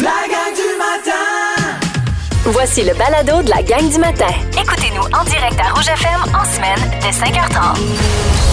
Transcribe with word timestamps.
La 0.00 0.10
gang 0.28 0.54
du 0.54 0.78
matin! 0.78 1.80
Voici 2.44 2.84
le 2.84 2.94
balado 2.94 3.42
de 3.42 3.50
la 3.50 3.62
gang 3.62 3.90
du 3.90 3.98
matin. 3.98 4.28
Écoutez-nous 4.52 5.02
en 5.02 5.24
direct 5.24 5.58
à 5.60 5.74
Rouge 5.74 5.88
FM 5.88 6.34
en 6.34 6.44
semaine 6.44 6.78
dès 7.00 7.10
5h30. 7.10 8.47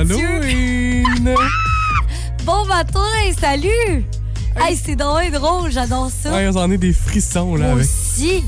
Halloween! 0.00 1.34
Bon 2.46 2.64
matin, 2.64 3.00
salut! 3.38 4.02
Hey, 4.56 4.74
c'est 4.82 4.96
drôle, 4.96 5.30
drôle, 5.30 5.70
j'adore 5.70 6.10
ça. 6.10 6.32
Ouais, 6.32 6.48
j'en 6.50 6.70
ai 6.70 6.78
des 6.78 6.94
frissons 6.94 7.54
là 7.54 7.66
Moi 7.66 7.72
avec. 7.74 7.84
aussi. 7.84 8.42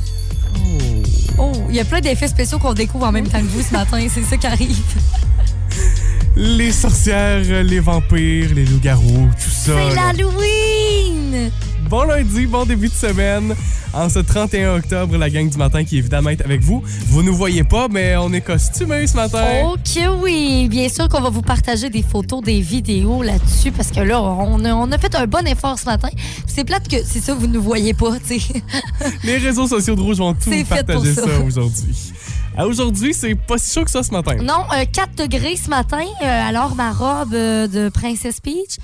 Oh, 1.38 1.52
il 1.68 1.76
y 1.76 1.80
a 1.80 1.84
plein 1.84 2.00
d'effets 2.00 2.28
spéciaux 2.28 2.58
qu'on 2.58 2.72
découvre 2.72 3.04
en 3.06 3.12
même 3.12 3.28
temps 3.28 3.38
que 3.38 3.44
vous 3.44 3.60
ce 3.60 3.72
matin, 3.72 3.98
c'est 4.08 4.22
ça 4.22 4.38
qui 4.38 4.46
arrive. 4.46 4.76
Les 6.36 6.72
sorcières, 6.72 7.62
les 7.62 7.80
vampires, 7.80 8.54
les 8.54 8.64
loups-garous, 8.64 9.28
tout 9.34 9.50
ça. 9.50 9.72
C'est 9.76 9.94
l'Halloween! 9.94 11.50
Bon 11.92 12.04
lundi, 12.04 12.46
bon 12.46 12.64
début 12.64 12.88
de 12.88 12.94
semaine. 12.94 13.54
En 13.92 14.08
ce 14.08 14.18
31 14.18 14.76
octobre, 14.76 15.18
la 15.18 15.28
gang 15.28 15.46
du 15.46 15.58
matin 15.58 15.84
qui 15.84 15.98
évidemment 15.98 16.30
est 16.30 16.40
avec 16.40 16.62
vous. 16.62 16.82
Vous 17.08 17.22
nous 17.22 17.34
voyez 17.34 17.64
pas, 17.64 17.86
mais 17.88 18.16
on 18.16 18.32
est 18.32 18.40
costumés 18.40 19.06
ce 19.06 19.14
matin. 19.14 19.44
Ok, 19.70 20.02
oui. 20.22 20.68
Bien 20.70 20.88
sûr 20.88 21.06
qu'on 21.10 21.20
va 21.20 21.28
vous 21.28 21.42
partager 21.42 21.90
des 21.90 22.02
photos, 22.02 22.40
des 22.42 22.62
vidéos 22.62 23.22
là-dessus 23.22 23.72
parce 23.72 23.90
que 23.90 24.00
là, 24.00 24.22
on 24.22 24.64
a, 24.64 24.72
on 24.72 24.90
a 24.90 24.96
fait 24.96 25.14
un 25.14 25.26
bon 25.26 25.46
effort 25.46 25.78
ce 25.78 25.84
matin. 25.84 26.08
C'est 26.46 26.64
plate 26.64 26.88
que 26.88 26.96
c'est 27.04 27.20
ça, 27.20 27.34
vous 27.34 27.46
ne 27.46 27.52
nous 27.52 27.62
voyez 27.62 27.92
pas, 27.92 28.18
tu 28.26 28.40
sais. 28.40 28.62
Les 29.22 29.36
réseaux 29.36 29.66
sociaux 29.66 29.94
de 29.94 30.00
Rouge 30.00 30.16
vont 30.16 30.32
tout 30.32 30.50
vous 30.50 30.64
partager 30.64 31.12
ça. 31.12 31.26
ça, 31.26 31.40
aujourd'hui. 31.44 32.12
À 32.56 32.66
Aujourd'hui, 32.66 33.12
c'est 33.12 33.34
pas 33.34 33.58
si 33.58 33.70
chaud 33.74 33.84
que 33.84 33.90
ça 33.90 34.02
ce 34.02 34.12
matin. 34.12 34.36
Non, 34.36 34.64
euh, 34.74 34.86
4 34.90 35.14
degrés 35.16 35.56
ce 35.56 35.68
matin. 35.68 36.00
euh, 36.22 36.48
alors, 36.48 36.74
ma 36.74 36.92
robe 36.92 37.34
euh, 37.34 37.66
de 37.66 37.90
Princess 37.90 38.40
Peach, 38.40 38.78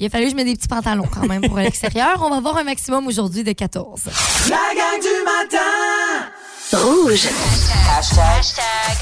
il 0.00 0.06
a 0.06 0.08
fallu 0.08 0.24
que 0.24 0.30
je 0.30 0.36
mette 0.36 0.46
des 0.46 0.56
petits 0.56 0.68
pantalons 0.68 1.08
quand 1.12 1.26
même 1.26 1.42
pour 1.46 1.58
l'extérieur. 1.58 2.20
On 2.22 2.30
va 2.30 2.36
avoir 2.36 2.56
un 2.56 2.64
maximum 2.64 3.06
aujourd'hui 3.06 3.44
de 3.44 3.52
14. 3.52 4.04
La 4.48 4.56
gang 4.74 5.00
du 5.00 5.24
matin! 5.24 6.30
Rouge. 6.72 7.28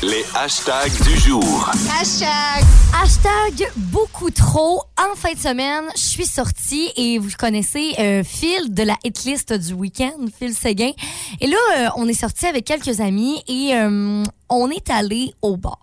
Les 0.03 0.25
hashtags 0.35 1.03
du 1.03 1.17
jour. 1.19 1.71
Hashtag 2.01 3.71
beaucoup 3.77 4.31
trop. 4.31 4.83
En 4.99 5.15
fin 5.15 5.35
de 5.35 5.39
semaine, 5.39 5.85
je 5.95 6.01
suis 6.01 6.27
sortie 6.27 6.91
et 6.97 7.19
vous 7.19 7.29
connaissez, 7.39 7.95
euh, 7.99 8.25
Phil 8.25 8.73
de 8.73 8.83
la 8.83 8.97
hitlist 9.05 9.53
du 9.53 9.75
week-end, 9.75 10.17
Phil 10.37 10.55
Séguin. 10.55 10.93
Et 11.41 11.47
là, 11.47 11.57
euh, 11.77 11.89
on 11.97 12.09
est 12.09 12.19
sorti 12.19 12.47
avec 12.47 12.65
quelques 12.65 13.01
amis 13.01 13.43
et 13.47 13.75
euh, 13.75 14.25
on 14.49 14.71
est 14.71 14.91
allé 14.91 15.35
au 15.43 15.59
bar. 15.59 15.79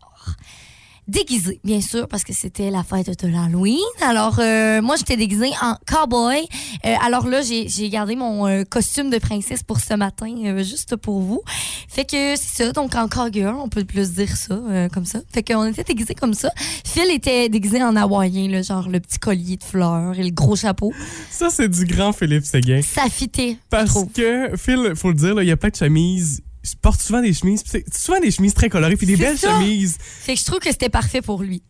Déguisé, 1.08 1.60
bien 1.64 1.82
sûr, 1.82 2.08
parce 2.08 2.24
que 2.24 2.34
c'était 2.34 2.72
la 2.72 2.84
fête 2.84 3.24
de 3.24 3.28
l'Halloween. 3.28 3.78
Alors, 4.02 4.40
euh, 4.40 4.82
moi, 4.82 4.96
j'étais 4.96 5.18
déguisée 5.18 5.52
en 5.62 5.76
cowboy. 5.86 6.48
Euh, 6.84 6.96
alors 7.06 7.28
là, 7.28 7.42
j'ai 7.44 7.90
gardé 7.90 8.16
mon 8.16 8.48
euh, 8.48 8.64
costume 8.64 9.12
de 9.12 9.20
princesse 9.20 9.62
pour 9.62 9.80
ce 9.80 9.94
matin, 9.94 10.34
juste 10.64 10.96
pour 10.96 11.22
vous. 11.22 11.44
Fait 11.88 12.06
que 12.06 12.36
c'est 12.36 12.64
ça, 12.64 12.72
donc 12.72 12.96
en 12.96 13.08
cowgirl, 13.08 13.56
on 13.56 13.70
peut 13.70 13.84
plus 13.84 14.14
dire 14.14 14.36
ça, 14.36 14.60
comme 14.92 15.06
ça. 15.06 15.20
Fait 15.32 15.44
qu'on 15.44 15.68
était 15.68 15.84
déguisés 15.84 16.16
comme 16.16 16.34
ça. 16.34 16.50
Phil 16.84 17.12
était 17.12 17.50
déguisé 17.50 17.84
en 17.84 17.96
hawaïen, 17.96 18.50
là, 18.50 18.64
genre 18.64 18.90
le 18.90 19.00
petit 19.00 19.20
collier 19.20 19.58
de 19.58 19.64
fleurs 19.64 20.18
et 20.18 20.24
le 20.24 20.32
gros 20.32 20.56
chapeau. 20.56 20.92
Ça, 21.30 21.52
c'est 21.52 21.70
du 21.70 21.86
grand 21.86 22.14
Philippe 22.14 22.46
Séguin. 22.46 22.82
Ça 22.82 23.10
fitait, 23.10 23.58
Parce 23.70 24.06
que, 24.12 24.58
Phil, 24.58 24.94
faut 24.96 25.10
le 25.10 25.16
dire, 25.16 25.36
là, 25.36 25.44
il 25.44 25.50
y 25.50 25.52
a 25.52 25.58
plein 25.58 25.70
de 25.70 25.76
chemises. 25.76 26.42
Il 26.74 26.78
porte 26.80 27.02
souvent 27.02 27.22
des 27.22 27.34
chemises. 27.34 27.64
souvent 27.94 28.20
des 28.20 28.32
chemises 28.32 28.54
très 28.54 28.70
colorées, 28.70 28.96
puis 28.96 29.08
des 29.08 29.18
belles 29.18 29.38
ça. 29.38 29.60
chemises. 29.60 29.98
Fait 30.00 30.34
que 30.34 30.40
je 30.40 30.46
trouve 30.46 30.60
que 30.60 30.70
c'était 30.72 30.90
parfait 30.90 31.22
pour 31.22 31.42
lui. 31.44 31.64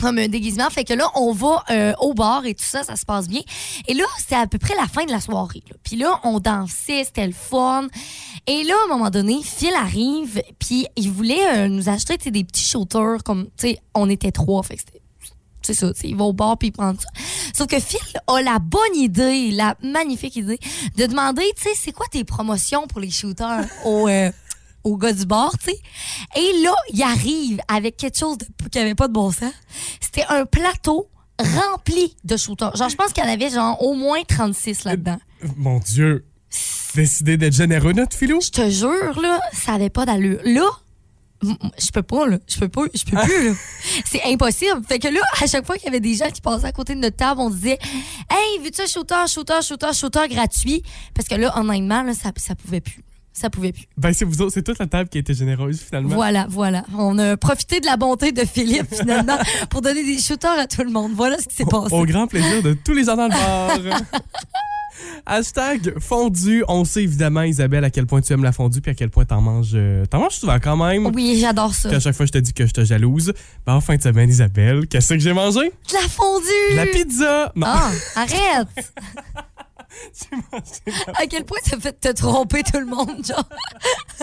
Comme 0.00 0.18
un 0.18 0.26
déguisement. 0.28 0.68
Fait 0.68 0.84
que 0.84 0.94
là, 0.94 1.08
on 1.14 1.32
va 1.32 1.62
euh, 1.70 1.92
au 2.00 2.12
bar 2.12 2.44
et 2.44 2.54
tout 2.54 2.64
ça, 2.64 2.82
ça 2.82 2.96
se 2.96 3.04
passe 3.04 3.28
bien. 3.28 3.42
Et 3.86 3.94
là, 3.94 4.04
c'est 4.18 4.34
à 4.34 4.46
peu 4.48 4.58
près 4.58 4.74
la 4.74 4.88
fin 4.88 5.04
de 5.04 5.12
la 5.12 5.20
soirée. 5.20 5.62
là. 5.70 5.76
Puis 5.84 5.96
là, 5.96 6.20
on 6.24 6.40
dansait, 6.40 7.04
c'était 7.04 7.26
le 7.26 7.32
fun. 7.32 7.86
Et 8.48 8.64
là, 8.64 8.74
à 8.82 8.84
un 8.92 8.96
moment 8.96 9.10
donné, 9.10 9.40
Phil 9.44 9.72
arrive, 9.80 10.42
puis 10.58 10.86
il 10.96 11.10
voulait 11.10 11.46
euh, 11.56 11.68
nous 11.68 11.88
acheter 11.88 12.16
des 12.16 12.42
petits 12.42 12.64
shooters, 12.64 13.22
comme, 13.24 13.44
tu 13.56 13.68
sais, 13.68 13.78
on 13.94 14.10
était 14.10 14.32
trois, 14.32 14.64
fait 14.64 14.74
que 14.74 14.80
c'était 14.80 15.01
c'est 15.66 15.74
ça, 15.74 15.92
il 16.04 16.16
va 16.16 16.24
au 16.24 16.32
bar 16.32 16.58
puis 16.58 16.68
il 16.68 16.72
prend 16.72 16.92
ça. 16.94 17.08
Sauf 17.54 17.66
que 17.66 17.80
Phil 17.80 18.00
a 18.26 18.42
la 18.42 18.58
bonne 18.58 18.96
idée, 18.96 19.50
la 19.50 19.76
magnifique 19.82 20.36
idée, 20.36 20.58
de 20.96 21.06
demander, 21.06 21.44
tu 21.56 21.62
sais, 21.62 21.74
c'est 21.74 21.92
quoi 21.92 22.06
tes 22.10 22.24
promotions 22.24 22.86
pour 22.86 23.00
les 23.00 23.10
shooters 23.10 23.64
au, 23.84 24.08
euh, 24.08 24.30
au 24.84 24.96
gars 24.96 25.12
du 25.12 25.26
bar, 25.26 25.52
tu 25.58 25.70
sais? 25.70 25.78
Et 26.36 26.62
là, 26.62 26.74
il 26.92 27.02
arrive 27.02 27.60
avec 27.68 27.96
quelque 27.96 28.18
chose 28.18 28.38
de, 28.38 28.46
qui 28.68 28.78
avait 28.78 28.94
pas 28.94 29.08
de 29.08 29.12
bon 29.12 29.30
sens. 29.30 29.52
C'était 30.00 30.24
un 30.28 30.44
plateau 30.46 31.08
rempli 31.38 32.16
de 32.24 32.36
shooters. 32.36 32.76
Genre, 32.76 32.88
je 32.88 32.96
pense 32.96 33.12
qu'il 33.12 33.24
y 33.24 33.26
en 33.26 33.30
avait 33.30 33.50
genre 33.50 33.82
au 33.82 33.94
moins 33.94 34.22
36 34.26 34.84
là-dedans. 34.84 35.18
Mon 35.56 35.78
Dieu. 35.78 36.26
Décidé 36.94 37.38
d'être 37.38 37.54
généreux, 37.54 37.94
notre 37.94 38.14
filou? 38.14 38.40
Je 38.42 38.50
te 38.50 38.68
jure, 38.68 39.18
là, 39.20 39.40
ça 39.54 39.72
avait 39.72 39.88
pas 39.88 40.04
d'allure. 40.04 40.40
Là, 40.44 40.68
je 41.42 41.90
peux 41.90 42.02
pas, 42.02 42.26
là. 42.28 42.38
Je 42.46 42.58
peux 42.58 42.68
pas, 42.68 42.82
je 42.94 43.04
peux 43.04 43.16
plus, 43.16 43.48
là. 43.48 43.54
C'est 44.04 44.22
impossible. 44.24 44.82
Fait 44.86 44.98
que 44.98 45.08
là, 45.08 45.20
à 45.40 45.46
chaque 45.46 45.66
fois 45.66 45.76
qu'il 45.76 45.86
y 45.86 45.88
avait 45.88 46.00
des 46.00 46.14
gens 46.14 46.30
qui 46.30 46.40
passaient 46.40 46.66
à 46.66 46.72
côté 46.72 46.94
de 46.94 47.00
notre 47.00 47.16
table, 47.16 47.40
on 47.40 47.50
disait 47.50 47.78
Hey, 48.30 48.58
veux-tu 48.62 48.82
un 48.82 48.86
shooter, 48.86 49.26
shooter, 49.28 49.62
shooter, 49.62 49.92
shooter 49.92 50.28
gratuit? 50.28 50.82
Parce 51.14 51.28
que 51.28 51.34
là, 51.34 51.56
honnêtement, 51.58 52.02
là, 52.02 52.14
ça, 52.14 52.30
ça 52.36 52.54
pouvait 52.54 52.80
plus. 52.80 53.02
Ça 53.32 53.48
pouvait 53.48 53.72
plus. 53.72 53.88
Ben, 53.96 54.12
c'est 54.12 54.26
vous 54.26 54.42
autres, 54.42 54.52
c'est 54.52 54.62
toute 54.62 54.78
la 54.78 54.86
table 54.86 55.08
qui 55.08 55.16
a 55.16 55.20
été 55.20 55.32
généreuse, 55.32 55.80
finalement. 55.80 56.14
Voilà, 56.14 56.46
voilà. 56.50 56.84
On 56.96 57.18
a 57.18 57.36
profité 57.38 57.80
de 57.80 57.86
la 57.86 57.96
bonté 57.96 58.30
de 58.30 58.44
Philippe, 58.44 58.94
finalement, 58.94 59.38
pour 59.70 59.80
donner 59.80 60.04
des 60.04 60.18
shooters 60.18 60.58
à 60.58 60.66
tout 60.66 60.82
le 60.82 60.90
monde. 60.90 61.12
Voilà 61.14 61.38
ce 61.38 61.48
qui 61.48 61.54
s'est 61.54 61.64
passé. 61.64 61.94
Au 61.94 62.04
grand 62.04 62.26
plaisir 62.26 62.62
de 62.62 62.74
tous 62.74 62.92
les 62.92 63.04
gens 63.04 63.16
dans 63.16 63.28
le 63.28 63.30
bar. 63.30 63.78
Hashtag 65.26 65.98
fondu. 65.98 66.64
On 66.68 66.84
sait 66.84 67.02
évidemment, 67.04 67.42
Isabelle, 67.42 67.84
à 67.84 67.90
quel 67.90 68.06
point 68.06 68.20
tu 68.20 68.32
aimes 68.32 68.42
la 68.42 68.52
fondue 68.52 68.80
puis 68.80 68.90
à 68.90 68.94
quel 68.94 69.10
point 69.10 69.24
t'en 69.24 69.40
manges. 69.40 69.72
euh, 69.74 70.04
T'en 70.06 70.18
manges 70.20 70.34
souvent 70.36 70.58
quand 70.62 70.76
même. 70.76 71.06
Oui, 71.14 71.38
j'adore 71.40 71.74
ça. 71.74 71.88
Puis 71.88 71.96
à 71.96 72.00
chaque 72.00 72.14
fois, 72.16 72.26
je 72.26 72.32
te 72.32 72.38
dis 72.38 72.52
que 72.52 72.66
je 72.66 72.72
te 72.72 72.84
jalouse. 72.84 73.32
Ben, 73.66 73.74
en 73.74 73.80
fin 73.80 73.96
de 73.96 74.02
semaine, 74.02 74.28
Isabelle, 74.30 74.86
qu'est-ce 74.88 75.14
que 75.14 75.20
j'ai 75.20 75.32
mangé? 75.32 75.60
De 75.60 75.94
la 75.94 76.08
fondue! 76.08 76.76
La 76.76 76.86
pizza! 76.86 77.52
Non, 77.54 77.66
Ah, 77.68 77.90
arrête! 78.16 78.92
À 81.14 81.26
quel 81.26 81.44
point 81.44 81.58
ça 81.64 81.78
fait 81.78 81.98
te 81.98 82.12
tromper 82.12 82.62
tout 82.62 82.78
le 82.78 82.86
monde, 82.86 83.24
genre? 83.24 83.48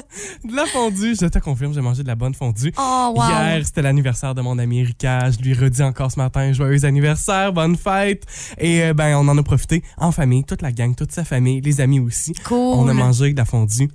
de 0.44 0.56
la 0.56 0.66
fondue. 0.66 1.16
Je 1.20 1.28
te 1.28 1.40
confirme, 1.40 1.74
j'ai 1.74 1.82
mangé 1.82 2.04
de 2.04 2.08
la 2.08 2.16
bonne 2.16 2.34
fondue. 2.34 2.74
Oh, 2.78 3.14
wow. 3.16 3.24
Hier, 3.24 3.62
c'était 3.66 3.82
l'anniversaire 3.82 4.36
de 4.36 4.42
mon 4.42 4.58
ami 4.58 4.82
Erika. 4.82 5.32
Je 5.32 5.40
lui 5.40 5.54
redis 5.54 5.84
encore 5.84 6.12
ce 6.12 6.20
matin 6.20 6.52
joyeux 6.54 6.86
anniversaire, 6.86 7.54
bonne 7.54 7.76
fête. 7.76 8.24
Et 8.58 8.84
euh, 8.84 8.94
ben, 8.94 9.16
on 9.18 9.28
en 9.28 9.38
a 9.38 9.44
profité 9.44 9.84
en 9.98 10.12
famille, 10.12 10.44
toute 10.44 10.62
la 10.62 10.72
gang, 10.72 10.96
toute 10.96 11.12
sa 11.12 11.24
famille, 11.24 11.62
les 11.62 11.82
amis 11.82 12.00
aussi. 12.00 12.34
Cool. 12.46 12.58
On 12.58 12.88
a 12.88 12.94
mangé 12.94 13.32
de 13.34 13.38
la 13.38 13.46
fondue. 13.46 13.90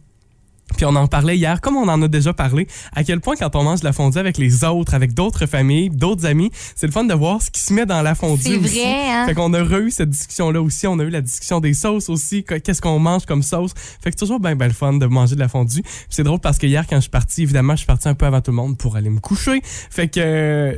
Puis 0.76 0.84
on 0.86 0.94
en 0.96 1.06
parlait 1.06 1.36
hier, 1.36 1.60
comme 1.60 1.76
on 1.76 1.88
en 1.88 2.00
a 2.02 2.08
déjà 2.08 2.32
parlé, 2.32 2.66
à 2.94 3.04
quel 3.04 3.20
point 3.20 3.36
quand 3.36 3.54
on 3.56 3.62
mange 3.62 3.80
de 3.80 3.84
la 3.84 3.92
fondue 3.92 4.18
avec 4.18 4.38
les 4.38 4.64
autres, 4.64 4.94
avec 4.94 5.14
d'autres 5.14 5.46
familles, 5.46 5.90
d'autres 5.90 6.26
amis, 6.26 6.50
c'est 6.74 6.86
le 6.86 6.92
fun 6.92 7.04
de 7.04 7.14
voir 7.14 7.40
ce 7.42 7.50
qui 7.50 7.60
se 7.60 7.72
met 7.72 7.86
dans 7.86 8.02
la 8.02 8.14
fondue. 8.14 8.42
C'est 8.42 8.56
vrai, 8.56 9.10
hein? 9.10 9.26
Fait 9.26 9.34
qu'on 9.34 9.52
a 9.54 9.62
eu 9.78 9.90
cette 9.90 10.10
discussion-là 10.10 10.60
aussi. 10.60 10.86
On 10.86 10.98
a 10.98 11.04
eu 11.04 11.10
la 11.10 11.20
discussion 11.20 11.60
des 11.60 11.74
sauces 11.74 12.08
aussi. 12.08 12.44
que- 12.44 12.54
Qu'est-ce 12.56 12.80
qu'on 12.82 12.98
mange 12.98 13.24
comme 13.26 13.42
sauce. 13.42 13.72
Fait 13.76 14.10
que 14.10 14.16
c'est 14.16 14.24
toujours 14.24 14.40
bien, 14.40 14.56
bien 14.56 14.68
le 14.68 14.72
fun 14.74 14.94
de 14.94 15.06
manger 15.06 15.34
de 15.34 15.40
la 15.40 15.48
fondue. 15.48 15.82
C'est 16.10 16.22
drôle 16.24 16.40
parce 16.40 16.58
que 16.58 16.66
hier, 16.66 16.86
quand 16.88 16.96
je 16.96 17.02
suis 17.02 17.10
parti, 17.10 17.42
évidemment, 17.42 17.74
je 17.74 17.78
suis 17.78 17.86
parti 17.86 18.08
un 18.08 18.14
peu 18.14 18.26
avant 18.26 18.40
tout 18.40 18.50
le 18.50 18.56
monde 18.56 18.76
pour 18.78 18.96
aller 18.96 19.10
me 19.10 19.20
coucher. 19.20 19.60
Fait 19.62 20.08
que... 20.08 20.20
euh, 20.20 20.74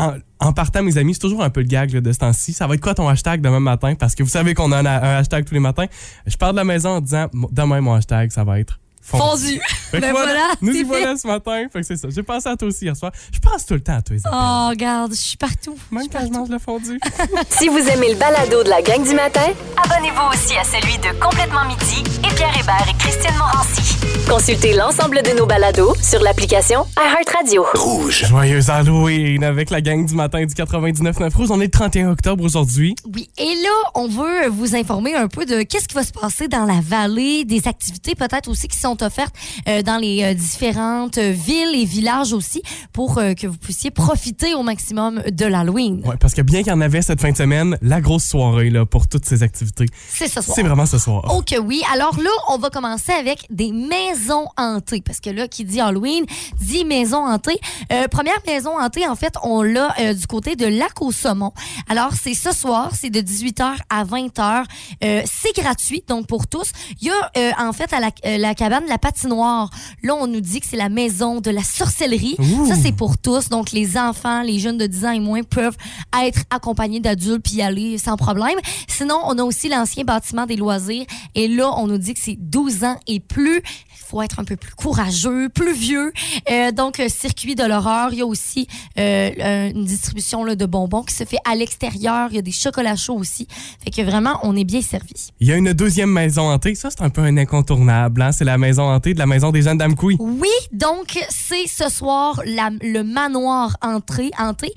En, 0.00 0.12
en 0.38 0.52
partant, 0.52 0.82
mes 0.84 0.96
amis, 0.96 1.14
c'est 1.14 1.20
toujours 1.20 1.42
un 1.42 1.50
peu 1.50 1.60
le 1.60 1.66
gag 1.66 1.90
là, 1.92 2.00
de 2.00 2.12
ce 2.12 2.18
temps-ci. 2.18 2.52
Ça 2.52 2.68
va 2.68 2.74
être 2.74 2.80
quoi 2.80 2.94
ton 2.94 3.08
hashtag 3.08 3.40
demain 3.40 3.58
matin? 3.58 3.96
Parce 3.96 4.14
que 4.14 4.22
vous 4.22 4.28
savez 4.28 4.54
qu'on 4.54 4.70
a 4.70 4.76
un, 4.78 4.86
un 4.86 5.16
hashtag 5.18 5.44
tous 5.44 5.54
les 5.54 5.58
matins. 5.60 5.86
Je 6.24 6.36
pars 6.36 6.52
de 6.52 6.56
la 6.56 6.62
maison 6.64 6.90
en 6.90 7.00
disant, 7.00 7.26
demain, 7.50 7.80
mon 7.80 7.94
hashtag, 7.94 8.30
ça 8.30 8.44
va 8.44 8.60
être 8.60 8.78
Fondu. 9.10 9.60
Fait 9.90 9.96
que 9.98 10.02
Ben 10.02 10.12
voilà, 10.12 10.50
nous 10.60 10.72
y 10.72 10.82
voilà 10.82 11.16
ce 11.16 11.26
matin. 11.26 11.66
Fait 11.72 11.80
que 11.80 11.86
c'est 11.86 11.96
ça. 11.96 12.08
J'ai 12.10 12.22
pensé 12.22 12.48
à 12.48 12.56
toi 12.56 12.68
aussi 12.68 12.84
hier 12.84 12.96
soir. 12.96 13.12
Je 13.32 13.38
pense 13.38 13.64
tout 13.64 13.74
le 13.74 13.80
temps 13.80 13.96
à 13.96 14.02
toi, 14.02 14.16
Isabelle. 14.16 14.38
Oh, 14.40 14.68
regarde, 14.68 15.12
je 15.12 15.20
suis 15.20 15.36
partout. 15.36 15.76
Même 15.90 16.08
quand 16.12 16.20
je 16.26 16.30
mange 16.32 16.48
le 16.50 16.58
fondu. 16.58 17.00
Si 17.48 17.68
vous 17.68 17.78
aimez 17.78 18.12
le 18.12 18.18
balado 18.18 18.62
de 18.62 18.68
la 18.68 18.82
gang 18.82 19.02
du 19.02 19.14
matin, 19.14 19.48
abonnez-vous 19.82 20.32
aussi 20.32 20.56
à 20.56 20.64
celui 20.64 20.98
de 20.98 21.18
Complètement 21.18 21.64
Midi 21.64 22.02
et 22.28 22.34
Pierre 22.34 22.56
Hébert 22.58 22.86
et 22.88 22.97
Christine 23.08 23.38
Morancy. 23.38 23.96
Consultez 24.28 24.74
l'ensemble 24.74 25.22
de 25.22 25.30
nos 25.38 25.46
balados 25.46 25.94
sur 26.02 26.20
l'application 26.22 26.84
iHeartRadio. 26.98 27.64
Rouge. 27.72 28.26
Joyeux 28.28 28.68
Halloween 28.70 29.42
avec 29.42 29.70
la 29.70 29.80
gang 29.80 30.04
du 30.04 30.14
matin 30.14 30.44
du 30.44 30.52
99.9 30.52 31.34
Rouge. 31.34 31.50
On 31.50 31.58
est 31.62 31.64
le 31.64 31.70
31 31.70 32.10
octobre 32.10 32.44
aujourd'hui. 32.44 32.94
Oui, 33.14 33.30
et 33.38 33.54
là, 33.54 33.70
on 33.94 34.06
veut 34.06 34.48
vous 34.50 34.76
informer 34.76 35.14
un 35.14 35.28
peu 35.28 35.46
de 35.46 35.62
qu'est-ce 35.62 35.88
qui 35.88 35.94
va 35.94 36.02
se 36.02 36.12
passer 36.12 36.46
dans 36.48 36.66
la 36.66 36.80
vallée, 36.82 37.46
des 37.46 37.66
activités 37.66 38.14
peut-être 38.14 38.48
aussi 38.50 38.68
qui 38.68 38.76
sont 38.76 39.02
offertes 39.02 39.34
euh, 39.66 39.80
dans 39.80 39.96
les 39.96 40.22
euh, 40.22 40.34
différentes 40.34 41.16
euh, 41.16 41.30
villes 41.30 41.74
et 41.74 41.86
villages 41.86 42.34
aussi 42.34 42.60
pour 42.92 43.16
euh, 43.16 43.32
que 43.32 43.46
vous 43.46 43.56
puissiez 43.56 43.90
profiter 43.90 44.52
au 44.52 44.62
maximum 44.62 45.22
de 45.32 45.46
l'Halloween. 45.46 46.02
Ouais, 46.04 46.16
parce 46.20 46.34
que 46.34 46.42
bien 46.42 46.58
qu'il 46.62 46.72
y 46.72 46.74
en 46.74 46.82
avait 46.82 47.00
cette 47.00 47.22
fin 47.22 47.30
de 47.30 47.36
semaine, 47.38 47.78
la 47.80 48.02
grosse 48.02 48.24
soirée 48.24 48.68
là, 48.68 48.84
pour 48.84 49.08
toutes 49.08 49.24
ces 49.24 49.42
activités, 49.42 49.86
C'est 50.10 50.28
ce 50.28 50.42
soir. 50.42 50.54
c'est 50.54 50.62
vraiment 50.62 50.84
ce 50.84 50.98
soir. 50.98 51.34
Ok, 51.34 51.56
oui. 51.64 51.80
Alors 51.94 52.18
là, 52.20 52.30
on 52.50 52.58
va 52.58 52.68
commencer 52.68 52.97
avec 53.18 53.46
des 53.50 53.72
maisons 53.72 54.48
hantées. 54.56 55.02
Parce 55.02 55.20
que 55.20 55.30
là, 55.30 55.48
qui 55.48 55.64
dit 55.64 55.80
Halloween, 55.80 56.24
dit 56.60 56.84
maison 56.84 57.26
hantée. 57.26 57.58
Euh, 57.92 58.08
première 58.08 58.38
maison 58.46 58.78
hantée, 58.78 59.06
en 59.06 59.14
fait, 59.14 59.34
on 59.42 59.62
l'a 59.62 59.94
euh, 60.00 60.14
du 60.14 60.26
côté 60.26 60.56
de 60.56 60.66
Lac 60.66 61.00
au 61.00 61.12
Saumon. 61.12 61.52
Alors, 61.88 62.12
c'est 62.20 62.34
ce 62.34 62.52
soir, 62.52 62.90
c'est 62.94 63.10
de 63.10 63.20
18h 63.20 63.76
à 63.90 64.04
20h. 64.04 64.64
Euh, 65.04 65.22
c'est 65.24 65.54
gratuit, 65.54 66.02
donc 66.06 66.26
pour 66.26 66.46
tous. 66.46 66.70
Il 67.00 67.08
y 67.08 67.10
a, 67.10 67.30
euh, 67.36 67.50
en 67.58 67.72
fait, 67.72 67.92
à 67.92 68.00
la, 68.00 68.10
euh, 68.26 68.38
la 68.38 68.54
cabane 68.54 68.84
la 68.88 68.98
patinoire, 68.98 69.70
là, 70.02 70.14
on 70.14 70.26
nous 70.26 70.40
dit 70.40 70.60
que 70.60 70.66
c'est 70.66 70.76
la 70.76 70.88
maison 70.88 71.40
de 71.40 71.50
la 71.50 71.62
sorcellerie. 71.62 72.36
Ouh. 72.38 72.66
Ça, 72.66 72.74
c'est 72.74 72.92
pour 72.92 73.18
tous. 73.18 73.48
Donc, 73.48 73.72
les 73.72 73.96
enfants, 73.96 74.42
les 74.42 74.58
jeunes 74.58 74.78
de 74.78 74.86
10 74.86 75.04
ans 75.04 75.10
et 75.10 75.20
moins 75.20 75.42
peuvent 75.42 75.76
être 76.24 76.40
accompagnés 76.50 77.00
d'adultes 77.00 77.42
puis 77.42 77.56
y 77.56 77.62
aller 77.62 77.98
sans 77.98 78.16
problème. 78.16 78.58
Sinon, 78.86 79.20
on 79.24 79.38
a 79.38 79.42
aussi 79.42 79.68
l'ancien 79.68 80.04
bâtiment 80.04 80.46
des 80.46 80.56
loisirs. 80.56 81.04
Et 81.34 81.48
là, 81.48 81.72
on 81.76 81.86
nous 81.86 81.98
dit 81.98 82.14
que 82.14 82.20
c'est 82.20 82.36
12 82.38 82.84
ans 82.84 82.87
et 83.06 83.20
plus. 83.20 83.62
Il 84.00 84.10
faut 84.10 84.22
être 84.22 84.38
un 84.40 84.44
peu 84.44 84.56
plus 84.56 84.72
courageux, 84.74 85.48
plus 85.50 85.74
vieux. 85.74 86.12
Euh, 86.50 86.72
donc, 86.72 86.98
euh, 86.98 87.08
circuit 87.08 87.54
de 87.54 87.64
l'horreur. 87.64 88.08
Il 88.12 88.18
y 88.18 88.22
a 88.22 88.26
aussi 88.26 88.66
euh, 88.98 89.70
une 89.74 89.84
distribution 89.84 90.44
là, 90.44 90.54
de 90.54 90.64
bonbons 90.66 91.02
qui 91.02 91.14
se 91.14 91.24
fait 91.24 91.36
à 91.44 91.54
l'extérieur. 91.54 92.28
Il 92.30 92.36
y 92.36 92.38
a 92.38 92.42
des 92.42 92.52
chocolats 92.52 92.96
chauds 92.96 93.16
aussi. 93.18 93.46
Fait 93.84 93.90
que 93.90 94.02
vraiment, 94.02 94.38
on 94.44 94.56
est 94.56 94.64
bien 94.64 94.80
servi. 94.80 95.28
Il 95.40 95.48
y 95.48 95.52
a 95.52 95.56
une 95.56 95.72
deuxième 95.74 96.10
maison 96.10 96.50
hantée. 96.50 96.74
Ça, 96.74 96.88
c'est 96.90 97.02
un 97.02 97.10
peu 97.10 97.20
un 97.22 97.36
incontournable. 97.36 98.22
Hein? 98.22 98.32
C'est 98.32 98.44
la 98.44 98.56
maison 98.56 98.84
hantée 98.84 99.12
de 99.12 99.18
la 99.18 99.26
maison 99.26 99.50
des 99.50 99.62
jeunes 99.62 99.78
d'Amkoui. 99.78 100.16
Oui, 100.20 100.48
donc 100.72 101.18
c'est 101.28 101.66
ce 101.66 101.90
soir 101.90 102.40
la- 102.46 102.70
le 102.80 103.02
manoir 103.02 103.76
entrée, 103.82 104.30
hanté. 104.38 104.72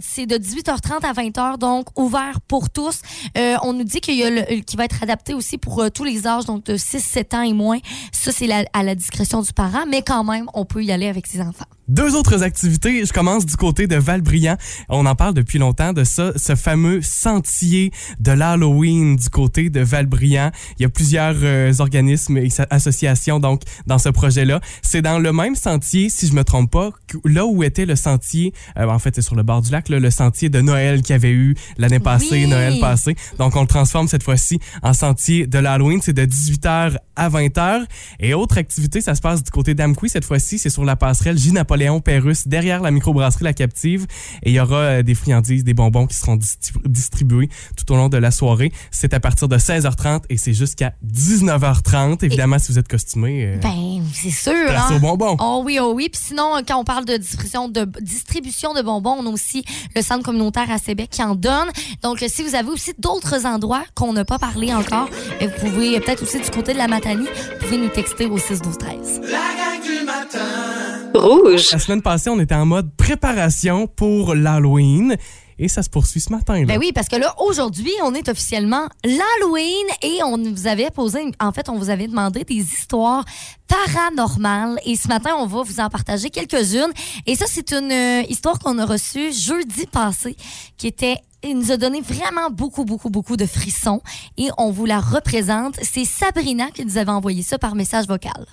C'est 0.00 0.26
de 0.26 0.36
18h30 0.38 1.04
à 1.04 1.12
20h, 1.12 1.58
donc 1.58 1.86
ouvert 1.96 2.40
pour 2.48 2.70
tous. 2.70 3.00
Euh, 3.38 3.56
on 3.62 3.72
nous 3.74 3.84
dit 3.84 4.00
qu'il 4.00 4.44
qui 4.66 4.76
va 4.76 4.84
être 4.84 5.02
adapté 5.02 5.34
aussi 5.34 5.58
pour 5.58 5.84
tous 5.92 6.04
les 6.04 6.26
âges, 6.26 6.46
donc 6.46 6.64
de 6.64 6.76
6-7 6.76 7.34
ans 7.36 7.42
et 7.42 7.52
moins. 7.52 7.78
Ça, 8.12 8.32
c'est 8.32 8.45
à 8.52 8.82
la 8.82 8.94
discrétion 8.94 9.42
du 9.42 9.52
parent, 9.52 9.84
mais 9.88 10.02
quand 10.02 10.24
même, 10.24 10.46
on 10.54 10.64
peut 10.64 10.82
y 10.82 10.92
aller 10.92 11.08
avec 11.08 11.26
ses 11.26 11.40
enfants. 11.40 11.66
Deux 11.88 12.16
autres 12.16 12.42
activités. 12.42 13.04
Je 13.06 13.12
commence 13.12 13.46
du 13.46 13.54
côté 13.54 13.86
de 13.86 13.94
Valbriand. 13.94 14.56
On 14.88 15.06
en 15.06 15.14
parle 15.14 15.34
depuis 15.34 15.60
longtemps 15.60 15.92
de 15.92 16.02
ça, 16.02 16.32
ce 16.34 16.56
fameux 16.56 17.00
sentier 17.00 17.92
de 18.18 18.32
l'Halloween 18.32 19.14
du 19.14 19.28
côté 19.28 19.70
de 19.70 19.80
Valbriand. 19.80 20.50
Il 20.78 20.82
y 20.82 20.84
a 20.84 20.88
plusieurs 20.88 21.36
euh, 21.42 21.72
organismes 21.78 22.38
et 22.38 22.48
associations 22.70 23.38
donc 23.38 23.62
dans 23.86 23.98
ce 23.98 24.08
projet-là. 24.08 24.60
C'est 24.82 25.00
dans 25.00 25.20
le 25.20 25.32
même 25.32 25.54
sentier, 25.54 26.08
si 26.10 26.26
je 26.26 26.32
me 26.32 26.42
trompe 26.42 26.72
pas, 26.72 26.90
là 27.24 27.46
où 27.46 27.62
était 27.62 27.86
le 27.86 27.94
sentier. 27.94 28.52
euh, 28.78 28.88
en 28.88 28.98
fait, 28.98 29.14
c'est 29.14 29.22
sur 29.22 29.36
le 29.36 29.44
bord 29.44 29.62
du 29.62 29.70
lac, 29.70 29.88
là, 29.88 30.00
le 30.00 30.10
sentier 30.10 30.48
de 30.48 30.60
Noël 30.60 31.02
qu'il 31.02 31.10
y 31.10 31.14
avait 31.14 31.30
eu 31.30 31.54
l'année 31.78 32.00
passée, 32.00 32.26
Oui. 32.32 32.46
Noël 32.48 32.80
passé. 32.80 33.14
Donc 33.38 33.54
on 33.54 33.60
le 33.60 33.68
transforme 33.68 34.08
cette 34.08 34.24
fois-ci 34.24 34.58
en 34.82 34.92
sentier 34.92 35.46
de 35.46 35.58
l'Halloween. 35.60 36.00
C'est 36.02 36.12
de 36.12 36.24
18h 36.24 36.96
à 37.14 37.28
20h. 37.28 37.84
Et 38.18 38.34
autre 38.34 38.58
activité, 38.58 39.00
ça 39.00 39.14
se 39.14 39.20
passe 39.20 39.44
du 39.44 39.52
côté 39.52 39.74
d'Amqui 39.74 40.08
cette 40.08 40.24
fois-ci. 40.24 40.58
C'est 40.58 40.70
sur 40.70 40.84
la 40.84 40.96
passerelle 40.96 41.38
J. 41.38 41.52
Napoléon 41.76 42.00
Pérus, 42.00 42.48
derrière 42.48 42.80
la 42.80 42.90
microbrasserie 42.90 43.44
La 43.44 43.52
Captive. 43.52 44.06
Et 44.42 44.50
il 44.50 44.54
y 44.54 44.60
aura 44.60 44.76
euh, 44.76 45.02
des 45.02 45.14
friandises, 45.14 45.62
des 45.62 45.74
bonbons 45.74 46.06
qui 46.06 46.16
seront 46.16 46.38
distribués 46.86 47.50
tout 47.76 47.92
au 47.92 47.96
long 47.96 48.08
de 48.08 48.16
la 48.16 48.30
soirée. 48.30 48.72
C'est 48.90 49.12
à 49.12 49.20
partir 49.20 49.46
de 49.46 49.58
16h30 49.58 50.22
et 50.30 50.38
c'est 50.38 50.54
jusqu'à 50.54 50.94
19h30. 51.06 52.24
Évidemment, 52.24 52.58
si 52.58 52.72
vous 52.72 52.78
êtes 52.78 52.88
costumé, 52.88 53.44
euh, 53.44 53.58
Ben, 53.58 54.02
c'est 54.14 54.30
sûr. 54.30 54.54
place 54.68 54.84
hein? 54.90 54.96
aux 54.96 55.00
bonbons. 55.00 55.36
Oh 55.38 55.60
oui, 55.66 55.78
oh 55.78 55.92
oui. 55.94 56.08
Puis 56.10 56.22
sinon, 56.28 56.62
quand 56.66 56.78
on 56.78 56.84
parle 56.84 57.04
de 57.04 57.18
distribution 57.18 57.68
de, 57.68 57.84
distribution 58.00 58.72
de 58.72 58.80
bonbons, 58.80 59.16
on 59.18 59.26
a 59.26 59.30
aussi 59.30 59.62
le 59.94 60.00
centre 60.00 60.24
communautaire 60.24 60.70
à 60.70 60.78
Sébec 60.78 61.10
qui 61.10 61.22
en 61.22 61.34
donne. 61.34 61.68
Donc, 62.02 62.22
euh, 62.22 62.26
si 62.30 62.42
vous 62.42 62.54
avez 62.54 62.70
aussi 62.70 62.92
d'autres 62.98 63.44
endroits 63.44 63.84
qu'on 63.94 64.14
n'a 64.14 64.24
pas 64.24 64.38
parlé 64.38 64.72
encore, 64.72 65.10
euh, 65.42 65.46
vous 65.46 65.68
pouvez 65.68 65.96
euh, 65.96 66.00
peut-être 66.00 66.22
aussi 66.22 66.40
du 66.40 66.50
côté 66.50 66.72
de 66.72 66.78
la 66.78 66.88
Matanie, 66.88 67.26
vous 67.26 67.66
pouvez 67.66 67.76
nous 67.76 67.88
texter 67.90 68.24
au 68.24 68.38
6 68.38 68.62
12 68.62 68.78
13. 68.78 69.20
La 69.24 69.28
gang 69.28 69.82
du 69.82 70.06
matin. 70.06 70.75
Rouge. 71.14 71.70
La 71.72 71.78
semaine 71.78 72.02
passée, 72.02 72.30
on 72.30 72.38
était 72.40 72.54
en 72.54 72.66
mode 72.66 72.90
préparation 72.96 73.86
pour 73.86 74.34
l'Halloween. 74.34 75.16
Et 75.58 75.68
ça 75.68 75.82
se 75.82 75.88
poursuit 75.88 76.20
ce 76.20 76.30
matin. 76.30 76.60
Là. 76.60 76.66
Ben 76.66 76.78
oui, 76.78 76.92
parce 76.92 77.08
que 77.08 77.16
là, 77.16 77.34
aujourd'hui, 77.40 77.92
on 78.04 78.12
est 78.14 78.28
officiellement 78.28 78.88
l'Halloween 79.04 79.86
et 80.02 80.22
on 80.22 80.36
vous 80.36 80.66
avait 80.66 80.90
posé, 80.90 81.20
en 81.40 81.50
fait, 81.52 81.70
on 81.70 81.78
vous 81.78 81.88
avait 81.88 82.08
demandé 82.08 82.44
des 82.44 82.56
histoires 82.56 83.24
paranormales. 83.66 84.78
Et 84.84 84.96
ce 84.96 85.08
matin, 85.08 85.30
on 85.38 85.46
va 85.46 85.62
vous 85.62 85.80
en 85.80 85.88
partager 85.88 86.28
quelques-unes. 86.28 86.92
Et 87.26 87.36
ça, 87.36 87.46
c'est 87.48 87.72
une 87.72 87.90
euh, 87.90 88.22
histoire 88.28 88.58
qu'on 88.58 88.78
a 88.78 88.84
reçue 88.84 89.32
jeudi 89.32 89.86
passé, 89.86 90.36
qui 90.76 90.86
était 90.88 91.16
il 91.42 91.58
nous 91.58 91.70
a 91.70 91.76
donné 91.76 92.00
vraiment 92.00 92.50
beaucoup, 92.50 92.84
beaucoup, 92.84 93.10
beaucoup 93.10 93.36
de 93.36 93.46
frissons 93.46 94.00
et 94.36 94.48
on 94.58 94.70
vous 94.70 94.84
la 94.84 95.00
représente. 95.00 95.76
C'est 95.82 96.04
Sabrina 96.04 96.70
qui 96.70 96.84
nous 96.84 96.98
avait 96.98 97.10
envoyé 97.10 97.42
ça 97.42 97.56
par 97.58 97.74
message 97.74 98.06
vocal. 98.08 98.46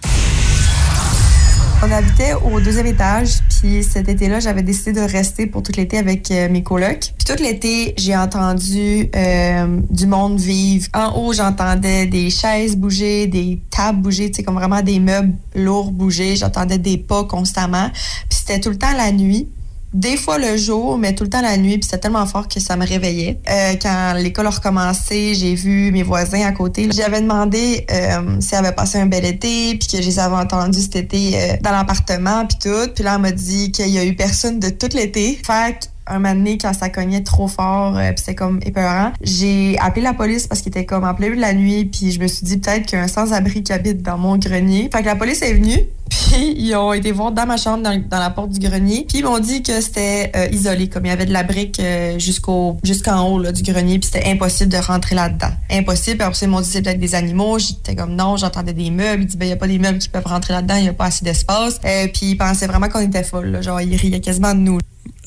On 1.85 1.91
habitait 1.91 2.33
au 2.33 2.61
deuxième 2.61 2.85
étage, 2.85 3.39
puis 3.49 3.83
cet 3.83 4.07
été-là, 4.07 4.39
j'avais 4.39 4.61
décidé 4.61 4.93
de 4.93 5.01
rester 5.01 5.47
pour 5.47 5.63
tout 5.63 5.73
l'été 5.75 5.97
avec 5.97 6.31
euh, 6.31 6.47
mes 6.47 6.63
colocs. 6.63 7.11
Puis 7.17 7.25
tout 7.25 7.43
l'été, 7.43 7.93
j'ai 7.97 8.15
entendu 8.15 9.09
euh, 9.13 9.79
du 9.89 10.07
monde 10.07 10.39
vivre. 10.39 10.87
En 10.93 11.11
haut, 11.17 11.33
j'entendais 11.33 12.05
des 12.05 12.29
chaises 12.29 12.77
bouger, 12.77 13.27
des 13.27 13.59
tables 13.69 13.99
bouger, 13.99 14.31
tu 14.31 14.37
sais, 14.37 14.43
comme 14.43 14.55
vraiment 14.55 14.81
des 14.81 15.01
meubles 15.01 15.33
lourds 15.55 15.91
bouger. 15.91 16.37
J'entendais 16.37 16.77
des 16.77 16.97
pas 16.97 17.25
constamment. 17.25 17.89
Puis 18.29 18.39
c'était 18.39 18.61
tout 18.61 18.69
le 18.69 18.77
temps 18.77 18.95
la 18.95 19.11
nuit. 19.11 19.49
Des 19.93 20.17
fois 20.17 20.37
le 20.37 20.57
jour, 20.57 20.97
mais 20.97 21.13
tout 21.13 21.23
le 21.23 21.29
temps 21.29 21.41
la 21.41 21.57
nuit, 21.57 21.77
puis 21.77 21.83
c'était 21.83 21.99
tellement 21.99 22.25
fort 22.25 22.47
que 22.47 22.59
ça 22.59 22.75
me 22.75 22.85
réveillait. 22.85 23.39
Euh, 23.49 23.73
quand 23.81 24.13
l'école 24.17 24.47
a 24.47 24.49
recommencé, 24.49 25.35
j'ai 25.35 25.53
vu 25.53 25.91
mes 25.91 26.03
voisins 26.03 26.41
à 26.45 26.51
côté. 26.51 26.89
J'avais 26.91 27.21
demandé 27.21 27.85
euh, 27.91 28.37
si 28.39 28.55
avait 28.55 28.71
passé 28.71 28.97
un 28.97 29.05
bel 29.05 29.25
été, 29.25 29.75
puis 29.75 29.87
que 29.87 30.01
je 30.01 30.07
les 30.07 30.19
avais 30.19 30.35
entendus 30.35 30.81
cet 30.81 30.95
été 30.95 31.33
euh, 31.35 31.55
dans 31.61 31.71
l'appartement, 31.71 32.45
puis 32.45 32.57
tout. 32.61 32.91
Puis 32.95 33.03
là, 33.03 33.15
elle 33.15 33.21
m'a 33.21 33.31
dit 33.31 33.71
qu'il 33.71 33.89
y 33.89 33.99
a 33.99 34.05
eu 34.05 34.15
personne 34.15 34.59
de 34.59 34.69
tout 34.69 34.89
l'été. 34.95 35.39
Fait 35.45 35.89
un 36.07 36.19
moment 36.19 36.35
donné, 36.35 36.57
quand 36.57 36.73
ça 36.73 36.89
cognait 36.89 37.23
trop 37.23 37.47
fort, 37.47 37.97
euh, 37.97 38.09
puis 38.09 38.19
c'était 38.19 38.35
comme 38.35 38.59
épeurant, 38.65 39.13
j'ai 39.21 39.77
appelé 39.79 40.01
la 40.01 40.13
police 40.13 40.47
parce 40.47 40.61
qu'il 40.61 40.69
était 40.69 40.85
comme 40.85 41.03
en 41.03 41.13
plein 41.13 41.29
de 41.29 41.39
la 41.39 41.53
nuit, 41.53 41.85
puis 41.85 42.11
je 42.11 42.19
me 42.19 42.27
suis 42.27 42.45
dit 42.45 42.57
peut-être 42.57 42.85
qu'il 42.85 42.97
y 42.97 43.01
a 43.01 43.05
un 43.05 43.07
sans-abri 43.07 43.63
qui 43.63 43.71
habite 43.71 44.01
dans 44.01 44.17
mon 44.17 44.37
grenier. 44.37 44.89
Fait 44.91 45.01
que 45.01 45.05
la 45.05 45.15
police 45.15 45.41
est 45.41 45.53
venue, 45.53 45.79
puis 46.13 46.53
ils 46.57 46.75
ont 46.75 46.93
été 46.93 47.11
voir 47.11 47.31
dans 47.31 47.45
ma 47.45 47.57
chambre, 47.57 47.83
dans, 47.83 48.01
dans 48.09 48.19
la 48.19 48.29
porte 48.29 48.49
du 48.49 48.59
grenier, 48.59 49.05
puis 49.07 49.19
ils 49.19 49.23
m'ont 49.23 49.39
dit 49.39 49.63
que 49.63 49.81
c'était 49.81 50.31
euh, 50.35 50.47
isolé, 50.51 50.89
comme 50.89 51.05
il 51.05 51.09
y 51.09 51.11
avait 51.11 51.25
de 51.25 51.33
la 51.33 51.43
brique 51.43 51.79
euh, 51.79 52.19
jusqu'au 52.19 52.77
jusqu'en 52.83 53.27
haut 53.27 53.39
là, 53.39 53.51
du 53.51 53.63
grenier, 53.63 53.99
puis 53.99 54.09
c'était 54.11 54.29
impossible 54.29 54.71
de 54.71 54.77
rentrer 54.77 55.15
là-dedans. 55.15 55.51
Impossible. 55.71 56.17
Puis 56.17 56.27
après, 56.27 56.45
ils 56.45 56.49
m'ont 56.49 56.61
dit 56.61 56.69
c'est 56.69 56.81
peut-être 56.81 56.99
des 56.99 57.15
animaux. 57.15 57.57
J'étais 57.59 57.95
comme 57.95 58.15
non, 58.15 58.37
j'entendais 58.37 58.73
des 58.73 58.91
meubles. 58.91 59.23
Ils 59.23 59.27
disent 59.27 59.37
ben 59.37 59.45
il 59.45 59.49
y 59.49 59.53
a 59.53 59.57
pas 59.57 59.67
des 59.67 59.79
meubles 59.79 59.99
qui 59.99 60.09
peuvent 60.09 60.25
rentrer 60.25 60.53
là-dedans, 60.53 60.75
il 60.75 60.85
y 60.85 60.89
a 60.89 60.93
pas 60.93 61.05
assez 61.05 61.25
d'espace. 61.25 61.79
Euh, 61.85 62.07
puis 62.07 62.31
ils 62.31 62.37
pensaient 62.37 62.67
vraiment 62.67 62.89
qu'on 62.89 63.01
était 63.01 63.23
folle, 63.23 63.47
là. 63.47 63.61
genre 63.61 63.81
ils 63.81 63.95
riaient 63.95 64.21
quasiment 64.21 64.53
de 64.53 64.59
nous. 64.59 64.79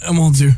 Oh 0.08 0.12
mon 0.12 0.30
Dieu. 0.30 0.54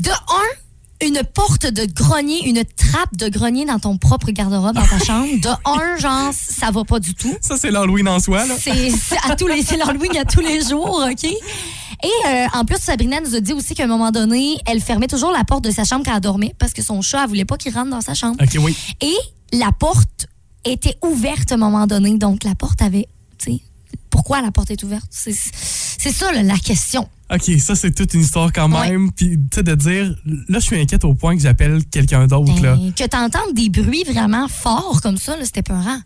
De 0.00 0.10
un, 0.10 0.65
une 1.02 1.22
porte 1.34 1.66
de 1.66 1.84
grenier, 1.84 2.48
une 2.48 2.64
trappe 2.64 3.16
de 3.16 3.28
grenier 3.28 3.64
dans 3.64 3.78
ton 3.78 3.98
propre 3.98 4.30
garde-robe 4.30 4.74
dans 4.74 4.86
ta 4.86 4.98
chambre. 5.04 5.28
De 5.40 5.48
un, 5.64 5.96
genre, 5.98 6.32
ça 6.32 6.70
va 6.70 6.84
pas 6.84 7.00
du 7.00 7.14
tout. 7.14 7.34
Ça, 7.40 7.56
c'est 7.56 7.70
l'Halloween 7.70 8.08
en 8.08 8.18
soi. 8.18 8.46
Là. 8.46 8.54
C'est 8.58 8.90
c'est 8.90 9.18
à 9.30 9.36
tous 9.36 9.46
les 9.46 9.62
c'est 9.62 9.76
l'Halloween 9.76 10.16
à 10.16 10.24
tous 10.24 10.40
les 10.40 10.62
jours, 10.62 11.06
OK? 11.10 11.24
Et 11.24 12.08
euh, 12.28 12.46
en 12.52 12.64
plus, 12.64 12.78
Sabrina 12.78 13.20
nous 13.20 13.34
a 13.34 13.40
dit 13.40 13.52
aussi 13.52 13.74
qu'à 13.74 13.84
un 13.84 13.88
moment 13.88 14.10
donné, 14.10 14.58
elle 14.66 14.80
fermait 14.80 15.06
toujours 15.06 15.30
la 15.30 15.44
porte 15.44 15.64
de 15.64 15.70
sa 15.70 15.84
chambre 15.84 16.04
quand 16.04 16.14
elle 16.14 16.20
dormait 16.20 16.54
parce 16.58 16.72
que 16.72 16.82
son 16.82 17.00
chat, 17.02 17.22
elle 17.22 17.28
voulait 17.28 17.44
pas 17.44 17.56
qu'il 17.56 17.72
rentre 17.72 17.90
dans 17.90 18.00
sa 18.00 18.14
chambre. 18.14 18.36
OK, 18.42 18.58
oui. 18.62 18.76
Et 19.00 19.16
la 19.52 19.72
porte 19.72 20.26
était 20.64 20.96
ouverte 21.02 21.52
à 21.52 21.54
un 21.54 21.58
moment 21.58 21.86
donné. 21.86 22.18
Donc, 22.18 22.44
la 22.44 22.54
porte 22.54 22.82
avait, 22.82 23.08
tu 23.38 23.52
sais, 23.52 23.60
pourquoi 24.10 24.42
la 24.42 24.50
porte 24.50 24.70
est 24.70 24.82
ouverte? 24.82 25.06
C'est 25.10 25.34
c'est 25.98 26.12
ça, 26.12 26.30
là, 26.32 26.42
la 26.42 26.58
question. 26.58 27.08
OK, 27.32 27.58
ça, 27.58 27.74
c'est 27.74 27.92
toute 27.92 28.14
une 28.14 28.20
histoire 28.20 28.52
quand 28.52 28.70
Ouais. 28.72 28.90
même. 28.90 29.10
Puis, 29.12 29.30
tu 29.50 29.56
sais, 29.56 29.62
de 29.62 29.74
dire, 29.74 30.14
là, 30.48 30.58
je 30.60 30.64
suis 30.64 30.80
inquiète 30.80 31.04
au 31.04 31.14
point 31.14 31.34
que 31.36 31.42
j'appelle 31.42 31.84
quelqu'un 31.86 32.26
d'autre, 32.26 32.62
là. 32.62 32.76
Ben, 32.76 32.92
que 32.92 33.04
t'entendes 33.06 33.52
des 33.54 33.68
bruits 33.68 34.04
vraiment 34.04 34.46
forts 34.48 35.00
comme 35.02 35.16
ça, 35.16 35.36
là, 35.36 35.44
c'était 35.44 35.62
peurant. 35.62 35.98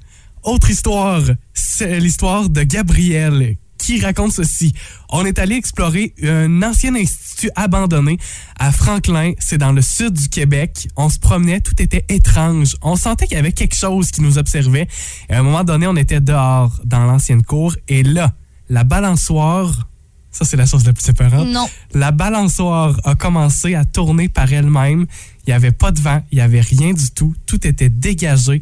Autre 0.42 0.70
histoire, 0.70 1.20
c'est 1.52 2.00
l'histoire 2.00 2.48
de 2.48 2.62
Gabriel 2.62 3.56
qui 3.76 4.00
raconte 4.00 4.32
ceci. 4.32 4.74
On 5.10 5.24
est 5.26 5.38
allé 5.38 5.54
explorer 5.56 6.14
un 6.22 6.62
ancien 6.62 6.94
institut 6.94 7.50
abandonné 7.56 8.18
à 8.58 8.72
Franklin, 8.72 9.32
c'est 9.38 9.56
dans 9.58 9.72
le 9.72 9.80
sud 9.82 10.12
du 10.14 10.28
Québec. 10.28 10.88
On 10.96 11.08
se 11.08 11.18
promenait, 11.18 11.60
tout 11.60 11.74
était 11.82 12.04
étrange. 12.10 12.76
On 12.82 12.96
sentait 12.96 13.26
qu'il 13.26 13.36
y 13.36 13.40
avait 13.40 13.52
quelque 13.52 13.74
chose 13.76 14.10
qui 14.10 14.20
nous 14.22 14.36
observait. 14.38 14.86
Et 15.28 15.34
à 15.34 15.40
un 15.40 15.42
moment 15.42 15.64
donné, 15.64 15.86
on 15.86 15.96
était 15.96 16.20
dehors 16.20 16.78
dans 16.84 17.04
l'ancienne 17.06 17.42
cour 17.42 17.74
et 17.88 18.02
là, 18.02 18.32
la 18.68 18.84
balançoire, 18.84 19.88
ça 20.30 20.44
c'est 20.44 20.56
la 20.56 20.66
chose 20.66 20.84
la 20.84 20.92
plus 20.92 21.08
épeurante. 21.08 21.48
Non. 21.48 21.68
La 21.94 22.10
balançoire 22.12 23.00
a 23.04 23.14
commencé 23.14 23.74
à 23.74 23.84
tourner 23.84 24.28
par 24.28 24.52
elle-même. 24.52 25.06
Il 25.46 25.50
n'y 25.50 25.52
avait 25.52 25.72
pas 25.72 25.90
de 25.90 26.00
vent, 26.00 26.22
il 26.30 26.36
n'y 26.36 26.42
avait 26.42 26.60
rien 26.60 26.92
du 26.92 27.10
tout. 27.10 27.34
Tout 27.46 27.66
était 27.66 27.88
dégagé. 27.88 28.60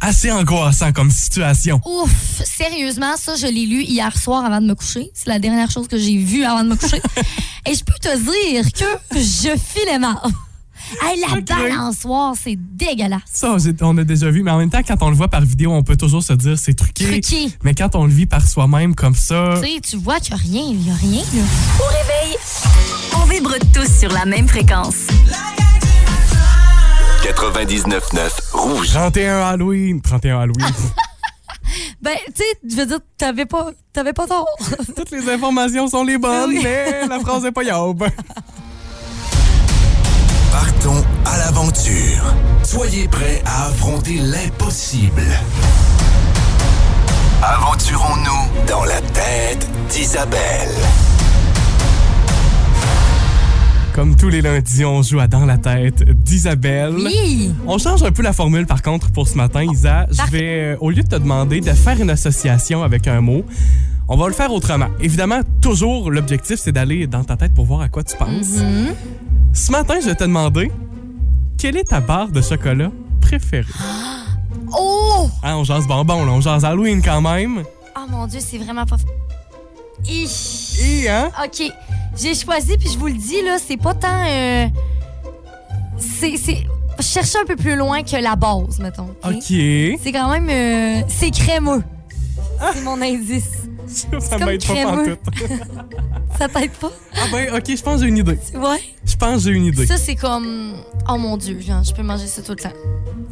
assez 0.00 0.32
angoissant 0.32 0.92
comme 0.92 1.10
situation. 1.10 1.80
Ouf, 1.84 2.42
sérieusement, 2.44 3.16
ça, 3.16 3.36
je 3.36 3.46
l'ai 3.46 3.66
lu 3.66 3.82
hier 3.84 4.16
soir 4.18 4.44
avant 4.44 4.60
de 4.60 4.66
me 4.66 4.74
coucher. 4.74 5.10
C'est 5.14 5.28
la 5.28 5.38
dernière 5.38 5.70
chose 5.70 5.86
que 5.86 5.96
j'ai 5.96 6.18
vue 6.18 6.44
avant 6.44 6.64
de 6.64 6.70
me 6.70 6.76
coucher. 6.76 7.00
Et 7.66 7.74
je 7.74 7.84
peux 7.84 7.92
te 8.00 8.16
dire 8.18 8.64
que 8.72 9.18
je 9.18 9.56
filais 9.56 10.00
mal. 10.00 10.18
Hey, 11.00 11.20
la 11.20 11.40
balançoire, 11.40 12.34
c'est 12.40 12.56
dégueulasse. 12.56 13.20
Ça, 13.32 13.56
on 13.80 13.96
a 13.98 14.04
déjà 14.04 14.30
vu, 14.30 14.42
mais 14.42 14.50
en 14.50 14.58
même 14.58 14.70
temps, 14.70 14.82
quand 14.86 15.02
on 15.02 15.08
le 15.10 15.16
voit 15.16 15.28
par 15.28 15.40
vidéo, 15.42 15.72
on 15.72 15.82
peut 15.82 15.96
toujours 15.96 16.22
se 16.22 16.32
dire 16.34 16.58
c'est 16.58 16.74
truqué. 16.74 17.20
Truqué. 17.20 17.48
Mais 17.62 17.74
quand 17.74 17.94
on 17.94 18.04
le 18.06 18.12
vit 18.12 18.26
par 18.26 18.46
soi-même 18.46 18.94
comme 18.94 19.14
ça, 19.14 19.54
Tu 19.62 19.68
sais, 19.74 19.80
tu 19.80 19.96
vois 19.96 20.20
qu'il 20.20 20.34
n'y 20.34 20.40
a 20.40 20.42
rien, 20.42 20.62
il 20.70 20.78
n'y 20.78 20.90
a 20.90 20.94
rien, 20.94 21.22
là. 21.34 21.42
Au 21.80 21.86
réveil, 21.86 22.36
on 23.16 23.24
vibre 23.26 23.54
tous 23.72 24.00
sur 24.00 24.10
la 24.12 24.24
même 24.26 24.48
fréquence. 24.48 25.06
99.9 27.22 28.30
Rouge. 28.52 28.88
31 28.90 29.40
Halloween. 29.42 30.00
31 30.00 30.40
Halloween. 30.40 30.66
Ben, 32.02 32.16
tu 32.26 32.32
sais, 32.42 32.58
je 32.68 32.74
veux 32.76 32.86
dire, 32.86 32.98
t'avais 33.16 33.46
pas, 33.46 33.70
t'avais 33.92 34.12
pas 34.12 34.26
tort. 34.26 34.44
Toutes 34.96 35.10
les 35.12 35.30
informations 35.30 35.86
sont 35.86 36.02
les 36.02 36.18
bonnes, 36.18 36.50
Oui. 36.50 36.60
mais 36.62 37.06
la 37.06 37.20
phrase 37.20 37.44
n'est 37.44 37.52
pas 37.52 37.62
yob. 37.62 38.04
À 41.24 41.38
l'aventure. 41.38 42.34
Soyez 42.62 43.06
prêts 43.08 43.42
à 43.46 43.66
affronter 43.66 44.18
l'impossible. 44.18 45.22
Aventurons-nous 47.42 48.66
dans 48.68 48.84
la 48.84 49.00
tête 49.00 49.68
d'Isabelle. 49.88 50.38
Comme 53.94 54.16
tous 54.16 54.28
les 54.30 54.40
lundis, 54.40 54.84
on 54.84 55.02
joue 55.02 55.20
à 55.20 55.26
Dans 55.26 55.44
la 55.44 55.58
tête 55.58 56.02
d'Isabelle. 56.24 56.94
Oui! 56.96 57.52
On 57.66 57.78
change 57.78 58.02
un 58.02 58.10
peu 58.10 58.22
la 58.22 58.32
formule 58.32 58.66
par 58.66 58.82
contre 58.82 59.10
pour 59.12 59.28
ce 59.28 59.36
matin, 59.36 59.62
Isa. 59.62 60.06
Je 60.10 60.30
vais, 60.30 60.74
euh, 60.74 60.76
au 60.80 60.90
lieu 60.90 61.02
de 61.02 61.08
te 61.08 61.16
demander 61.16 61.60
de 61.60 61.70
faire 61.72 62.00
une 62.00 62.10
association 62.10 62.82
avec 62.82 63.06
un 63.06 63.20
mot, 63.20 63.44
on 64.08 64.16
va 64.16 64.26
le 64.26 64.34
faire 64.34 64.52
autrement. 64.52 64.88
Évidemment, 65.00 65.40
toujours 65.60 66.10
l'objectif, 66.10 66.58
c'est 66.58 66.72
d'aller 66.72 67.06
dans 67.06 67.22
ta 67.22 67.36
tête 67.36 67.54
pour 67.54 67.66
voir 67.66 67.82
à 67.82 67.88
quoi 67.88 68.02
tu 68.02 68.16
penses. 68.16 68.58
Mhm. 68.58 68.94
Ce 69.52 69.70
matin, 69.70 69.94
je 70.00 70.06
vais 70.08 70.14
te 70.14 70.24
demander 70.24 70.72
quelle 71.62 71.76
est 71.76 71.84
ta 71.84 72.00
barre 72.00 72.28
de 72.28 72.42
chocolat 72.42 72.90
préférée? 73.20 73.64
Oh! 74.74 75.28
Hein, 75.42 75.56
on 75.56 75.64
jase 75.64 75.86
bonbon, 75.86 76.24
là, 76.24 76.32
on 76.32 76.40
jase 76.40 76.64
Halloween 76.64 77.02
quand 77.02 77.20
même. 77.20 77.62
Oh 77.94 78.00
mon 78.08 78.26
Dieu, 78.26 78.40
c'est 78.40 78.56
vraiment 78.56 78.86
pas. 78.86 78.96
Hi. 80.08 80.26
Et, 80.80 81.10
hein? 81.10 81.30
OK. 81.44 81.70
J'ai 82.16 82.34
choisi, 82.34 82.78
puis 82.78 82.88
je 82.88 82.96
vous 82.98 83.08
le 83.08 83.12
dis, 83.12 83.42
là, 83.42 83.58
c'est 83.58 83.76
pas 83.76 83.92
tant. 83.92 84.24
euh, 84.26 84.66
c'est. 85.98 86.38
cherchais 87.00 87.38
un 87.38 87.44
peu 87.44 87.56
plus 87.56 87.76
loin 87.76 88.02
que 88.02 88.16
la 88.16 88.34
base, 88.34 88.78
mettons. 88.78 89.10
OK? 89.24 89.34
OK. 89.34 89.42
C'est 90.02 90.12
quand 90.12 90.30
même. 90.30 90.48
euh, 90.48 91.04
c'est 91.08 91.30
crémeux. 91.30 91.84
C'est 92.72 92.82
mon 92.82 93.02
indice. 93.02 93.50
Ça 93.86 94.38
m'aide 94.38 94.66
pas 94.66 94.72
crémeux. 94.74 95.18
t'aide 96.48 96.70
pas? 96.72 96.90
Ah 97.14 97.26
ben, 97.32 97.54
OK, 97.54 97.64
je 97.76 97.82
pense 97.82 97.96
que 97.96 98.02
j'ai 98.02 98.08
une 98.08 98.18
idée. 98.18 98.38
Ouais. 98.54 98.80
Je 99.04 99.16
pense 99.16 99.36
que 99.44 99.50
j'ai 99.50 99.56
une 99.56 99.66
idée. 99.66 99.86
Ça, 99.86 99.96
c'est 99.96 100.16
comme. 100.16 100.74
Oh 101.08 101.16
mon 101.18 101.36
Dieu, 101.36 101.58
genre, 101.60 101.82
je 101.84 101.92
peux 101.92 102.02
manger 102.02 102.26
ça 102.26 102.42
tout 102.42 102.52
le 102.52 102.62
temps. 102.62 102.72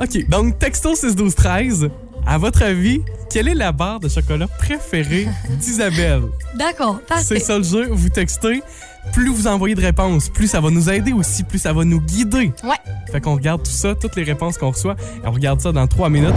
OK, 0.00 0.29
donc 0.29 0.59
texto 0.59 0.95
6 0.95 1.14
12 1.17 1.35
13. 1.35 1.90
À 2.26 2.37
votre 2.37 2.62
avis, 2.62 3.00
quelle 3.31 3.49
est 3.49 3.55
la 3.55 3.73
barre 3.73 3.99
de 4.00 4.09
chocolat 4.09 4.47
préférée 4.47 5.26
d'Isabelle? 5.59 6.23
D'accord, 6.55 6.99
C'est 7.00 7.07
parfait. 7.07 7.40
ça 7.40 7.57
le 7.59 7.64
jeu, 7.64 7.88
vous 7.90 8.09
textez. 8.11 8.62
Plus 9.14 9.31
vous 9.31 9.47
envoyez 9.47 9.75
de 9.75 9.81
réponses, 9.81 10.29
plus 10.29 10.47
ça 10.47 10.61
va 10.61 10.69
nous 10.71 10.90
aider 10.90 11.12
aussi, 11.12 11.43
plus 11.43 11.59
ça 11.59 11.73
va 11.73 11.85
nous 11.85 12.00
guider. 12.02 12.52
Ouais. 12.62 12.76
Fait 13.11 13.21
qu'on 13.23 13.35
regarde 13.35 13.62
tout 13.62 13.71
ça, 13.71 13.95
toutes 13.95 14.14
les 14.14 14.23
réponses 14.25 14.59
qu'on 14.59 14.71
reçoit, 14.71 14.95
et 15.25 15.26
on 15.26 15.31
regarde 15.33 15.59
ça 15.62 15.73
dans 15.73 15.87
trois 15.87 16.11
minutes. 16.11 16.35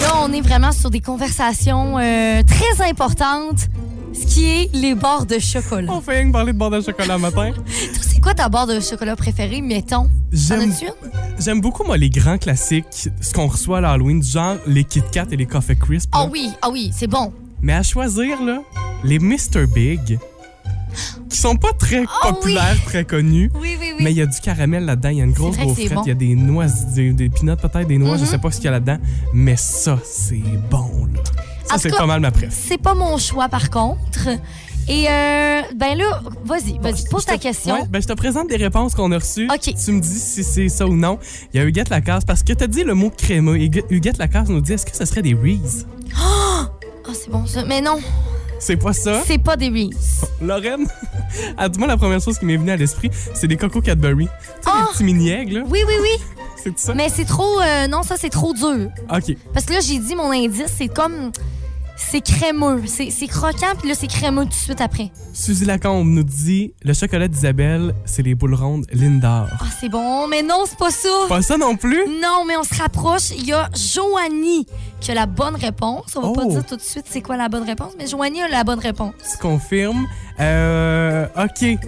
Là, 0.00 0.12
on 0.22 0.32
est 0.32 0.40
vraiment 0.40 0.70
sur 0.70 0.90
des 0.90 1.00
conversations 1.00 1.98
euh, 1.98 2.42
très 2.44 2.88
importantes, 2.88 3.66
ce 4.14 4.26
qui 4.26 4.44
est 4.44 4.70
les 4.74 4.94
barres 4.94 5.26
de 5.26 5.38
chocolat. 5.38 5.92
On 5.92 6.00
fait 6.00 6.18
rien 6.18 6.28
que 6.28 6.32
parler 6.32 6.52
de 6.52 6.58
barre 6.58 6.70
de 6.70 6.80
chocolat 6.80 7.18
matin. 7.18 7.50
Toi, 7.54 7.64
c'est 8.02 8.20
quoi 8.20 8.34
ta 8.34 8.48
barre 8.48 8.66
de 8.66 8.80
chocolat 8.80 9.16
préférée, 9.16 9.60
mettons? 9.60 10.08
J'aime 10.32 10.72
j'aime 11.38 11.60
beaucoup, 11.60 11.84
moi, 11.84 11.96
les 11.96 12.10
grands 12.10 12.38
classiques, 12.38 13.08
ce 13.20 13.32
qu'on 13.32 13.46
reçoit 13.48 13.78
à 13.78 13.80
l'Halloween, 13.82 14.20
du 14.20 14.26
genre 14.28 14.56
les 14.66 14.84
Kit 14.84 15.02
Kat 15.12 15.26
et 15.30 15.36
les 15.36 15.46
Coffee 15.46 15.76
Crisp. 15.76 16.08
Ah 16.12 16.24
là. 16.24 16.30
oui, 16.32 16.50
ah 16.62 16.70
oui, 16.70 16.90
c'est 16.94 17.06
bon. 17.06 17.32
Mais 17.62 17.72
à 17.72 17.82
choisir, 17.82 18.42
là, 18.42 18.62
les 19.04 19.18
Mr. 19.18 19.66
Big, 19.72 20.18
qui 21.28 21.38
sont 21.38 21.56
pas 21.56 21.72
très 21.72 22.04
Ah 22.22 22.28
populaires, 22.32 22.76
très 22.84 23.04
connus. 23.04 23.50
Oui, 23.54 23.76
oui, 23.80 23.92
oui. 23.96 24.04
Mais 24.04 24.12
il 24.12 24.16
y 24.16 24.22
a 24.22 24.26
du 24.26 24.38
caramel 24.40 24.84
là-dedans, 24.84 25.08
il 25.08 25.18
y 25.18 25.20
a 25.20 25.24
une 25.24 25.32
grosse 25.32 25.56
gaufrette, 25.58 25.94
bon. 25.94 26.02
il 26.04 26.08
y 26.08 26.12
a 26.12 26.14
des 26.14 26.34
noix, 26.36 26.66
des, 26.94 27.12
des 27.12 27.28
peanuts 27.30 27.56
peut-être, 27.56 27.86
des 27.88 27.98
noix, 27.98 28.16
je 28.16 28.22
Mhm. 28.22 28.28
sais 28.28 28.38
pas 28.38 28.50
ce 28.50 28.56
qu'il 28.56 28.66
y 28.66 28.68
a 28.68 28.72
là-dedans. 28.72 28.98
Mais 29.32 29.56
ça, 29.56 29.98
c'est 30.04 30.42
bon, 30.70 31.06
là. 31.12 31.20
Ça, 31.66 31.78
c'est 31.78 31.90
pas 31.90 32.06
mal 32.06 32.20
ma 32.20 32.30
préf. 32.30 32.50
C'est 32.52 32.78
pas 32.78 32.94
mon 32.94 33.18
choix, 33.18 33.48
par 33.48 33.70
contre. 33.70 34.28
Et, 34.86 35.06
euh, 35.08 35.62
ben 35.74 35.96
là, 35.96 36.20
vas-y, 36.44 36.78
vas-y, 36.78 37.04
pose 37.08 37.24
ta 37.24 37.38
question. 37.38 37.74
ouais, 37.74 37.86
ben, 37.88 38.02
je 38.02 38.06
te 38.06 38.12
présente 38.12 38.48
des 38.50 38.56
réponses 38.56 38.94
qu'on 38.94 39.10
a 39.12 39.18
reçues. 39.18 39.48
OK. 39.50 39.74
Tu 39.82 39.92
me 39.92 40.00
dis 40.00 40.18
si 40.18 40.44
c'est 40.44 40.68
ça 40.68 40.86
ou 40.86 40.94
non. 40.94 41.18
Il 41.54 41.58
y 41.58 41.62
a 41.62 41.66
Huguette 41.66 41.88
Lacasse, 41.88 42.24
parce 42.26 42.42
que 42.42 42.52
tu 42.52 42.62
as 42.64 42.66
dit 42.66 42.84
le 42.84 42.92
mot 42.94 43.08
crémeux. 43.10 43.56
Et 43.58 43.70
Huguette- 43.88 44.18
Lacasse 44.18 44.48
nous 44.50 44.60
dit 44.60 44.74
est-ce 44.74 44.84
que 44.84 44.94
ce 44.94 45.06
serait 45.06 45.22
des 45.22 45.32
Reese? 45.34 45.86
Ah, 46.14 46.68
c'est 47.14 47.30
bon, 47.30 47.46
ça. 47.46 47.64
Mais 47.64 47.80
non, 47.80 47.98
C'est 48.58 48.76
pas 48.76 48.92
ça? 48.92 49.22
c'est 49.26 49.38
pas 49.38 49.56
des 49.56 49.68
Reese. 49.70 50.26
Lorraine, 50.42 50.86
à 51.56 51.68
moi 51.78 51.86
la 51.88 51.96
première 51.96 52.20
chose 52.20 52.38
qui 52.38 52.44
m'est 52.44 52.56
venue 52.58 52.70
à 52.70 52.76
l'esprit, 52.76 53.10
c'est 53.32 53.46
des 53.48 53.56
cocos 53.56 53.80
Cadbury. 53.80 54.26
Tu 54.26 54.30
sais, 54.30 54.50
Ah! 54.66 54.80
les 54.86 54.92
petits 54.92 55.04
mini-aigles. 55.04 55.64
Oui, 55.66 55.80
oui, 55.86 55.94
oui. 56.02 56.24
C'est 56.62 56.70
tout 56.70 56.76
ça? 56.78 56.92
Mais 56.94 57.08
c'est 57.08 57.24
trop. 57.24 57.58
euh, 57.60 57.86
non, 57.88 58.02
ça, 58.02 58.16
c'est 58.18 58.30
trop 58.30 58.52
dur. 58.52 58.88
OK. 59.14 59.36
Parce 59.54 59.64
que 59.66 59.72
là, 59.72 59.80
j'ai 59.80 59.98
dit 59.98 60.14
mon 60.14 60.30
indice, 60.30 60.72
c'est 60.76 60.88
comme. 60.88 61.30
C'est 61.96 62.20
crémeux. 62.20 62.82
C'est 62.86 63.26
croquant, 63.28 63.74
puis 63.78 63.88
là, 63.88 63.94
c'est 63.96 64.06
crémeux 64.08 64.42
tout 64.44 64.48
de 64.50 64.54
suite 64.54 64.80
après. 64.80 65.10
Suzy 65.32 65.64
Lacombe 65.64 66.08
nous 66.08 66.22
dit 66.24 66.72
le 66.82 66.92
chocolat 66.92 67.28
d'Isabelle, 67.28 67.94
c'est 68.04 68.22
les 68.22 68.34
boules 68.34 68.54
rondes 68.54 68.86
Lindor. 68.92 69.46
Ah, 69.52 69.64
c'est 69.80 69.88
bon, 69.88 70.26
mais 70.28 70.42
non, 70.42 70.64
c'est 70.66 70.78
pas 70.78 70.90
ça. 70.90 71.08
Pas 71.28 71.42
ça 71.42 71.56
non 71.56 71.76
plus? 71.76 72.04
Non, 72.20 72.44
mais 72.46 72.56
on 72.56 72.62
se 72.64 72.74
rapproche. 72.80 73.30
Il 73.36 73.46
y 73.46 73.52
a 73.52 73.68
Joanie 73.74 74.66
qui 75.00 75.10
a 75.12 75.14
la 75.14 75.26
bonne 75.26 75.54
réponse. 75.56 76.16
On 76.16 76.20
va 76.20 76.32
pas 76.32 76.42
Oh. 76.46 76.50
dire 76.50 76.66
tout 76.66 76.76
de 76.76 76.80
suite 76.82 77.06
c'est 77.08 77.22
quoi 77.22 77.36
la 77.36 77.48
bonne 77.48 77.64
réponse, 77.64 77.92
mais 77.98 78.06
Joanie 78.06 78.42
a 78.42 78.48
la 78.48 78.64
bonne 78.64 78.80
réponse. 78.80 79.14
Tu 79.32 79.38
confirmes? 79.38 80.06
Euh, 80.40 81.26
OK. 81.38 81.78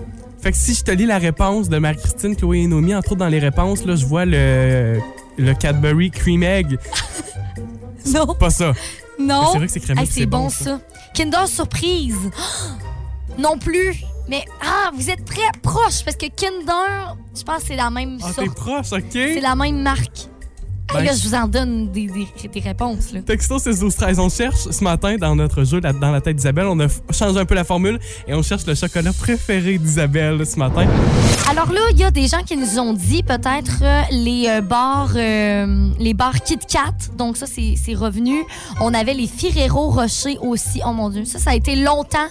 Fait 0.41 0.53
que 0.53 0.57
si 0.57 0.75
je 0.75 0.85
te 0.85 0.91
lis 0.93 1.07
la 1.07 1.19
réponse 1.19 1.69
de 1.69 1.79
Marie-Christine, 1.79 2.37
Chloé 2.37 2.59
et 2.61 2.67
Nomi, 2.69 2.95
entre 2.95 3.13
autres 3.13 3.19
dans 3.21 3.29
les 3.29 3.41
réponses, 3.41 3.85
là, 3.85 3.97
je 3.97 4.07
vois 4.07 4.25
le, 4.25 5.01
le 5.37 5.55
Cadbury 5.55 6.11
Cream 6.13 6.43
Egg. 6.45 6.79
Non, 8.07 8.35
Pas 8.39 8.51
ça. 8.51 8.73
Non. 9.19 9.49
C'est 9.53 9.59
vrai 9.59 9.67
que 9.67 9.73
c'est 9.73 9.81
crémeux, 9.81 10.03
puis 10.03 10.11
c'est 10.13 10.27
bon, 10.27 10.49
ça. 10.51 10.81
Kinder 11.15 11.47
Surprise. 11.47 12.17
non 13.39 13.59
plus. 13.59 13.95
Mais 14.29 14.45
ah, 14.61 14.91
vous 14.95 15.09
êtes 15.11 15.25
très 15.25 15.51
proche 15.63 16.05
parce 16.05 16.17
que 16.17 16.27
Kinder, 16.27 17.17
je 17.37 17.43
pense 17.43 17.61
que 17.61 17.67
c'est 17.69 17.77
la 17.77 17.91
même 17.91 18.19
Ah, 18.23 18.33
sorte. 18.33 18.49
t'es 18.49 18.55
proche, 18.55 18.93
OK? 18.93 19.03
C'est 19.13 19.41
la 19.41 19.55
même 19.55 19.83
marque. 19.83 20.29
Hey, 20.91 20.99
Ben, 20.99 21.05
là, 21.07 21.13
je 21.21 21.29
vous 21.29 21.35
en 21.35 21.49
donne 21.49 21.91
des, 21.91 22.07
des- 22.07 22.49
des 22.49 22.61
réponses. 22.61 23.13
Là. 23.13 23.21
Texto 23.23 23.59
6 23.59 23.81
12 23.81 23.97
13 23.97 24.19
On 24.21 24.29
cherche 24.29 24.69
ce 24.71 24.85
matin 24.85 25.17
dans 25.19 25.35
notre 25.35 25.65
jeu 25.65 25.81
là, 25.81 25.93
dans 25.93 26.13
la 26.13 26.21
tête 26.21 26.37
d'Isabelle. 26.37 26.67
On 26.67 26.79
a 26.81 26.87
changé 27.11 27.39
un 27.41 27.45
peu 27.45 27.55
la 27.57 27.65
formule 27.65 27.99
et 28.29 28.35
on 28.35 28.43
cherche 28.43 28.65
le 28.67 28.75
chocolat 28.77 29.13
préféré 29.13 29.79
d'Isabelle 29.79 30.47
ce 30.47 30.57
matin. 30.59 30.87
Alors 31.51 31.73
là, 31.73 31.81
il 31.91 31.99
y 31.99 32.05
a 32.05 32.11
des 32.13 32.29
gens 32.29 32.43
qui 32.47 32.57
nous 32.57 32.79
ont 32.79 32.93
dit 32.93 33.23
peut-être 33.25 33.83
euh, 33.83 34.03
les 34.13 34.47
euh, 34.49 34.61
bars 34.61 35.13
euh, 35.17 35.89
les 35.99 36.15
bars 36.15 36.41
Kit 36.43 36.59
Kat. 36.59 36.95
Donc 37.19 37.37
ça, 37.37 37.47
c'est 37.47 37.75
c'est 37.77 37.95
revenu. 37.95 38.37
On 38.81 38.95
avait 38.95 39.15
les 39.15 39.27
Ferrero 39.27 39.91
Rocher 39.91 40.39
aussi. 40.41 40.81
Oh 40.87 40.93
mon 40.93 41.11
Dieu, 41.11 41.25
ça, 41.25 41.39
ça 41.41 41.51
a 41.51 41.55
été 41.57 41.75
longtemps 41.77 42.29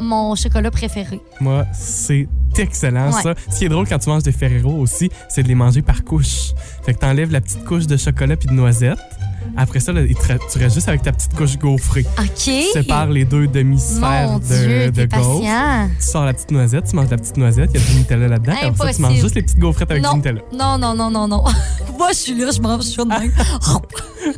mon 0.00 0.34
chocolat 0.34 0.70
préféré. 0.70 1.20
Moi, 1.40 1.64
c'est 1.72 2.28
excellent 2.62 3.12
Ouais. 3.12 3.22
ça. 3.22 3.34
Ce 3.50 3.58
qui 3.58 3.64
est 3.64 3.68
drôle 3.68 3.86
quand 3.88 3.98
tu 3.98 4.08
manges 4.08 4.22
des 4.22 4.32
Ferrero 4.32 4.72
aussi, 4.78 5.10
c'est 5.28 5.42
de 5.42 5.48
les 5.48 5.54
manger 5.54 5.82
par 5.82 6.04
couche. 6.04 6.52
Fait 6.84 6.94
que 6.94 6.98
t'enlèves 6.98 7.30
la 7.32 7.40
petite 7.40 7.64
couche 7.64 7.86
de 7.86 7.96
chocolat 7.96 8.36
puis 8.36 8.48
de 8.48 8.52
noisette. 8.54 8.98
Après 9.56 9.80
ça, 9.80 9.92
là, 9.92 10.02
tu 10.06 10.58
restes 10.58 10.74
juste 10.74 10.88
avec 10.88 11.02
ta 11.02 11.12
petite 11.12 11.34
couche 11.34 11.56
gaufrée. 11.58 12.04
OK. 12.18 12.28
Tu 12.36 12.62
sépares 12.72 13.08
les 13.10 13.24
deux 13.24 13.46
demi-sphères 13.46 14.40
de, 14.40 14.90
de. 14.90 15.04
Tu 15.06 16.06
sors 16.06 16.24
la 16.24 16.32
petite 16.34 16.50
noisette, 16.50 16.84
tu 16.88 16.96
manges 16.96 17.10
la 17.10 17.16
petite 17.18 17.36
noisette, 17.36 17.70
il 17.74 17.80
y 17.80 17.84
a 17.84 17.86
du 17.86 17.94
Nutella 17.98 18.28
là-dedans. 18.28 18.52
Après 18.62 18.88
ça, 18.92 18.94
tu 18.94 19.02
manges 19.02 19.20
juste 19.20 19.34
les 19.34 19.42
petites 19.42 19.58
gaufrettes 19.58 19.90
avec 19.90 20.02
Non. 20.02 20.10
du 20.12 20.16
Nutella. 20.16 20.40
Non, 20.52 20.78
non, 20.78 20.94
non, 20.94 21.10
non, 21.10 21.28
non. 21.28 21.44
Moi, 21.98 22.08
je 22.10 22.16
suis 22.16 22.34
là, 22.38 22.50
je 22.50 22.60
mange 22.60 22.82
ça 22.82 23.04
de 23.04 23.08
même. 23.08 23.32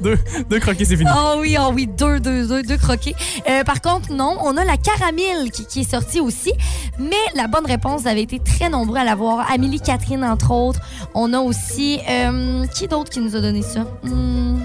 Deux, 0.03 0.19
deux 0.51 0.61
croquets, 0.61 0.85
c'est 0.85 0.99
fini. 0.99 1.09
Oh 1.17 1.37
oui, 1.41 1.57
oh 1.59 1.71
oui, 1.75 1.87
deux, 1.87 2.21
deux, 2.21 2.47
deux, 2.47 2.63
deux 2.63 2.77
croquets. 2.77 3.15
Euh, 3.49 3.65
par 3.65 3.81
contre, 3.81 4.13
non, 4.13 4.37
on 4.43 4.55
a 4.59 4.65
la 4.65 4.77
caramel 4.77 5.51
qui, 5.51 5.65
qui 5.65 5.81
est 5.81 5.91
sortie 5.91 6.21
aussi. 6.21 6.53
Mais 6.99 7.17
la 7.35 7.47
bonne 7.47 7.65
réponse, 7.65 8.05
avez 8.05 8.21
été 8.21 8.39
très 8.39 8.69
nombreux 8.69 8.99
à 8.99 9.05
l'avoir. 9.05 9.51
Amélie 9.51 9.81
Catherine, 9.81 10.23
entre 10.25 10.51
autres. 10.51 10.81
On 11.15 11.33
a 11.33 11.39
aussi. 11.41 12.01
euh, 12.09 12.67
qui 12.67 12.87
d'autre 12.87 13.09
qui 13.11 13.21
nous 13.21 13.35
a 13.35 13.41
donné 13.41 13.63
ça? 13.63 13.87
Hmm, 14.05 14.59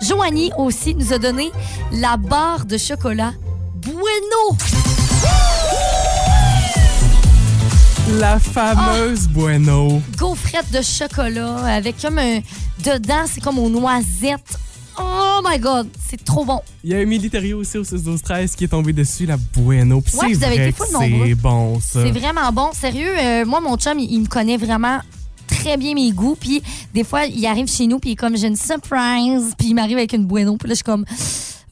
Joanie 0.00 0.50
aussi 0.56 0.94
nous 0.94 1.12
a 1.12 1.18
donné 1.18 1.50
la 1.92 2.16
barre 2.16 2.64
de 2.64 2.78
chocolat 2.78 3.32
Bueno. 3.82 4.56
La 8.18 8.38
fameuse 8.38 9.28
Bueno. 9.28 10.02
Gaufrette 10.16 10.70
de 10.72 10.82
chocolat 10.82 11.58
avec 11.66 12.00
comme 12.00 12.18
un. 12.18 12.40
Dedans, 12.84 13.24
c'est 13.26 13.40
comme 13.42 13.58
aux 13.58 13.68
noisettes. 13.68 14.58
Oh 14.98 15.40
my 15.44 15.58
God, 15.58 15.88
c'est 16.08 16.22
trop 16.24 16.44
bon. 16.44 16.60
Il 16.82 16.90
y 16.90 16.94
a 16.94 17.00
Émilie 17.00 17.30
Thériault 17.30 17.58
aussi 17.60 17.78
au 17.78 17.84
6 17.84 18.02
12 18.02 18.22
13 18.22 18.54
qui 18.56 18.64
est 18.64 18.68
tombée 18.68 18.92
dessus, 18.92 19.26
la 19.26 19.36
Bueno. 19.54 20.00
Puis 20.00 20.14
Ouais, 20.16 20.28
c'est 20.28 20.34
vous 20.34 20.44
avez 20.44 20.70
vrai 20.70 20.74
c'est 20.76 21.34
bon, 21.34 21.80
ça. 21.80 22.02
C'est 22.02 22.10
vraiment 22.10 22.50
bon. 22.52 22.70
Sérieux, 22.72 23.14
euh, 23.18 23.44
moi, 23.46 23.60
mon 23.60 23.76
chum, 23.76 23.98
il, 23.98 24.10
il 24.12 24.20
me 24.22 24.26
connaît 24.26 24.56
vraiment 24.56 25.00
très 25.60 25.76
bien 25.76 25.94
mes 25.94 26.10
goûts. 26.12 26.36
Puis 26.38 26.62
des 26.94 27.04
fois, 27.04 27.26
il 27.26 27.44
arrive 27.46 27.68
chez 27.68 27.86
nous, 27.86 27.98
puis 27.98 28.10
il 28.10 28.12
est 28.14 28.16
comme, 28.16 28.36
j'ai 28.36 28.48
une 28.48 28.56
surprise. 28.56 29.54
Puis 29.58 29.68
il 29.68 29.74
m'arrive 29.74 29.98
avec 29.98 30.12
une 30.12 30.26
Bueno. 30.26 30.56
Puis 30.56 30.68
là, 30.68 30.72
je 30.72 30.76
suis 30.76 30.84
comme, 30.84 31.04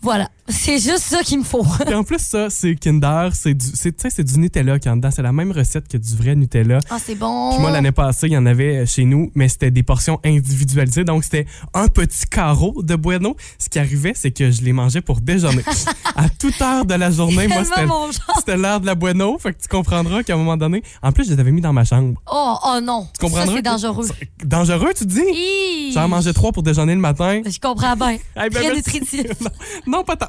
voilà, 0.00 0.28
c'est 0.48 0.78
juste 0.78 1.00
ça 1.00 1.22
qu'il 1.22 1.38
me 1.38 1.44
faut. 1.44 1.64
Puis 1.86 1.94
en 1.94 2.04
plus, 2.04 2.18
ça, 2.18 2.48
c'est 2.48 2.74
Kinder, 2.74 3.30
c'est 3.34 3.54
du, 3.54 3.66
c'est, 3.74 3.92
tu 3.92 4.02
sais, 4.02 4.10
c'est 4.10 4.24
du 4.24 4.38
Nutella 4.38 4.78
qui 4.78 4.88
est 4.88 4.90
en 4.90 4.96
dedans. 4.96 5.10
C'est 5.10 5.22
la 5.22 5.32
même 5.32 5.52
recette 5.52 5.88
que 5.88 5.96
du 5.96 6.16
vrai 6.16 6.34
Nutella. 6.34 6.78
Ah, 6.90 6.96
c'est 7.04 7.14
bon. 7.14 7.50
Puis 7.50 7.60
moi, 7.60 7.70
l'année 7.70 7.92
passée, 7.92 8.28
il 8.28 8.32
y 8.32 8.36
en 8.36 8.46
avait 8.46 8.86
chez 8.86 9.04
nous, 9.04 9.30
mais 9.34 9.48
c'était 9.48 9.70
des 9.70 9.82
portions 9.82 10.20
individualisées. 10.24 11.04
Donc, 11.04 11.24
c'était 11.24 11.46
un 11.74 11.88
petit 11.88 12.26
carreau 12.30 12.82
de 12.82 12.96
Bueno. 12.96 13.36
Ce 13.58 13.68
qui 13.68 13.78
arrivait, 13.78 14.12
c'est 14.14 14.30
que 14.30 14.50
je 14.50 14.62
les 14.62 14.72
mangeais 14.72 15.02
pour 15.02 15.20
déjeuner. 15.20 15.62
à 16.16 16.28
toute 16.28 16.60
heure 16.62 16.86
de 16.86 16.94
la 16.94 17.10
journée, 17.10 17.46
moi, 17.48 17.62
c'était, 17.64 18.56
l'heure 18.56 18.80
de 18.80 18.86
la 18.86 18.94
Bueno. 18.94 19.36
Fait 19.38 19.52
que 19.52 19.60
tu 19.60 19.68
comprendras 19.68 20.22
qu'à 20.22 20.34
un 20.34 20.38
moment 20.38 20.56
donné, 20.56 20.82
en 21.02 21.12
plus, 21.12 21.24
je 21.24 21.34
les 21.34 21.40
avais 21.40 21.52
mis 21.52 21.60
dans 21.60 21.72
ma 21.72 21.84
chambre. 21.84 22.20
Oh, 22.30 22.56
oh 22.64 22.80
non. 22.82 23.06
Tu 23.14 23.20
comprendras? 23.20 23.46
Ça, 23.46 23.52
c'est 23.56 23.62
dangereux. 23.62 24.08
Dangereux, 24.44 24.92
tu 24.96 25.04
dis? 25.04 25.20
Hi. 25.30 25.92
J'en 25.92 26.08
mangeais 26.08 26.32
trois 26.32 26.52
pour 26.52 26.62
déjeuner 26.62 26.94
le 26.94 27.00
matin. 27.00 27.42
Je 27.44 27.58
comprends 27.58 27.96
bien. 27.96 28.16
Eh 28.36 28.48
ben, 28.48 28.50
Très 28.50 28.74
nutritif. 28.74 29.26
non, 29.40 29.98
non, 29.98 30.04
pas 30.04 30.16
tant. 30.16 30.28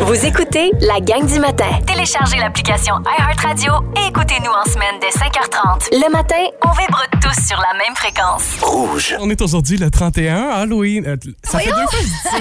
Vous 0.00 0.26
écoutez 0.26 0.70
la 0.80 1.00
gang 1.00 1.26
du 1.26 1.38
matin. 1.38 1.70
Téléchargez 1.86 2.38
l'application 2.38 2.94
iHeartRadio 3.18 3.72
et 3.96 4.08
écoutez-nous 4.08 4.50
en 4.50 4.64
semaine 4.70 5.00
dès 5.00 5.10
5h30. 5.10 5.88
Le 5.92 6.10
matin, 6.10 6.44
on 6.64 6.70
vibre 6.70 7.02
tous 7.22 7.46
sur 7.46 7.56
la 7.58 7.78
même 7.78 7.94
fréquence. 7.94 8.60
Rouge. 8.62 9.16
On 9.20 9.30
est 9.30 9.40
aujourd'hui 9.40 9.76
le 9.76 9.90
31, 9.90 10.48
Halloween. 10.50 11.06
Euh, 11.06 11.16
ça 11.42 11.58
fait 11.58 11.70
deux 11.70 11.74
fois 11.74 11.86
que 11.86 11.96
je 11.96 12.02
dis 12.02 12.22
ça. 12.22 12.38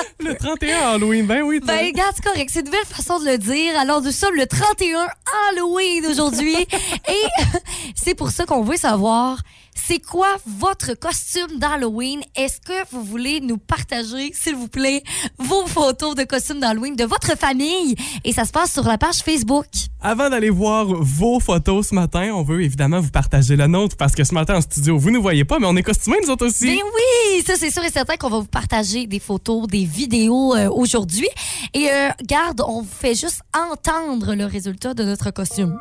le 0.20 0.34
31 0.34 0.94
Halloween, 0.94 1.26
ben 1.26 1.42
oui. 1.42 1.60
Ben, 1.60 1.86
regarde, 1.86 2.12
c'est 2.16 2.24
correct. 2.24 2.50
C'est 2.52 2.60
une 2.60 2.66
nouvelle 2.66 2.86
façon 2.86 3.18
de 3.20 3.26
le 3.26 3.38
dire. 3.38 3.78
Alors, 3.78 4.00
nous 4.00 4.12
sommes 4.12 4.34
le 4.34 4.46
31 4.46 5.06
Halloween 5.50 6.06
aujourd'hui. 6.06 6.56
Et 7.08 7.26
c'est 7.94 8.14
pour 8.14 8.30
ça 8.30 8.46
qu'on 8.46 8.62
veut 8.62 8.76
savoir, 8.76 9.38
c'est 9.74 9.98
quoi 9.98 10.28
votre 10.46 10.94
costume 10.94 11.58
d'Halloween? 11.58 12.20
Est-ce 12.36 12.60
que 12.60 12.88
vous 12.90 13.02
voulez 13.02 13.40
nous 13.40 13.58
partager, 13.58 14.32
s'il 14.32 14.54
vous 14.54 14.68
plaît, 14.68 15.02
vos 15.38 15.66
photos 15.66 16.14
de 16.14 16.24
costumes 16.24 16.60
d'Halloween 16.60 16.96
de 16.96 17.04
votre 17.04 17.36
famille? 17.36 17.96
Et 18.24 18.32
ça 18.32 18.44
se 18.44 18.52
passe 18.52 18.72
sur 18.72 18.84
la 18.84 18.98
page 18.98 19.18
Facebook. 19.18 19.66
Avant 20.00 20.30
d'aller 20.30 20.50
voir 20.50 20.86
vos 20.86 21.40
photos 21.40 21.88
ce 21.88 21.94
matin, 21.94 22.32
on 22.34 22.42
veut 22.42 22.62
évidemment 22.62 23.00
vous 23.00 23.10
partager 23.10 23.56
la 23.56 23.68
nôtre 23.68 23.96
parce 23.96 24.14
que 24.14 24.24
ce 24.24 24.34
matin 24.34 24.56
en 24.56 24.60
studio, 24.60 24.98
vous 24.98 25.10
ne 25.10 25.16
nous 25.16 25.22
voyez 25.22 25.44
pas, 25.44 25.58
mais 25.58 25.66
on 25.66 25.76
est 25.76 25.82
costumés 25.82 26.18
nous 26.22 26.30
autres 26.30 26.46
aussi. 26.46 26.66
Ben 26.66 26.82
oui, 26.82 27.42
ça 27.46 27.54
c'est 27.56 27.70
sûr 27.70 27.84
et 27.84 27.90
certain 27.90 28.16
qu'on 28.16 28.30
va 28.30 28.38
vous 28.38 28.46
partager 28.46 29.06
des 29.06 29.20
photos, 29.20 29.66
des 29.66 29.84
vidéos 29.84 30.54
euh, 30.54 30.68
aujourd'hui. 30.70 31.28
Et 31.74 31.88
euh, 31.90 32.08
garde, 32.24 32.62
on 32.66 32.82
vous 32.82 32.88
fait 32.90 33.14
juste 33.14 33.42
entendre 33.56 34.34
le 34.34 34.44
résultat 34.44 34.94
de 34.94 35.04
notre 35.04 35.30
costume. 35.30 35.78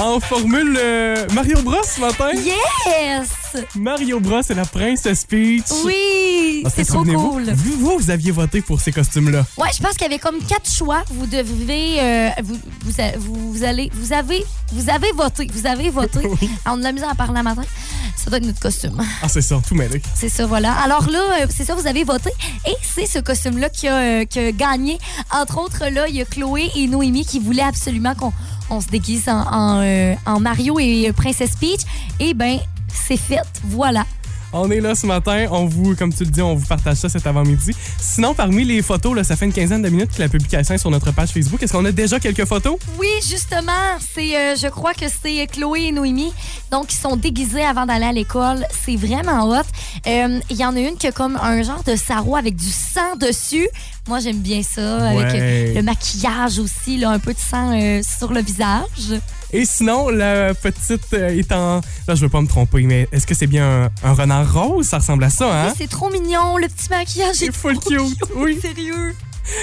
En 0.00 0.20
formule 0.20 0.78
euh, 0.80 1.26
Mario 1.32 1.60
Bros 1.62 1.82
ce 1.82 2.00
matin. 2.00 2.30
Yes! 2.32 3.28
Mario 3.74 4.20
Bros 4.20 4.42
et 4.48 4.54
la 4.54 4.64
princesse 4.64 5.24
Peach. 5.24 5.64
Oui, 5.84 6.62
que 6.64 6.70
c'est 6.70 6.84
trop 6.84 7.02
cool. 7.02 7.50
Vous, 7.52 7.72
vous, 7.78 7.98
vous 7.98 8.10
aviez 8.10 8.30
voté 8.30 8.60
pour 8.60 8.80
ces 8.80 8.92
costumes-là. 8.92 9.44
Ouais, 9.56 9.68
je 9.76 9.82
pense 9.82 9.94
qu'il 9.94 10.02
y 10.02 10.06
avait 10.06 10.20
comme 10.20 10.38
quatre 10.38 10.70
choix. 10.70 11.02
Vous 11.10 11.26
devez, 11.26 12.00
euh, 12.00 12.28
vous, 12.44 12.56
vous, 12.82 13.64
allez, 13.64 13.90
vous 13.92 14.12
avez, 14.12 14.44
vous 14.72 14.88
avez 14.88 15.10
voté, 15.12 15.48
vous 15.52 15.66
avez 15.66 15.90
voté. 15.90 16.20
Ah, 16.64 16.74
On 16.74 16.84
a 16.84 16.92
misère 16.92 17.10
à 17.10 17.14
parler 17.14 17.38
le 17.38 17.42
matin. 17.42 17.62
Ça 18.16 18.30
doit 18.30 18.38
être 18.38 18.46
notre 18.46 18.60
costume. 18.60 19.02
Ah, 19.22 19.28
c'est 19.28 19.40
ça, 19.42 19.60
tout 19.66 19.74
mêlé. 19.74 20.00
C'est 20.14 20.28
ça, 20.28 20.46
voilà. 20.46 20.72
Alors 20.74 21.08
là, 21.10 21.18
euh, 21.40 21.46
c'est 21.48 21.64
ça, 21.64 21.74
vous 21.74 21.86
avez 21.86 22.04
voté. 22.04 22.30
Et 22.66 22.74
c'est 22.82 23.06
ce 23.06 23.18
costume-là 23.18 23.68
qui 23.70 23.88
a, 23.88 23.96
euh, 23.96 24.24
qui 24.26 24.38
a 24.38 24.52
gagné. 24.52 24.98
Entre 25.32 25.58
autres, 25.58 25.86
là, 25.90 26.06
il 26.08 26.16
y 26.16 26.20
a 26.20 26.24
Chloé 26.24 26.70
et 26.76 26.86
Noémie 26.86 27.24
qui 27.24 27.38
voulaient 27.40 27.62
absolument 27.62 28.14
qu'on 28.14 28.32
on 28.70 28.80
se 28.80 28.88
déguise 28.88 29.28
en, 29.28 29.80
euh, 29.82 30.14
Mario 30.40 30.78
et 30.78 31.08
euh, 31.08 31.12
Princess 31.12 31.56
Peach. 31.56 31.80
Et 32.20 32.34
ben, 32.34 32.58
c'est 32.88 33.16
fait. 33.16 33.40
Voilà. 33.64 34.04
On 34.52 34.70
est 34.70 34.80
là 34.80 34.94
ce 34.94 35.06
matin, 35.06 35.46
on 35.50 35.66
vous, 35.66 35.94
comme 35.94 36.12
tu 36.12 36.24
le 36.24 36.30
dis, 36.30 36.40
on 36.40 36.54
vous 36.54 36.64
partage 36.66 36.96
ça 36.96 37.10
cet 37.10 37.26
avant-midi. 37.26 37.72
Sinon, 38.00 38.34
parmi 38.34 38.64
les 38.64 38.80
photos, 38.80 39.14
là, 39.14 39.22
ça 39.22 39.36
fait 39.36 39.44
une 39.44 39.52
quinzaine 39.52 39.82
de 39.82 39.88
minutes 39.90 40.10
que 40.16 40.20
la 40.22 40.28
publication 40.30 40.74
est 40.74 40.78
sur 40.78 40.90
notre 40.90 41.12
page 41.12 41.28
Facebook. 41.30 41.62
Est-ce 41.62 41.72
qu'on 41.74 41.84
a 41.84 41.92
déjà 41.92 42.18
quelques 42.18 42.46
photos? 42.46 42.76
Oui, 42.98 43.08
justement, 43.28 43.72
c'est, 44.14 44.34
euh, 44.36 44.56
je 44.56 44.68
crois 44.68 44.94
que 44.94 45.04
c'est 45.08 45.46
Chloé 45.48 45.88
et 45.88 45.92
Noémie. 45.92 46.32
Donc, 46.70 46.92
ils 46.94 46.96
sont 46.96 47.16
déguisés 47.16 47.62
avant 47.62 47.84
d'aller 47.84 48.06
à 48.06 48.12
l'école. 48.12 48.64
C'est 48.86 48.96
vraiment 48.96 49.44
hot. 49.50 49.62
Euh, 50.06 50.40
Il 50.48 50.56
y 50.56 50.64
en 50.64 50.74
a 50.74 50.80
une 50.80 50.96
qui 50.96 51.06
a 51.08 51.12
comme 51.12 51.36
un 51.42 51.62
genre 51.62 51.82
de 51.84 51.94
sarrau 51.94 52.34
avec 52.36 52.56
du 52.56 52.70
sang 52.70 53.16
dessus. 53.20 53.68
Moi, 54.08 54.20
j'aime 54.20 54.38
bien 54.38 54.62
ça. 54.62 55.08
Avec 55.08 55.18
Ouais. 55.32 55.38
euh, 55.42 55.74
le 55.74 55.82
maquillage 55.82 56.58
aussi, 56.58 56.96
là, 56.96 57.10
un 57.10 57.18
peu 57.18 57.34
de 57.34 57.38
sang 57.38 57.78
euh, 57.78 58.00
sur 58.18 58.32
le 58.32 58.40
visage. 58.40 59.20
Et 59.52 59.64
sinon, 59.64 60.10
la 60.10 60.52
petite 60.54 61.12
euh, 61.14 61.28
est 61.28 61.50
en... 61.52 61.80
Là, 62.06 62.14
je 62.14 62.20
veux 62.20 62.28
pas 62.28 62.40
me 62.40 62.46
tromper, 62.46 62.82
mais 62.82 63.08
est-ce 63.12 63.26
que 63.26 63.34
c'est 63.34 63.46
bien 63.46 63.84
un, 63.84 64.08
un 64.10 64.12
renard 64.12 64.52
rose? 64.52 64.86
Ça 64.86 64.98
ressemble 64.98 65.24
à 65.24 65.30
ça, 65.30 65.68
hein? 65.68 65.72
C'est 65.76 65.88
trop 65.88 66.10
mignon, 66.10 66.58
le 66.58 66.68
petit 66.68 66.90
maquillage. 66.90 67.36
C'est 67.36 67.46
est 67.46 67.52
full 67.52 67.78
trop 67.78 67.90
cute, 67.90 68.18
oui. 68.36 68.58
Sérieux. 68.60 69.14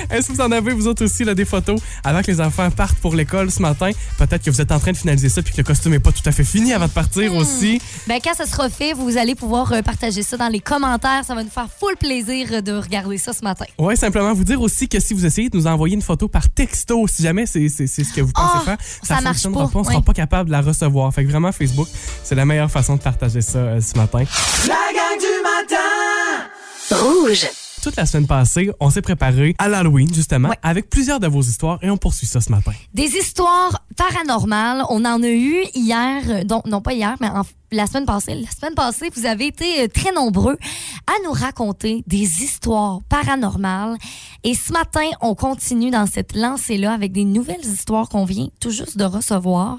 Est-ce 0.10 0.28
que 0.28 0.34
vous 0.34 0.42
en 0.42 0.52
avez, 0.52 0.74
vous 0.74 0.88
autres 0.88 1.04
aussi, 1.06 1.24
là, 1.24 1.34
des 1.36 1.46
photos 1.46 1.80
avant 2.04 2.22
que 2.22 2.28
les 2.32 2.42
enfants 2.42 2.70
partent 2.72 2.98
pour 3.00 3.16
l'école 3.16 3.52
ce 3.52 3.62
matin? 3.62 3.92
Peut-être 4.18 4.44
que 4.44 4.52
vous 4.52 4.62
êtes 4.62 4.72
en 4.72 4.80
train 4.80 4.92
de 4.92 4.98
finaliser 4.98 5.30
ça 5.30 5.42
puis 5.42 5.52
que 5.54 5.58
le 5.58 5.64
costume 5.64 5.94
est 5.94 6.00
pas 6.00 6.12
tout 6.12 6.22
à 6.26 6.32
fait 6.32 6.44
fini 6.44 6.74
avant 6.74 6.86
de 6.88 6.92
partir 6.92 7.34
Hmm. 7.34 7.38
aussi. 7.38 7.82
Ben, 8.08 8.20
quand 8.24 8.34
ça 8.36 8.46
sera 8.46 8.70
fait, 8.70 8.94
vous 8.94 9.18
allez 9.18 9.36
pouvoir 9.36 9.72
euh, 9.74 9.82
partager 9.82 10.22
ça 10.24 10.38
dans 10.38 10.48
les 10.48 10.60
commentaires. 10.60 11.24
Ça 11.26 11.34
va 11.36 11.44
nous 11.44 11.50
faire 11.50 11.68
full 11.80 11.96
plaisir 11.98 12.48
euh, 12.52 12.62
de 12.62 12.74
regarder 12.74 13.18
ça 13.18 13.34
ce 13.34 13.42
matin. 13.44 13.66
Ouais, 13.80 13.96
simplement 13.96 14.34
vous 14.34 14.44
dire 14.44 14.62
aussi 14.62 14.88
que 14.88 15.00
si 15.00 15.14
vous 15.14 15.26
essayez 15.26 15.50
de 15.50 15.58
nous 15.58 15.68
envoyer 15.68 15.96
une 15.96 16.02
photo 16.02 16.28
par 16.28 16.50
texto, 16.50 17.06
si 17.08 17.24
jamais 17.24 17.46
c'est 17.46 17.70
ce 17.70 18.14
que 18.14 18.22
vous 18.22 18.32
pensez 18.34 18.58
Ah, 18.58 18.62
faire, 18.66 18.78
ça 19.04 19.22
marche 19.22 19.42
fonctionnera 19.44 19.70
pas, 19.70 19.80
On 19.80 19.84
sera 19.84 19.96
ouais. 19.98 20.02
pas 20.02 20.14
capable 20.14 20.48
de 20.50 20.52
la 20.52 20.62
recevoir. 20.62 21.14
Fait 21.14 21.24
que 21.26 21.30
vraiment, 21.32 21.52
Facebook, 21.52 21.88
c'est 22.24 22.36
la 22.36 22.46
meilleure 22.46 22.72
façon 22.72 22.96
de 22.96 23.02
partager 23.02 23.42
ça 23.42 23.58
euh, 23.60 23.82
ce 23.82 23.98
matin. 23.98 24.24
La 24.68 24.76
gang 24.94 25.20
du 25.20 25.42
matin 25.44 26.46
Rouge. 26.92 27.48
Toute 27.86 27.98
la 27.98 28.08
semaine 28.08 28.26
passée, 28.26 28.72
on 28.80 28.90
s'est 28.90 29.04
préparé 29.04 29.54
à 29.60 29.68
l'Halloween, 29.70 30.12
justement, 30.12 30.50
Ouais. 30.50 30.58
avec 30.64 30.90
plusieurs 30.90 31.20
de 31.20 31.28
vos 31.28 31.44
histoires 31.44 31.78
et 31.84 31.92
on 31.92 31.98
poursuit 31.98 32.26
ça 32.26 32.42
ce 32.42 32.50
matin. 32.50 32.72
Des 32.96 33.16
histoires 33.16 33.86
paranormales, 33.96 34.84
on 34.90 35.06
en 35.06 35.22
a 35.22 35.28
eu 35.30 35.58
hier, 35.76 36.24
euh, 36.28 36.44
donc, 36.44 36.66
non 36.66 36.82
pas 36.82 36.94
hier, 36.94 37.16
mais 37.22 37.28
en- 37.30 37.44
la 37.72 37.86
semaine 37.86 38.08
passée. 38.08 38.34
La 38.34 38.50
semaine 38.50 38.74
passée, 38.74 39.12
vous 39.16 39.28
avez 39.28 39.46
été 39.46 39.84
euh, 39.84 39.88
très 39.88 40.12
nombreux 40.12 40.58
à 41.06 41.12
nous 41.26 41.32
raconter 41.32 42.04
des 42.08 42.24
histoires 42.44 43.02
paranormales. 43.08 43.98
Et 44.44 44.56
ce 44.56 44.74
matin, 44.74 45.08
on 45.22 45.36
continue 45.36 45.92
dans 45.92 46.08
cette 46.08 46.36
lancée-là 46.36 46.92
avec 46.92 47.12
des 47.12 47.24
nouvelles 47.24 47.64
histoires 47.66 48.10
qu'on 48.10 48.26
vient 48.26 48.48
tout 48.60 48.72
juste 48.72 48.98
de 48.98 49.04
recevoir. 49.06 49.78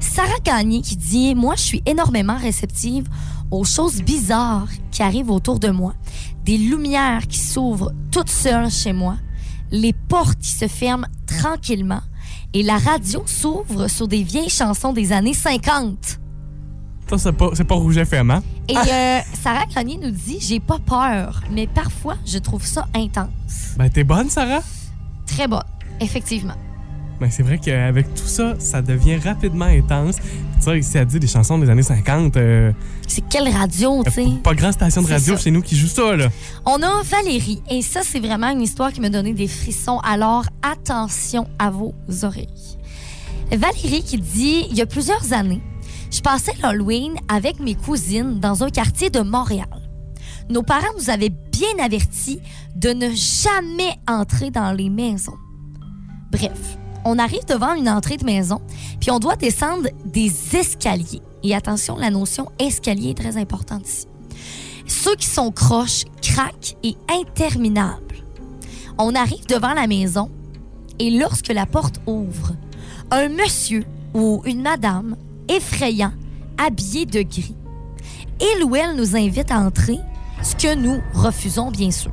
Sarah 0.00 0.38
Gagné 0.42 0.80
qui 0.80 0.96
dit 0.96 1.34
Moi, 1.34 1.54
je 1.56 1.62
suis 1.62 1.82
énormément 1.84 2.38
réceptive 2.38 3.06
aux 3.50 3.64
choses 3.64 4.00
bizarres 4.00 4.68
qui 4.90 5.02
arrivent 5.02 5.30
autour 5.30 5.58
de 5.58 5.68
moi. 5.68 5.92
Des 6.44 6.58
lumières 6.58 7.26
qui 7.28 7.38
s'ouvrent 7.38 7.92
toutes 8.10 8.30
seules 8.30 8.70
chez 8.70 8.92
moi. 8.92 9.16
Les 9.70 9.92
portes 9.92 10.38
qui 10.38 10.50
se 10.50 10.66
ferment 10.66 11.06
tranquillement. 11.26 12.02
Et 12.52 12.62
la 12.62 12.78
radio 12.78 13.22
s'ouvre 13.26 13.88
sur 13.88 14.08
des 14.08 14.22
vieilles 14.22 14.50
chansons 14.50 14.92
des 14.92 15.12
années 15.12 15.34
50. 15.34 16.20
Ça, 17.08 17.32
c'est 17.54 17.64
pas, 17.64 17.74
Rouge 17.74 17.98
FM, 17.98 18.30
hein? 18.30 18.42
Et 18.68 18.76
euh, 18.76 19.20
Sarah 19.34 19.66
Grenier 19.66 19.98
nous 20.02 20.10
dit 20.10 20.38
J'ai 20.40 20.60
pas 20.60 20.78
peur, 20.78 21.42
mais 21.50 21.66
parfois, 21.66 22.16
je 22.24 22.38
trouve 22.38 22.64
ça 22.64 22.86
intense. 22.94 23.74
Ben, 23.76 23.88
t'es 23.90 24.04
bonne, 24.04 24.30
Sarah? 24.30 24.60
Très 25.26 25.46
bonne, 25.46 25.62
effectivement. 26.00 26.54
Ben, 27.22 27.30
c'est 27.30 27.44
vrai 27.44 27.58
qu'avec 27.58 28.12
tout 28.14 28.26
ça, 28.26 28.56
ça 28.58 28.82
devient 28.82 29.16
rapidement 29.16 29.66
intense. 29.66 30.16
Tu 30.16 30.24
sais, 30.58 30.78
ici, 30.80 30.98
elle 30.98 31.06
dit 31.06 31.20
des 31.20 31.28
chansons 31.28 31.56
des 31.56 31.70
années 31.70 31.84
50. 31.84 32.36
euh, 32.36 32.72
C'est 33.06 33.22
quelle 33.28 33.48
radio, 33.48 34.02
tu 34.04 34.10
sais? 34.10 34.26
pas 34.42 34.54
grand 34.54 34.72
station 34.72 35.02
de 35.02 35.06
radio 35.06 35.36
ça. 35.36 35.42
chez 35.44 35.52
nous 35.52 35.62
qui 35.62 35.76
joue 35.76 35.86
ça, 35.86 36.16
là. 36.16 36.26
On 36.66 36.82
a 36.82 37.00
Valérie, 37.04 37.62
et 37.70 37.80
ça, 37.80 38.00
c'est 38.02 38.18
vraiment 38.18 38.48
une 38.50 38.60
histoire 38.60 38.92
qui 38.92 39.00
m'a 39.00 39.08
donné 39.08 39.34
des 39.34 39.46
frissons. 39.46 39.98
Alors, 40.00 40.46
attention 40.62 41.46
à 41.60 41.70
vos 41.70 41.94
oreilles. 42.24 42.48
Valérie 43.52 44.02
qui 44.02 44.18
dit 44.18 44.66
Il 44.70 44.76
y 44.76 44.80
a 44.82 44.86
plusieurs 44.86 45.32
années, 45.32 45.62
je 46.10 46.20
passais 46.22 46.54
l'Halloween 46.60 47.12
avec 47.28 47.60
mes 47.60 47.76
cousines 47.76 48.40
dans 48.40 48.64
un 48.64 48.68
quartier 48.70 49.10
de 49.10 49.20
Montréal. 49.20 49.68
Nos 50.50 50.64
parents 50.64 50.92
nous 50.98 51.08
avaient 51.08 51.30
bien 51.30 51.84
avertis 51.84 52.40
de 52.74 52.88
ne 52.88 53.10
jamais 53.14 53.94
entrer 54.08 54.50
dans 54.50 54.72
les 54.72 54.90
maisons. 54.90 55.36
Bref, 56.32 56.78
on 57.04 57.18
arrive 57.18 57.44
devant 57.46 57.74
une 57.74 57.88
entrée 57.88 58.16
de 58.16 58.24
maison, 58.24 58.60
puis 59.00 59.10
on 59.10 59.18
doit 59.18 59.36
descendre 59.36 59.88
des 60.04 60.32
escaliers. 60.56 61.22
Et 61.42 61.54
attention, 61.54 61.96
la 61.96 62.10
notion 62.10 62.50
escalier 62.58 63.10
est 63.10 63.18
très 63.18 63.36
importante 63.36 63.88
ici. 63.88 64.06
Ceux 64.86 65.16
qui 65.16 65.26
sont 65.26 65.50
croches, 65.50 66.04
craques 66.20 66.76
et 66.82 66.96
interminables. 67.08 68.16
On 68.98 69.14
arrive 69.14 69.46
devant 69.46 69.74
la 69.74 69.86
maison 69.86 70.30
et 70.98 71.10
lorsque 71.10 71.48
la 71.48 71.66
porte 71.66 72.00
ouvre, 72.06 72.52
un 73.10 73.28
monsieur 73.28 73.84
ou 74.14 74.42
une 74.44 74.62
madame 74.62 75.16
effrayant 75.48 76.12
habillé 76.58 77.06
de 77.06 77.22
gris. 77.22 77.56
Il 78.40 78.64
ou 78.64 78.76
elle 78.76 78.96
nous 78.96 79.16
invite 79.16 79.50
à 79.50 79.58
entrer, 79.58 79.98
ce 80.42 80.54
que 80.56 80.74
nous 80.74 81.00
refusons 81.14 81.70
bien 81.70 81.90
sûr. 81.90 82.12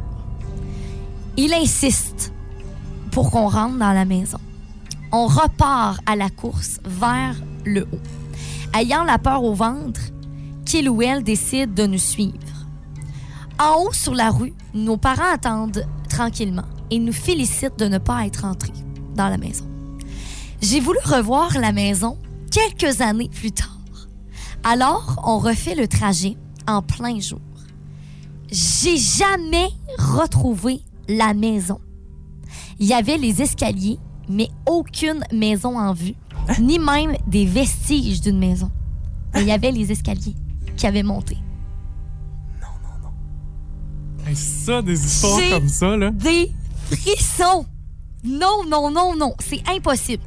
Il 1.38 1.54
insiste 1.54 2.34
pour 3.12 3.32
qu'on 3.32 3.48
rentre 3.48 3.78
dans 3.78 3.94
la 3.94 4.06
maison. 4.06 4.40
On 5.12 5.26
repart 5.26 6.02
à 6.06 6.16
la 6.16 6.30
course 6.30 6.80
vers 6.86 7.36
le 7.66 7.84
haut. 7.84 8.78
Ayant 8.78 9.04
la 9.04 9.18
peur 9.18 9.44
au 9.44 9.54
ventre, 9.54 10.02
qu'il 10.66 10.88
ou 10.88 11.02
elle 11.02 11.24
décide 11.24 11.74
de 11.74 11.88
nous 11.88 11.98
suivre. 11.98 12.38
En 13.60 13.82
haut 13.82 13.94
sur 13.94 14.14
la 14.14 14.30
rue, 14.30 14.54
nos 14.74 14.98
parents 14.98 15.34
attendent 15.34 15.86
tranquillement 16.10 16.68
et 16.92 17.00
nous 17.00 17.14
félicitent 17.14 17.80
de 17.80 17.88
ne 17.88 17.98
pas 17.98 18.26
être 18.26 18.46
entrés 18.46 18.74
dans 19.16 19.30
la 19.30 19.38
maison. 19.38 19.66
J'ai 20.62 20.80
voulu 20.80 21.00
revoir 21.04 21.58
la 21.58 21.72
maison 21.72 22.18
quelques 22.52 23.02
années 23.02 23.30
plus 23.30 23.52
tard. 23.52 23.78
Alors, 24.64 25.22
on 25.26 25.40
refait 25.40 25.76
le 25.76 25.88
trajet 25.88 26.38
en 26.68 26.82
plein 26.82 27.20
jour. 27.20 27.42
J'ai 28.52 28.98
jamais 28.98 29.70
retrouvé 29.98 30.82
la 31.08 31.34
maison. 31.34 31.80
Il 32.80 32.88
y 32.88 32.94
avait 32.94 33.18
les 33.18 33.42
escaliers, 33.42 34.00
mais 34.30 34.50
aucune 34.66 35.24
maison 35.34 35.78
en 35.78 35.94
vue, 35.94 36.14
ni 36.60 36.80
même 36.80 37.16
des 37.28 37.46
vestiges 37.46 38.22
d'une 38.22 38.38
maison. 38.40 38.72
Mais 39.34 39.42
il 39.42 39.48
y 39.48 39.52
avait 39.52 39.72
les 39.72 39.92
escaliers 39.92 40.36
qui 40.78 40.88
avaient 40.88 41.04
monté. 41.04 41.38
Hey, 44.28 44.36
ça, 44.36 44.82
des 44.82 45.04
histoires 45.04 45.40
J'ai- 45.40 45.50
comme 45.50 45.68
ça, 45.70 45.98
là. 45.98 46.12
Des 46.12 46.52
frissons! 46.92 47.66
Non, 48.24 48.64
non, 48.68 48.92
non, 48.92 49.16
non, 49.16 49.34
c'est 49.40 49.62
impossible. 49.70 50.24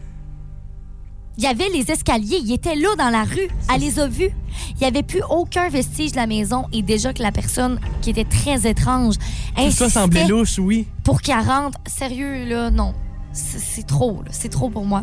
Il 1.39 1.45
y 1.45 1.47
avait 1.47 1.69
les 1.71 1.91
escaliers, 1.91 2.41
ils 2.45 2.53
étaient 2.53 2.75
là 2.75 2.95
dans 2.97 3.09
la 3.11 3.25
rue, 3.25 3.49
elle 3.73 3.81
les 3.81 3.99
a 3.99 4.07
vus. 4.07 4.31
Il 4.73 4.77
n'y 4.81 4.87
avait 4.87 5.03
plus 5.03 5.23
aucun 5.31 5.69
vestige 5.69 6.13
de 6.13 6.17
la 6.17 6.27
maison 6.27 6.67
et 6.73 6.83
déjà 6.83 7.13
que 7.15 7.23
la 7.23 7.33
personne 7.33 7.79
qui 8.03 8.11
était 8.11 8.25
très 8.25 8.69
étrange 8.69 9.15
Tout 9.57 9.71
ça 9.71 9.89
semblait 9.89 10.27
louche, 10.27 10.59
oui. 10.59 10.87
pour 11.05 11.23
40. 11.23 11.75
Sérieux, 11.87 12.45
là, 12.47 12.71
non. 12.71 12.93
C'est 13.33 13.59
c'est 13.59 13.87
trop, 13.87 14.23
là. 14.25 14.31
C'est 14.33 14.49
trop 14.51 14.69
pour 14.71 14.85
moi. 14.85 15.03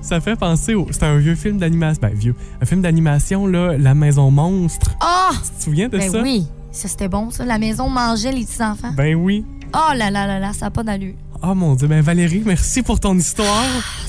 Ça 0.00 0.20
fait 0.20 0.34
penser 0.36 0.74
au. 0.74 0.86
C'était 0.90 1.06
un 1.06 1.18
vieux 1.18 1.36
film 1.36 1.58
d'animation. 1.58 2.00
Ben, 2.02 2.12
vieux. 2.14 2.34
Un 2.60 2.66
film 2.66 2.82
d'animation, 2.82 3.46
là, 3.46 3.76
La 3.78 3.94
Maison 3.94 4.30
Monstre. 4.30 4.90
Ah! 5.00 5.30
Tu 5.44 5.50
te 5.58 5.62
souviens 5.64 5.88
de 5.88 5.98
Ben 5.98 6.10
ça? 6.10 6.20
oui, 6.22 6.46
ça 6.72 6.88
c'était 6.88 7.08
bon, 7.08 7.30
ça. 7.30 7.44
La 7.44 7.58
maison 7.58 7.88
mangeait 7.88 8.32
les 8.32 8.44
petits-enfants. 8.44 8.92
Ben 8.96 9.14
oui. 9.14 9.44
Oh 9.74 9.94
là 9.94 10.10
là 10.10 10.26
là 10.26 10.38
là, 10.38 10.52
ça 10.52 10.66
n'a 10.66 10.70
pas 10.70 10.82
d'allure. 10.82 11.14
Oh 11.42 11.54
mon 11.54 11.74
Dieu. 11.74 11.86
Ben, 11.88 12.00
Valérie, 12.02 12.42
merci 12.44 12.82
pour 12.82 12.98
ton 13.00 13.16
histoire. 13.16 13.64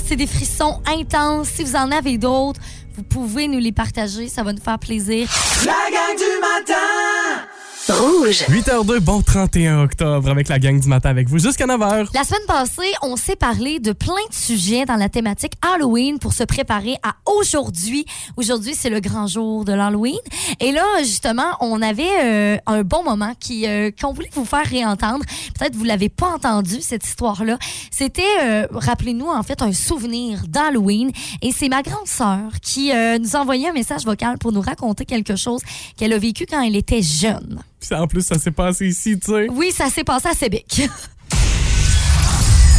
C'est 0.05 0.15
des 0.15 0.27
frissons 0.27 0.81
intenses. 0.87 1.49
Si 1.49 1.63
vous 1.63 1.75
en 1.75 1.91
avez 1.91 2.17
d'autres, 2.17 2.59
vous 2.95 3.03
pouvez 3.03 3.47
nous 3.47 3.59
les 3.59 3.71
partager. 3.71 4.27
Ça 4.29 4.43
va 4.43 4.51
nous 4.53 4.61
faire 4.61 4.79
plaisir. 4.79 5.27
La 5.65 5.71
gang 5.91 6.17
du 6.17 6.23
matin 6.41 7.47
Rouge. 7.89 8.45
8h02, 8.49 8.99
bon 8.99 9.21
31 9.21 9.83
octobre 9.83 10.29
avec 10.29 10.47
la 10.47 10.57
gang 10.57 10.79
du 10.79 10.87
matin 10.87 11.09
avec 11.09 11.27
vous 11.27 11.37
jusqu'à 11.37 11.65
9h. 11.65 12.07
La 12.13 12.23
semaine 12.23 12.45
passée, 12.47 12.93
on 13.01 13.17
s'est 13.17 13.35
parlé 13.35 13.79
de 13.79 13.91
plein 13.91 14.13
de 14.29 14.33
sujets 14.33 14.85
dans 14.85 14.95
la 14.95 15.09
thématique 15.09 15.53
Halloween 15.61 16.17
pour 16.17 16.31
se 16.31 16.43
préparer 16.43 16.95
à 17.03 17.15
aujourd'hui. 17.25 18.05
Aujourd'hui, 18.37 18.73
c'est 18.73 18.89
le 18.89 19.01
grand 19.01 19.27
jour 19.27 19.65
de 19.65 19.73
l'Halloween. 19.73 20.19
Et 20.61 20.71
là, 20.71 20.85
justement, 20.99 21.57
on 21.59 21.81
avait 21.81 22.07
euh, 22.23 22.57
un 22.67 22.83
bon 22.83 23.03
moment 23.03 23.33
qui 23.37 23.67
euh, 23.67 23.91
qu'on 23.99 24.13
voulait 24.13 24.29
vous 24.33 24.45
faire 24.45 24.65
réentendre. 24.65 25.25
Peut-être 25.59 25.75
vous 25.75 25.83
l'avez 25.83 26.09
pas 26.09 26.27
entendu 26.27 26.79
cette 26.79 27.05
histoire-là. 27.05 27.57
C'était, 27.91 28.23
euh, 28.43 28.65
rappelez-nous 28.71 29.27
en 29.27 29.43
fait, 29.43 29.61
un 29.61 29.73
souvenir 29.73 30.43
d'Halloween. 30.47 31.11
Et 31.41 31.51
c'est 31.51 31.69
ma 31.69 31.81
grande 31.81 32.07
sœur 32.07 32.39
qui 32.61 32.93
euh, 32.93 33.17
nous 33.19 33.35
a 33.35 33.39
envoyé 33.39 33.67
un 33.67 33.73
message 33.73 34.05
vocal 34.05 34.37
pour 34.37 34.53
nous 34.53 34.61
raconter 34.61 35.03
quelque 35.03 35.35
chose 35.35 35.61
qu'elle 35.97 36.13
a 36.13 36.17
vécu 36.17 36.45
quand 36.49 36.61
elle 36.61 36.77
était 36.77 37.01
jeune. 37.01 37.61
Puis 37.89 37.99
en 37.99 38.07
plus, 38.07 38.21
ça 38.21 38.39
s'est 38.39 38.51
passé 38.51 38.87
ici, 38.87 39.19
tu 39.19 39.31
sais. 39.31 39.47
Oui, 39.51 39.71
ça 39.75 39.89
s'est 39.89 40.05
passé 40.05 40.29
à 40.29 40.33
Sébec. 40.33 40.81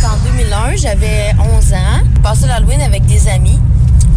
En 0.04 0.18
2001, 0.18 0.76
j'avais 0.76 1.32
11 1.56 1.72
ans. 1.72 2.02
J'ai 2.14 2.20
passé 2.22 2.46
l'Halloween 2.46 2.82
avec 2.82 3.06
des 3.06 3.26
amis. 3.26 3.58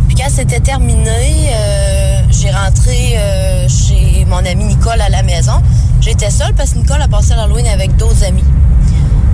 Puis 0.09 0.17
quand 0.17 0.29
c'était 0.29 0.59
terminé, 0.59 1.49
euh, 1.49 2.21
j'ai 2.29 2.51
rentré 2.51 3.13
euh, 3.15 3.69
chez 3.69 4.25
mon 4.25 4.45
amie 4.45 4.65
Nicole 4.65 4.99
à 4.99 5.07
la 5.07 5.23
maison. 5.23 5.63
J'étais 6.01 6.29
seule 6.29 6.53
parce 6.55 6.73
que 6.73 6.79
Nicole 6.79 7.01
a 7.01 7.07
passé 7.07 7.35
l'Halloween 7.35 7.67
avec 7.67 7.95
d'autres 7.95 8.21
amis. 8.25 8.43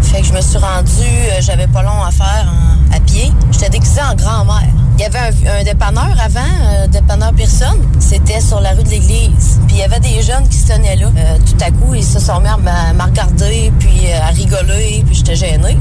Fait 0.03 0.21
que 0.21 0.27
je 0.27 0.33
me 0.33 0.41
suis 0.41 0.57
rendue, 0.57 0.89
euh, 1.01 1.41
j'avais 1.41 1.67
pas 1.67 1.81
long 1.81 2.01
à 2.03 2.11
faire 2.11 2.51
à 2.93 2.99
pied. 2.99 3.31
J'étais 3.51 3.69
déguisée 3.69 4.01
en 4.01 4.15
grand-mère. 4.15 4.67
Il 4.97 5.01
y 5.01 5.05
avait 5.05 5.19
un, 5.19 5.63
dépanneur 5.63 6.15
avant, 6.23 6.39
un 6.83 6.87
dépanneur 6.87 7.33
personne. 7.33 7.79
C'était 7.99 8.39
sur 8.39 8.59
la 8.59 8.71
rue 8.71 8.83
de 8.83 8.89
l'église. 8.89 9.59
Puis 9.67 9.77
il 9.77 9.79
y 9.79 9.83
avait 9.83 9.99
des 9.99 10.21
jeunes 10.21 10.47
qui 10.47 10.57
se 10.57 10.67
tenaient 10.67 10.95
là. 10.95 11.07
Euh, 11.07 11.37
tout 11.45 11.57
à 11.65 11.71
coup, 11.71 11.95
ils 11.95 12.03
se 12.03 12.19
sont 12.19 12.39
mis 12.39 12.47
à 12.47 12.57
me 12.57 13.03
regarder, 13.03 13.71
puis 13.79 14.07
euh, 14.07 14.21
à 14.21 14.27
rigoler, 14.27 15.03
puis 15.05 15.15
j'étais 15.15 15.35
gênée. 15.35 15.77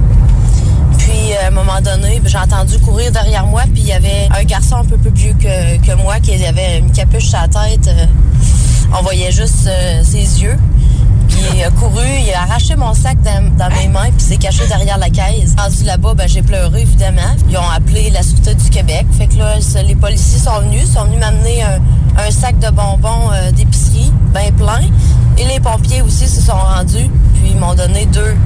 Puis, 1.02 1.32
euh, 1.32 1.44
à 1.44 1.48
un 1.48 1.50
moment 1.50 1.80
donné, 1.80 2.22
j'ai 2.24 2.38
entendu 2.38 2.78
courir 2.78 3.10
derrière 3.10 3.44
moi, 3.44 3.62
puis 3.62 3.82
il 3.82 3.88
y 3.88 3.92
avait 3.92 4.28
un 4.30 4.44
garçon 4.44 4.76
un 4.76 4.84
peu 4.84 4.96
plus 4.96 5.10
vieux 5.10 5.34
que, 5.34 5.94
moi 5.96 6.20
qui 6.20 6.32
avait 6.44 6.78
une 6.78 6.92
capuche 6.92 7.26
sur 7.28 7.40
la 7.40 7.48
tête. 7.48 7.88
Euh, 7.88 8.06
on 8.96 9.02
voyait 9.02 9.32
juste 9.32 9.66
euh, 9.66 10.02
ses 10.04 10.42
yeux. 10.42 10.56
Il 11.54 11.62
a 11.62 11.70
couru, 11.70 12.06
il 12.26 12.32
a 12.32 12.42
arraché 12.42 12.76
mon 12.76 12.94
sac 12.94 13.18
dans, 13.22 13.68
mes 13.70 13.88
mains, 13.88 14.10
puis 14.16 14.26
s'est 14.26 14.36
caché 14.36 14.66
derrière 14.66 14.98
la 14.98 15.10
caisse. 15.10 15.54
Rendu 15.56 15.84
là-bas, 15.84 16.14
ben, 16.14 16.28
j'ai 16.28 16.42
pleuré, 16.42 16.82
évidemment. 16.82 17.20
Ils 17.48 17.56
ont 17.56 17.70
appelé 17.74 18.10
la 18.10 18.22
Sûreté 18.22 18.54
du 18.54 18.70
Québec. 18.70 19.06
Fait 19.16 19.26
que 19.26 19.36
là, 19.36 19.54
les 19.84 19.94
policiers 19.94 20.38
sont 20.38 20.60
venus, 20.60 20.90
sont 20.90 21.04
venus 21.04 21.20
m'amener 21.20 21.62
un, 21.62 22.30
sac 22.30 22.58
de 22.58 22.70
bonbons 22.70 23.30
euh, 23.32 23.50
d'épicerie, 23.52 24.12
bien 24.32 24.50
plein. 24.52 24.80
Et 25.38 25.44
les 25.44 25.60
pompiers 25.60 26.02
aussi 26.02 26.28
se 26.28 26.40
sont 26.40 26.52
rendus, 26.52 27.10
puis 27.34 27.50
ils 27.50 27.56
m'ont 27.56 27.74
donné 27.74 28.06
deux 28.06 28.36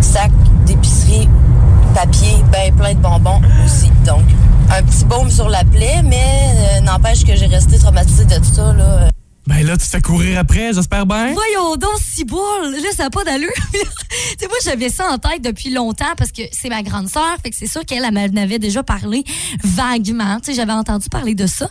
sacs 0.00 0.30
d'épicerie 0.66 1.28
papier 1.94 2.42
bien 2.50 2.72
plein 2.76 2.94
de 2.94 2.98
bonbons 2.98 3.40
aussi. 3.64 3.90
Donc, 4.04 4.24
un 4.70 4.82
petit 4.82 5.04
baume 5.04 5.30
sur 5.30 5.48
la 5.48 5.64
plaie, 5.64 6.02
mais 6.04 6.24
euh, 6.76 6.80
n'empêche 6.80 7.24
que 7.24 7.36
j'ai 7.36 7.46
resté 7.46 7.78
traumatisée 7.78 8.24
de 8.24 8.36
tout 8.36 8.54
ça. 8.54 8.72
Là. 8.72 9.08
Ben 9.46 9.62
là, 9.66 9.76
tu 9.76 9.84
te 9.84 9.90
fais 9.90 10.00
courir 10.00 10.38
après, 10.38 10.72
j'espère 10.72 11.04
bien. 11.04 11.34
Voyons 11.34 11.76
donc, 11.76 11.98
si 12.00 12.24
boule. 12.24 12.40
Là, 12.62 12.88
ça 12.96 13.04
n'a 13.04 13.10
pas 13.10 13.24
d'allure. 13.24 13.50
tu 13.72 13.78
sais, 14.38 14.46
moi, 14.46 14.56
j'avais 14.64 14.88
ça 14.88 15.10
en 15.10 15.18
tête 15.18 15.42
depuis 15.42 15.70
longtemps 15.70 16.14
parce 16.16 16.32
que 16.32 16.42
c'est 16.50 16.70
ma 16.70 16.82
grande 16.82 17.08
sœur. 17.08 17.36
Fait 17.42 17.50
que 17.50 17.56
c'est 17.56 17.66
sûr 17.66 17.84
qu'elle 17.84 18.04
elle 18.04 18.32
m'en 18.32 18.40
avait 18.40 18.58
déjà 18.58 18.82
parlé 18.82 19.22
vaguement. 19.62 20.40
Tu 20.40 20.50
sais, 20.50 20.54
j'avais 20.54 20.72
entendu 20.72 21.08
parler 21.10 21.34
de 21.34 21.46
ça. 21.46 21.68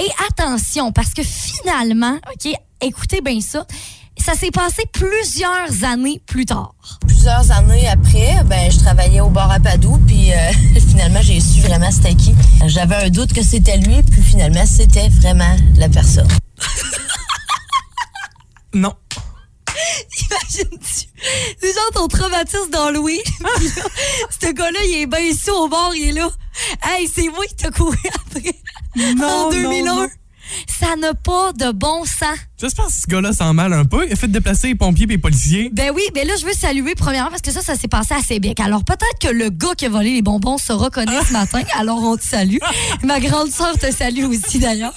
Et 0.00 0.08
attention, 0.28 0.90
parce 0.90 1.14
que 1.14 1.22
finalement, 1.22 2.18
OK, 2.34 2.52
écoutez 2.80 3.20
bien 3.20 3.40
ça, 3.40 3.66
ça 4.18 4.34
s'est 4.34 4.50
passé 4.50 4.82
plusieurs 4.92 5.84
années 5.84 6.20
plus 6.26 6.46
tard. 6.46 6.74
Plusieurs 7.06 7.50
années 7.52 7.88
après, 7.88 8.42
ben, 8.46 8.70
je 8.70 8.78
travaillais 8.78 9.20
au 9.20 9.30
bar 9.30 9.50
à 9.50 9.60
Padoue, 9.60 9.98
puis 10.06 10.32
euh, 10.32 10.80
finalement, 10.88 11.20
j'ai 11.22 11.40
su 11.40 11.60
vraiment 11.60 11.90
c'était 11.90 12.14
qui. 12.14 12.34
J'avais 12.66 12.96
un 12.96 13.10
doute 13.10 13.32
que 13.32 13.42
c'était 13.42 13.76
lui, 13.76 14.02
puis 14.02 14.22
finalement, 14.22 14.66
c'était 14.66 15.08
vraiment 15.08 15.56
la 15.76 15.88
personne. 15.88 16.28
Non. 18.74 18.94
Imagines-tu? 20.30 21.06
C'est 21.60 21.74
genre 21.74 21.90
ton 21.94 22.08
traumatisme. 22.08 22.70
Puis 22.70 23.68
là, 23.76 23.84
ce 24.40 24.52
gars-là, 24.52 24.80
il 24.84 25.02
est 25.02 25.06
bien 25.06 25.20
ici 25.20 25.50
au 25.50 25.68
bord, 25.68 25.92
il 25.94 26.08
est 26.08 26.12
là. 26.12 26.30
Hey, 26.82 27.08
c'est 27.08 27.28
moi 27.28 27.44
qui 27.46 27.56
t'ai 27.56 27.70
couru 27.70 27.96
après. 28.14 28.54
Non, 29.16 29.46
en 29.46 29.50
2001. 29.50 29.84
non, 29.84 30.02
non. 30.02 30.08
Ça 30.66 30.96
n'a 30.96 31.14
pas 31.14 31.52
de 31.52 31.72
bon 31.72 32.04
sens. 32.04 32.38
J'espère 32.58 32.86
que 32.86 32.92
ce 32.92 33.06
gars-là 33.08 33.32
s'en 33.32 33.52
mal 33.54 33.72
un 33.72 33.84
peu. 33.84 34.06
Il 34.06 34.12
a 34.12 34.16
fait 34.16 34.28
déplacer 34.28 34.68
les 34.68 34.74
pompiers 34.76 35.04
et 35.04 35.08
les 35.08 35.18
policiers. 35.18 35.70
Ben 35.72 35.90
oui, 35.94 36.02
ben 36.14 36.26
là, 36.26 36.34
je 36.40 36.46
veux 36.46 36.52
saluer 36.52 36.94
premièrement 36.94 37.30
parce 37.30 37.42
que 37.42 37.50
ça, 37.50 37.60
ça 37.60 37.74
s'est 37.74 37.88
passé 37.88 38.14
à 38.14 38.20
Sébec. 38.20 38.60
Alors 38.60 38.84
peut-être 38.84 39.18
que 39.20 39.28
le 39.28 39.50
gars 39.50 39.74
qui 39.76 39.86
a 39.86 39.88
volé 39.88 40.14
les 40.14 40.22
bonbons 40.22 40.58
se 40.58 40.72
reconnaît 40.72 41.18
ce 41.26 41.32
matin. 41.32 41.62
Alors 41.78 42.02
on 42.02 42.16
te 42.16 42.22
salue. 42.22 42.58
Ma 43.02 43.18
grande 43.18 43.50
sœur 43.50 43.76
te 43.78 43.90
salue 43.90 44.24
aussi 44.24 44.58
d'ailleurs. 44.58 44.94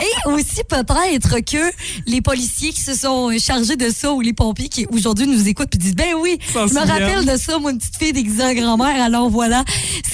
Et 0.00 0.28
aussi 0.28 0.62
peut-être 0.68 1.40
que 1.40 1.72
les 2.06 2.20
policiers 2.20 2.70
qui 2.70 2.82
se 2.82 2.94
sont 2.94 3.36
chargés 3.38 3.76
de 3.76 3.90
ça 3.90 4.12
ou 4.12 4.20
les 4.20 4.32
pompiers 4.32 4.68
qui 4.68 4.86
aujourd'hui 4.92 5.26
nous 5.26 5.48
écoutent 5.48 5.70
puis 5.70 5.78
disent 5.78 5.96
ben 5.96 6.14
oui, 6.20 6.38
je 6.54 6.58
me 6.58 6.86
rappelle 6.86 7.24
de 7.24 7.36
ça, 7.36 7.58
moi 7.58 7.72
une 7.72 7.78
petite 7.78 7.96
fille 7.96 8.12
déguisée 8.12 8.54
grand-mère. 8.54 9.02
Alors 9.02 9.30
voilà, 9.30 9.64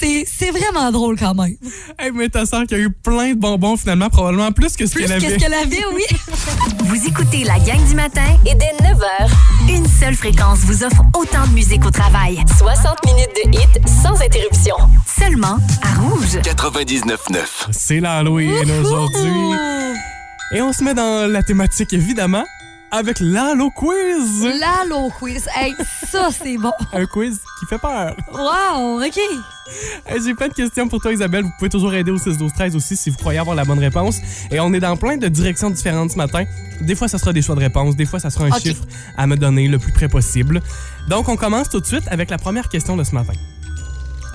c'est 0.00 0.50
vraiment 0.50 0.90
drôle 0.92 1.18
quand 1.18 1.34
même. 1.34 1.56
Hey, 1.98 2.10
mais 2.12 2.28
ta 2.28 2.46
soeur 2.46 2.66
qui 2.66 2.74
a 2.74 2.78
eu 2.78 2.90
plein 2.90 3.30
de 3.30 3.38
bonbons 3.38 3.76
finalement, 3.76 4.08
probablement 4.08 4.43
plus 4.52 4.76
que 4.76 4.86
ce 4.86 4.92
Plus 4.92 5.02
qu'elle 5.02 5.12
avait. 5.12 5.26
qu'est-ce 5.26 5.36
qu'elle 5.38 5.54
avait, 5.54 5.84
oui. 5.92 6.02
Vous 6.84 7.06
écoutez 7.06 7.44
la 7.44 7.58
gang 7.58 7.82
du 7.88 7.94
matin 7.94 8.22
et 8.46 8.54
dès 8.54 8.72
9h, 8.84 9.30
une 9.70 9.86
seule 9.86 10.14
fréquence 10.14 10.60
vous 10.60 10.84
offre 10.84 11.02
autant 11.16 11.46
de 11.46 11.52
musique 11.52 11.84
au 11.86 11.90
travail. 11.90 12.42
60 12.58 13.04
minutes 13.06 13.30
de 13.44 13.50
hits 13.58 13.88
sans 14.02 14.20
interruption. 14.22 14.76
Seulement 15.18 15.58
à 15.82 16.00
Rouge. 16.00 16.36
99.9. 16.42 17.38
C'est 17.72 18.00
l'Halloween 18.00 18.70
aujourd'hui. 18.80 19.56
Et 20.54 20.60
on 20.62 20.72
se 20.72 20.84
met 20.84 20.94
dans 20.94 21.30
la 21.30 21.42
thématique, 21.42 21.92
évidemment, 21.92 22.44
avec 22.94 23.18
l'Halo 23.18 23.70
Quiz. 23.70 24.44
L'Halo 24.44 25.10
quiz. 25.18 25.48
Hey, 25.56 25.74
ça, 26.08 26.28
c'est 26.30 26.56
bon. 26.56 26.70
Un 26.92 27.06
quiz 27.06 27.40
qui 27.58 27.66
fait 27.66 27.78
peur. 27.78 28.16
Wow, 28.32 29.02
OK. 29.04 29.18
Hey, 30.06 30.22
J'ai 30.24 30.34
plein 30.34 30.46
de 30.46 30.54
questions 30.54 30.86
pour 30.86 31.00
toi, 31.00 31.12
Isabelle. 31.12 31.42
Vous 31.42 31.50
pouvez 31.58 31.70
toujours 31.70 31.92
aider 31.92 32.12
au 32.12 32.18
6 32.18 32.38
12 32.38 32.52
13 32.52 32.76
aussi 32.76 32.96
si 32.96 33.10
vous 33.10 33.16
croyez 33.16 33.40
avoir 33.40 33.56
la 33.56 33.64
bonne 33.64 33.80
réponse. 33.80 34.18
Et 34.52 34.60
on 34.60 34.72
est 34.72 34.78
dans 34.78 34.96
plein 34.96 35.16
de 35.16 35.26
directions 35.26 35.70
différentes 35.70 36.12
ce 36.12 36.16
matin. 36.16 36.44
Des 36.82 36.94
fois, 36.94 37.08
ça 37.08 37.18
sera 37.18 37.32
des 37.32 37.42
choix 37.42 37.56
de 37.56 37.60
réponse. 37.60 37.96
Des 37.96 38.06
fois, 38.06 38.20
ça 38.20 38.30
sera 38.30 38.44
un 38.44 38.58
chiffre 38.60 38.84
à 39.16 39.26
me 39.26 39.36
donner 39.36 39.66
le 39.66 39.80
plus 39.80 39.92
près 39.92 40.08
possible. 40.08 40.62
Donc, 41.08 41.28
on 41.28 41.36
commence 41.36 41.68
tout 41.68 41.80
de 41.80 41.86
suite 41.86 42.04
avec 42.08 42.30
la 42.30 42.38
première 42.38 42.68
question 42.68 42.96
de 42.96 43.02
ce 43.02 43.12
matin. 43.12 43.34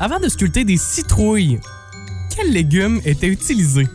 Avant 0.02 0.20
de 0.20 0.28
sculpter 0.28 0.66
des 0.66 0.78
citrouilles, 0.78 1.62
quel 2.36 2.52
légume 2.52 3.00
était 3.06 3.28
utilisé? 3.28 3.88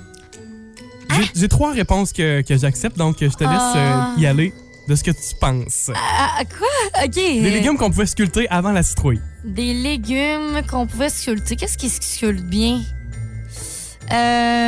J'ai- 1.16 1.31
J'ai 1.40 1.48
trois 1.48 1.72
réponses 1.72 2.12
que, 2.12 2.42
que 2.42 2.57
j'accepte, 2.57 2.96
donc 2.96 3.16
je 3.20 3.27
te 3.29 3.44
laisse 3.44 3.50
Ah. 3.74 4.12
euh, 4.16 4.20
y 4.20 4.27
aller 4.27 4.53
de 4.88 4.94
ce 4.94 5.03
que 5.05 5.11
tu 5.11 5.35
penses. 5.40 5.90
Ah, 5.94 6.31
ah, 6.40 6.44
quoi? 6.44 7.05
OK. 7.05 7.14
Des 7.14 7.50
légumes 7.50 7.77
qu'on 7.77 7.90
pouvait 7.90 8.07
sculpter 8.07 8.48
avant 8.50 8.72
la 8.72 8.83
citrouille. 8.83 9.20
Des 9.44 9.72
légumes 9.74 10.61
qu'on 10.70 10.87
pouvait 10.87 11.09
sculpter. 11.11 11.57
Qu'est-ce 11.57 11.79
qui 11.79 11.88
sculpte 11.88 12.42
bien? 12.44 12.81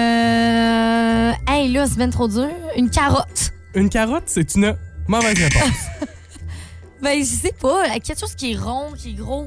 Euh. 0.06 1.32
Hey, 1.48 1.72
là, 1.72 1.86
c'est 1.86 1.96
bien 1.96 2.10
trop 2.10 2.28
dur. 2.28 2.48
Une 2.76 2.90
carotte. 2.90 3.52
Une 3.74 3.88
carotte, 3.88 4.24
c'est 4.26 4.54
une 4.54 4.76
mauvaise 5.08 5.38
réponse. 5.38 5.72
Ben, 7.02 7.18
je 7.20 7.24
sais 7.26 7.52
pas. 7.60 7.90
Quelque 8.00 8.18
chose 8.18 8.34
qui 8.34 8.52
est 8.52 8.56
rond, 8.56 8.90
qui 8.96 9.10
est 9.10 9.12
gros. 9.12 9.46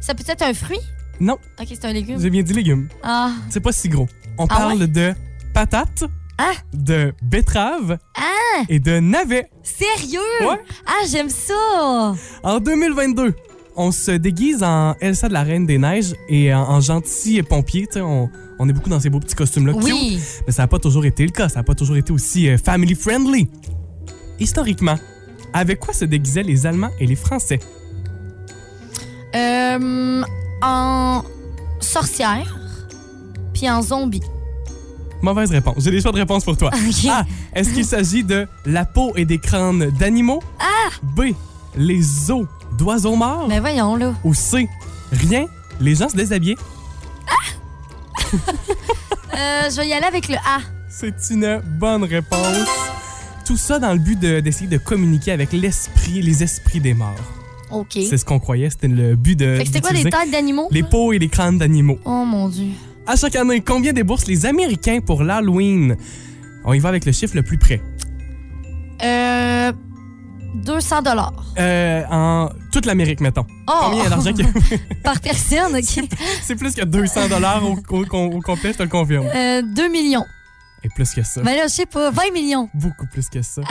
Ça 0.00 0.14
peut 0.14 0.22
être 0.26 0.42
un 0.42 0.54
fruit? 0.54 0.78
non, 1.18 1.36
Ok, 1.60 1.66
c'est 1.70 1.84
un 1.84 1.92
légume. 1.92 2.20
j'ai 2.20 2.30
bien 2.30 2.42
dit 2.44 2.52
légumes. 2.52 2.88
Ah. 3.02 3.32
C'est 3.50 3.58
pas 3.60 3.72
si 3.72 3.88
gros. 3.88 4.06
On 4.38 4.44
Ah 4.46 4.54
parle 4.56 4.86
de 4.86 5.12
patates, 5.52 6.04
Ah. 6.38 6.52
de 6.74 7.14
betteraves 7.22 7.98
Ah! 8.16 8.62
et 8.68 8.78
de 8.78 8.98
navets. 9.00 9.48
Sérieux? 9.62 10.20
Ouais. 10.42 10.60
Ah, 10.86 11.04
j'aime 11.10 11.30
ça! 11.30 12.14
En 12.42 12.58
2022, 12.60 13.34
on 13.76 13.90
se 13.90 14.10
déguise 14.12 14.62
en 14.62 14.94
Elsa 15.00 15.28
de 15.28 15.32
la 15.32 15.42
Reine 15.42 15.66
des 15.66 15.78
Neiges 15.78 16.14
et 16.28 16.52
en, 16.54 16.60
en 16.62 16.80
gentil 16.80 17.42
pompier. 17.42 17.86
Tu 17.86 17.94
sais, 17.94 18.00
On, 18.00 18.28
on 18.58 18.68
est 18.68 18.72
beaucoup 18.72 18.90
dans 18.90 19.00
ces 19.00 19.10
beaux 19.10 19.20
petits 19.20 19.34
costumes-là. 19.34 19.72
cute. 19.74 19.82
Oui. 19.84 20.20
Mais 20.46 20.52
ça 20.52 20.62
n'a 20.62 20.68
pas 20.68 20.78
toujours 20.78 21.04
été 21.06 21.24
le 21.24 21.30
cas. 21.32 21.48
Ça 21.48 21.60
n'a 21.60 21.62
pas 21.64 21.74
toujours 21.74 21.96
été 21.96 22.12
aussi 22.12 22.48
euh, 22.48 22.58
family 22.58 22.94
friendly. 22.94 23.48
Historiquement, 24.38 24.96
avec 25.54 25.80
quoi 25.80 25.94
se 25.94 26.04
déguisaient 26.04 26.42
les 26.42 26.66
Allemands 26.66 26.90
et 27.00 27.06
les 27.06 27.16
Français? 27.16 27.58
Euh, 29.34 30.22
en 30.62 31.22
sorcière, 31.80 32.58
puis 33.52 33.68
en 33.68 33.82
zombie. 33.82 34.22
Mauvaise 35.22 35.50
réponse. 35.50 35.76
J'ai 35.78 35.90
des 35.90 36.00
choix 36.00 36.12
de 36.12 36.18
réponse 36.18 36.44
pour 36.44 36.56
toi. 36.56 36.70
Ok. 36.88 37.06
A. 37.10 37.24
Est-ce 37.54 37.72
qu'il 37.72 37.84
s'agit 37.84 38.22
de 38.24 38.46
la 38.64 38.84
peau 38.84 39.12
et 39.16 39.24
des 39.24 39.38
crânes 39.38 39.90
d'animaux? 39.98 40.42
Ah! 40.58 40.90
B. 41.02 41.32
Les 41.76 42.30
os 42.30 42.46
d'oiseaux 42.78 43.16
morts? 43.16 43.48
Ben 43.48 43.60
voyons, 43.60 43.96
là. 43.96 44.14
Ou 44.24 44.34
C. 44.34 44.68
Rien? 45.12 45.46
Les 45.80 45.94
gens 45.94 46.08
se 46.08 46.16
déshabillaient? 46.16 46.56
Euh, 49.34 49.68
je 49.70 49.76
vais 49.76 49.88
y 49.88 49.92
aller 49.92 50.06
avec 50.06 50.28
le 50.28 50.36
A. 50.36 50.60
C'est 50.88 51.14
une 51.30 51.60
bonne 51.78 52.04
réponse. 52.04 52.66
Tout 53.44 53.56
ça 53.58 53.78
dans 53.78 53.92
le 53.92 53.98
but 53.98 54.18
de- 54.18 54.40
d'essayer 54.40 54.66
de, 54.66 54.78
communiquer 54.78 55.30
avec 55.32 55.52
l'esprit, 55.52 56.22
les 56.22 56.42
esprits 56.42 56.80
des 56.80 56.94
morts. 56.94 57.14
OK. 57.70 57.92
C'est 57.92 58.16
ce 58.16 58.24
qu'on 58.24 58.38
croyait, 58.38 58.70
c'était 58.70 58.88
le 58.88 59.14
but 59.14 59.36
de. 59.36 59.56
Fait 59.56 59.60
que 59.60 59.66
c'était 59.66 59.80
quoi, 59.80 59.90
d'utiliser 59.90 60.10
têtes 60.10 60.30
d'animaux? 60.30 60.68
Les 60.70 60.82
peaux 60.82 61.12
et 61.12 61.18
les 61.18 61.28
crânes 61.28 61.58
d'animaux. 61.58 61.98
Oh 62.06 62.24
mon 62.24 62.48
Dieu. 62.48 62.68
À 63.06 63.16
chaque 63.16 63.36
année, 63.36 63.60
combien 63.60 63.92
déboursent 63.92 64.26
les 64.26 64.46
Américains 64.46 65.00
pour 65.04 65.22
l'Halloween? 65.22 65.96
On 66.64 66.72
y 66.72 66.78
va 66.80 66.88
avec 66.88 67.04
le 67.04 67.12
chiffre 67.12 67.36
le 67.36 67.42
plus 67.42 67.58
près. 67.58 67.80
Euh. 69.02 69.72
200 70.64 71.02
dollars. 71.02 71.44
Euh, 71.58 72.02
en 72.10 72.48
toute 72.72 72.86
l'Amérique, 72.86 73.20
mettons. 73.20 73.44
Oh! 73.68 73.72
Combien 73.82 73.98
il 73.98 74.02
y 74.04 74.06
a 74.06 74.08
d'argent 74.10 74.32
qu'il 74.32 74.46
y 74.70 74.74
a? 74.74 74.78
Par 75.04 75.20
personne, 75.20 75.76
OK. 75.76 76.08
C'est 76.42 76.56
plus 76.56 76.74
que 76.74 76.82
200 76.84 77.28
dollars 77.28 77.62
au, 77.64 77.76
au- 77.90 78.16
au 78.16 78.40
complet, 78.40 78.72
je 78.72 78.78
te 78.78 78.82
le 78.82 78.88
confirme. 78.88 79.26
Euh, 79.26 79.62
2 79.62 79.88
millions. 79.90 80.24
Et 80.82 80.88
plus 80.88 81.12
que 81.12 81.22
ça. 81.22 81.42
Ben 81.42 81.54
là, 81.56 81.64
je 81.64 81.72
sais 81.72 81.86
pas, 81.86 82.10
20 82.10 82.32
millions. 82.32 82.70
Beaucoup 82.74 83.06
plus 83.06 83.28
que 83.28 83.42
ça. 83.42 83.62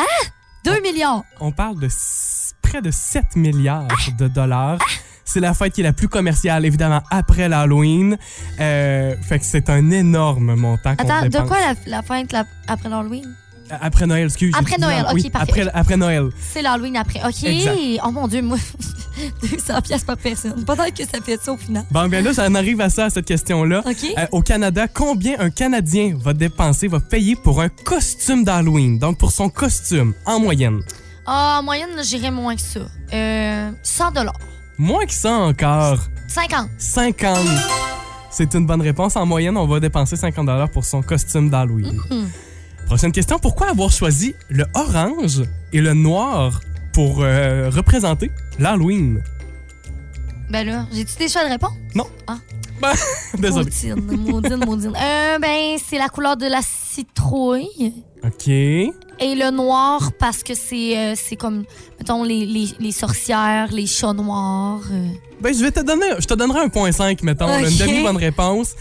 2 0.63 0.79
millions. 0.81 1.23
On 1.39 1.51
parle 1.51 1.79
de 1.79 1.87
s- 1.87 2.53
près 2.61 2.81
de 2.81 2.91
7 2.91 3.35
milliards 3.35 3.87
de 4.17 4.27
dollars. 4.27 4.77
C'est 5.25 5.39
la 5.39 5.53
fête 5.53 5.73
qui 5.73 5.81
est 5.81 5.83
la 5.83 5.91
plus 5.93 6.07
commerciale, 6.07 6.65
évidemment, 6.65 7.01
après 7.09 7.49
l'Halloween. 7.49 8.17
Euh, 8.59 9.15
fait 9.27 9.39
que 9.39 9.45
c'est 9.45 9.69
un 9.69 9.89
énorme 9.91 10.55
montant 10.55 10.91
Attends, 10.97 11.27
de 11.27 11.47
quoi 11.47 11.57
la, 11.59 11.73
la 11.87 12.01
fête 12.03 12.31
la- 12.31 12.45
après 12.67 12.89
l'Halloween? 12.89 13.33
Après 13.81 14.05
Noël, 14.05 14.25
excuse. 14.25 14.53
Après 14.55 14.77
Noël, 14.77 15.03
oui, 15.13 15.23
ok, 15.25 15.31
parfait. 15.31 15.61
Après, 15.61 15.71
après 15.73 15.97
Noël. 15.97 16.29
C'est 16.39 16.61
l'Halloween 16.61 16.97
après. 16.97 17.19
OK. 17.27 17.43
Exact. 17.43 17.75
Oh 18.05 18.11
mon 18.11 18.27
Dieu, 18.27 18.43
moi, 18.43 18.57
200 19.41 19.81
pièces 19.81 20.03
par 20.03 20.17
personne. 20.17 20.63
Peut-être 20.63 20.93
que 20.95 21.03
ça 21.03 21.19
fait 21.23 21.41
ça 21.41 21.51
au 21.53 21.57
final. 21.57 21.83
Bon, 21.89 22.07
bien 22.07 22.21
là, 22.21 22.31
j'en 22.31 22.53
arrive 22.53 22.79
à 22.81 22.89
ça, 22.91 23.05
à 23.05 23.09
cette 23.09 23.25
question-là. 23.25 23.81
OK. 23.83 24.05
Euh, 24.19 24.25
au 24.31 24.41
Canada, 24.43 24.87
combien 24.87 25.39
un 25.39 25.49
Canadien 25.49 26.15
va 26.21 26.33
dépenser, 26.33 26.87
va 26.87 26.99
payer 26.99 27.35
pour 27.35 27.59
un 27.59 27.69
costume 27.69 28.43
d'Halloween? 28.43 28.99
Donc, 28.99 29.17
pour 29.17 29.31
son 29.31 29.49
costume, 29.49 30.13
en 30.27 30.39
moyenne. 30.39 30.81
Ah, 31.25 31.57
en 31.59 31.63
moyenne, 31.63 31.89
j'irais 32.03 32.29
moins 32.29 32.55
que 32.55 32.61
ça. 32.61 32.81
Euh, 33.13 33.71
100 33.81 34.11
dollars. 34.11 34.35
Moins 34.77 35.05
que 35.05 35.13
ça 35.13 35.33
encore. 35.33 35.99
50. 36.27 36.69
50. 36.77 37.37
C'est 38.29 38.53
une 38.53 38.65
bonne 38.65 38.81
réponse. 38.81 39.15
En 39.15 39.25
moyenne, 39.25 39.55
on 39.55 39.65
va 39.65 39.79
dépenser 39.79 40.17
50 40.17 40.71
pour 40.71 40.83
son 40.83 41.01
costume 41.01 41.49
d'Halloween. 41.49 41.97
Mhm. 42.11 42.29
Prochaine 42.85 43.11
question. 43.11 43.39
Pourquoi 43.39 43.69
avoir 43.69 43.91
choisi 43.91 44.35
le 44.49 44.65
orange 44.73 45.43
et 45.73 45.81
le 45.81 45.93
noir 45.93 46.59
pour 46.93 47.21
euh, 47.21 47.69
représenter 47.69 48.31
l'Halloween? 48.59 49.23
Ben 50.49 50.67
là, 50.67 50.85
j'ai-tu 50.91 51.17
des 51.17 51.29
choix 51.29 51.45
de 51.45 51.49
réponse? 51.49 51.71
Non. 51.95 52.07
Ah. 52.27 52.37
Ben, 52.81 52.93
désolé. 53.39 53.71
Maudine, 53.95 54.31
maudine, 54.31 54.65
maudine. 54.65 54.93
Euh, 54.95 55.39
ben, 55.39 55.77
c'est 55.83 55.97
la 55.97 56.09
couleur 56.09 56.37
de 56.37 56.45
la 56.45 56.61
citrouille. 56.95 57.93
OK. 58.23 58.47
Et 58.47 58.91
le 59.35 59.49
noir, 59.51 60.11
parce 60.19 60.43
que 60.43 60.53
c'est 60.55 60.97
euh, 60.97 61.13
c'est 61.15 61.35
comme, 61.35 61.63
mettons, 61.99 62.23
les, 62.23 62.45
les, 62.45 62.67
les 62.79 62.91
sorcières, 62.91 63.71
les 63.71 63.87
chats 63.87 64.13
noirs. 64.13 64.81
euh. 64.91 65.07
Ben, 65.41 65.53
je 65.53 65.61
vais 65.63 65.71
te 65.71 65.81
donner, 65.81 66.05
je 66.19 66.25
te 66.25 66.33
donnerai 66.33 66.59
un 66.61 66.69
point 66.69 66.91
5, 66.91 67.21
mettons, 67.23 67.47
là, 67.47 67.59
une 67.59 67.67
Ok. 67.67 67.77
demi-bonne 67.79 68.17
réponse. 68.17 68.75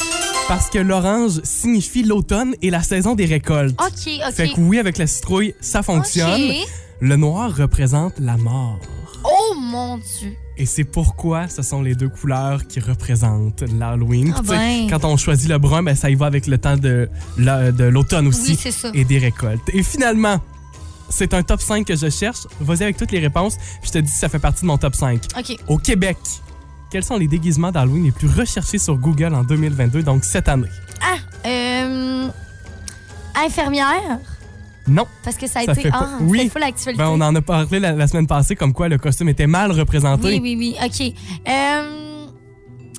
Parce 0.48 0.68
que 0.70 0.78
l'orange 0.78 1.40
signifie 1.42 2.02
l'automne 2.02 2.54
et 2.62 2.70
la 2.70 2.82
saison 2.82 3.14
des 3.14 3.24
récoltes. 3.24 3.74
OK, 3.80 4.12
OK. 4.28 4.32
Fait 4.34 4.48
que 4.50 4.60
oui, 4.60 4.78
avec 4.78 4.98
la 4.98 5.06
citrouille, 5.06 5.54
ça 5.60 5.82
fonctionne. 5.82 6.50
OK. 6.50 6.56
Le 7.00 7.16
noir 7.16 7.54
représente 7.56 8.18
la 8.18 8.36
mort. 8.36 8.78
Oh 9.24 9.54
mon 9.58 9.96
Dieu. 9.98 10.34
Et 10.56 10.66
c'est 10.66 10.84
pourquoi 10.84 11.48
ce 11.48 11.62
sont 11.62 11.82
les 11.82 11.94
deux 11.94 12.08
couleurs 12.08 12.66
qui 12.66 12.78
représentent 12.78 13.62
l'Halloween. 13.78 14.34
Ah 14.36 14.42
ben. 14.42 14.86
Quand 14.88 15.04
on 15.04 15.16
choisit 15.16 15.48
le 15.48 15.58
brun, 15.58 15.82
ben, 15.82 15.96
ça 15.96 16.10
y 16.10 16.14
va 16.14 16.26
avec 16.26 16.46
le 16.46 16.58
temps 16.58 16.76
de 16.76 17.08
la- 17.38 17.72
de 17.72 17.84
l'automne 17.84 18.26
aussi 18.28 18.52
Oui, 18.52 18.58
c'est 18.60 18.70
ça. 18.70 18.90
et 18.94 19.04
des 19.04 19.18
récoltes. 19.18 19.62
Et 19.72 19.82
finalement, 19.82 20.40
c'est 21.08 21.34
un 21.34 21.42
top 21.42 21.60
5 21.60 21.86
que 21.86 21.96
je 21.96 22.08
cherche. 22.10 22.46
Vas-y 22.60 22.82
avec 22.84 22.96
toutes 22.96 23.10
les 23.12 23.18
réponses, 23.20 23.56
je 23.82 23.90
te 23.90 23.98
dis 23.98 24.10
si 24.10 24.18
ça 24.18 24.28
fait 24.28 24.38
partie 24.38 24.62
de 24.62 24.66
mon 24.66 24.78
top 24.78 24.94
5. 24.94 25.20
OK. 25.38 25.56
Au 25.68 25.78
Québec, 25.78 26.18
quels 26.90 27.04
sont 27.04 27.16
les 27.16 27.26
déguisements 27.28 27.72
d'Halloween 27.72 28.04
les 28.04 28.12
plus 28.12 28.28
recherchés 28.28 28.78
sur 28.78 28.96
Google 28.96 29.34
en 29.34 29.42
2022, 29.42 30.02
donc 30.04 30.24
cette 30.24 30.48
année? 30.48 30.68
Ah, 31.02 31.16
euh, 31.48 32.28
infirmière, 33.34 34.18
Non. 34.86 35.06
parce 35.22 35.36
que 35.36 35.46
ça 35.46 35.60
a 35.60 35.64
Ça 35.64 35.72
été 35.72 35.82
fait 35.82 35.90
pas- 35.90 35.98
ah, 36.12 36.18
oui. 36.20 36.38
c'était 36.38 36.50
full 36.50 36.62
actualité. 36.62 37.02
Ben, 37.02 37.08
on 37.10 37.20
en 37.20 37.34
a 37.34 37.40
parlé 37.40 37.80
la, 37.80 37.92
la 37.92 38.06
semaine 38.06 38.26
passée 38.26 38.54
comme 38.56 38.72
quoi 38.72 38.88
le 38.88 38.98
costume 38.98 39.28
était 39.30 39.46
mal 39.46 39.72
représenté. 39.72 40.28
Oui, 40.28 40.40
oui, 40.42 40.56
oui. 40.58 40.76
OK. 40.84 41.14
Euh, 41.48 42.26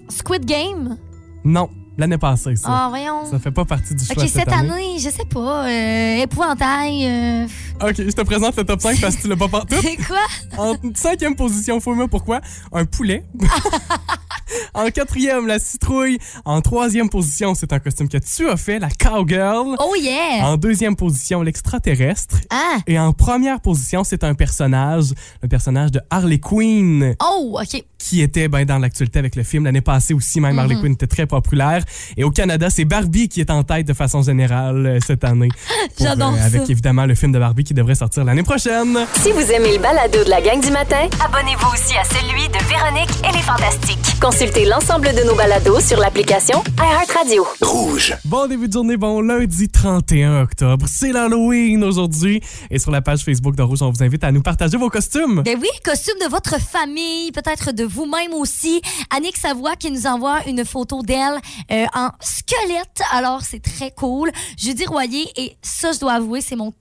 Squid 0.09 0.45
Game? 0.45 0.97
Non, 1.43 1.69
l'année 1.97 2.17
passée, 2.17 2.55
ça. 2.55 2.67
Ah, 2.71 2.87
voyons. 2.89 3.29
Ça 3.29 3.37
fait 3.39 3.51
pas 3.51 3.65
partie 3.65 3.93
du 3.93 4.03
choix 4.03 4.23
OK, 4.23 4.29
cette 4.29 4.51
année, 4.51 4.97
je 4.97 5.09
sais 5.09 5.25
pas. 5.29 5.67
Euh, 5.67 6.23
épouvantail. 6.23 7.05
euh, 7.05 7.45
OK, 7.81 7.95
je 7.97 8.11
te 8.11 8.21
présente 8.21 8.55
le 8.57 8.63
top 8.63 8.81
5 8.81 8.99
parce 8.99 9.15
que 9.17 9.21
tu 9.21 9.27
l'as 9.27 9.35
pas 9.35 9.47
partout. 9.47 9.75
C'est 9.81 9.97
quoi? 9.97 10.17
En 10.57 10.73
cinquième 10.95 11.35
position, 11.35 11.79
fouille-moi 11.79 12.07
pourquoi, 12.07 12.41
un 12.71 12.85
poulet. 12.85 13.23
en 14.73 14.89
quatrième, 14.89 15.47
la 15.47 15.59
citrouille. 15.59 16.17
En 16.45 16.61
troisième 16.61 17.09
position, 17.09 17.55
c'est 17.55 17.73
un 17.73 17.79
costume 17.79 18.09
que 18.09 18.17
tu 18.17 18.49
as 18.49 18.57
fait, 18.57 18.79
la 18.79 18.89
cowgirl. 18.89 19.75
Oh 19.79 19.95
yeah! 19.95 20.45
En 20.45 20.57
deuxième 20.57 20.95
position, 20.95 21.41
l'extraterrestre. 21.41 22.37
Ah! 22.49 22.77
Et 22.87 22.99
en 22.99 23.13
première 23.13 23.61
position, 23.61 24.03
c'est 24.03 24.23
un 24.23 24.35
personnage, 24.35 25.13
le 25.41 25.47
personnage 25.47 25.91
de 25.91 26.01
Harley 26.09 26.39
Quinn, 26.39 27.15
Oh, 27.23 27.59
OK. 27.61 27.83
Qui 28.07 28.21
était 28.21 28.47
ben, 28.47 28.65
dans 28.65 28.77
l'actualité 28.77 29.17
avec 29.17 29.35
le 29.35 29.41
film. 29.43 29.63
L'année 29.65 29.81
passée 29.81 30.13
aussi, 30.13 30.39
même 30.39 30.59
Harley 30.59 30.75
Mhm. 30.75 30.81
Quinn 30.81 30.93
était 30.93 31.07
très 31.07 31.25
populaire. 31.25 31.83
Et 32.17 32.23
au 32.23 32.29
Canada, 32.29 32.69
c'est 32.69 32.85
Barbie 32.85 33.29
qui 33.29 33.41
est 33.41 33.49
en 33.49 33.63
tête 33.63 33.87
de 33.87 33.93
façon 33.93 34.21
générale 34.21 34.85
euh, 34.85 34.99
cette 35.05 35.23
année. 35.23 35.49
J'adore 35.99 36.35
ça. 36.35 36.43
Avec 36.43 36.69
évidemment 36.69 37.05
le 37.05 37.15
film 37.15 37.31
de 37.31 37.39
Barbie 37.39 37.63
qui 37.63 37.73
devrait 37.73 37.95
sortir 37.95 38.23
l'année 38.23 38.43
prochaine. 38.43 38.97
Si 39.21 39.31
vous 39.31 39.51
aimez 39.51 39.73
le 39.77 39.81
balado 39.81 40.23
de 40.23 40.29
la 40.29 40.39
gang 40.41 40.61
du 40.61 40.69
matin, 40.71 41.07
abonnez-vous 41.25 41.67
aussi 41.73 41.95
à 41.97 42.03
celui 42.03 42.47
de 42.49 42.59
Véronique 42.69 43.09
et 43.27 43.31
les 43.35 43.41
Fantastiques. 43.41 44.19
Consultez 44.21 44.65
l'ensemble 44.65 45.07
de 45.15 45.25
nos 45.25 45.35
balados 45.35 45.79
sur 45.79 45.99
l'application 45.99 46.63
iHeartRadio. 46.79 47.45
Rouge. 47.61 48.15
Bon 48.25 48.47
début 48.47 48.67
de 48.67 48.73
journée, 48.73 48.97
bon 48.97 49.21
lundi 49.21 49.67
31 49.69 50.41
octobre. 50.43 50.85
C'est 50.89 51.11
l'Halloween 51.11 51.83
aujourd'hui. 51.83 52.41
Et 52.69 52.77
sur 52.79 52.91
la 52.91 53.01
page 53.01 53.21
Facebook 53.23 53.55
de 53.55 53.63
Rouge, 53.63 53.81
on 53.81 53.89
vous 53.89 54.03
invite 54.03 54.23
à 54.23 54.31
nous 54.31 54.41
partager 54.41 54.77
vos 54.77 54.89
costumes. 54.89 55.41
Ben 55.43 55.57
oui, 55.59 55.67
costume 55.83 56.15
de 56.23 56.29
votre 56.29 56.59
famille, 56.61 57.31
peut-être 57.31 57.71
de 57.73 57.83
vous-même 57.95 58.33
aussi. 58.33 58.81
Annick 59.09 59.37
Savoie 59.37 59.75
qui 59.77 59.89
nous 59.89 60.05
envoie 60.05 60.45
une 60.47 60.65
photo 60.65 61.01
d'elle 61.01 61.39
euh, 61.71 61.85
en 61.95 62.09
squelette. 62.19 63.01
Alors, 63.11 63.41
c'est 63.41 63.61
très 63.61 63.91
cool. 63.91 64.31
Judy 64.57 64.85
Royer, 64.85 65.27
et 65.37 65.57
ça, 65.61 65.93
je 65.93 65.99
dois 65.99 66.13
avouer, 66.13 66.41
c'est 66.41 66.57
mon 66.57 66.73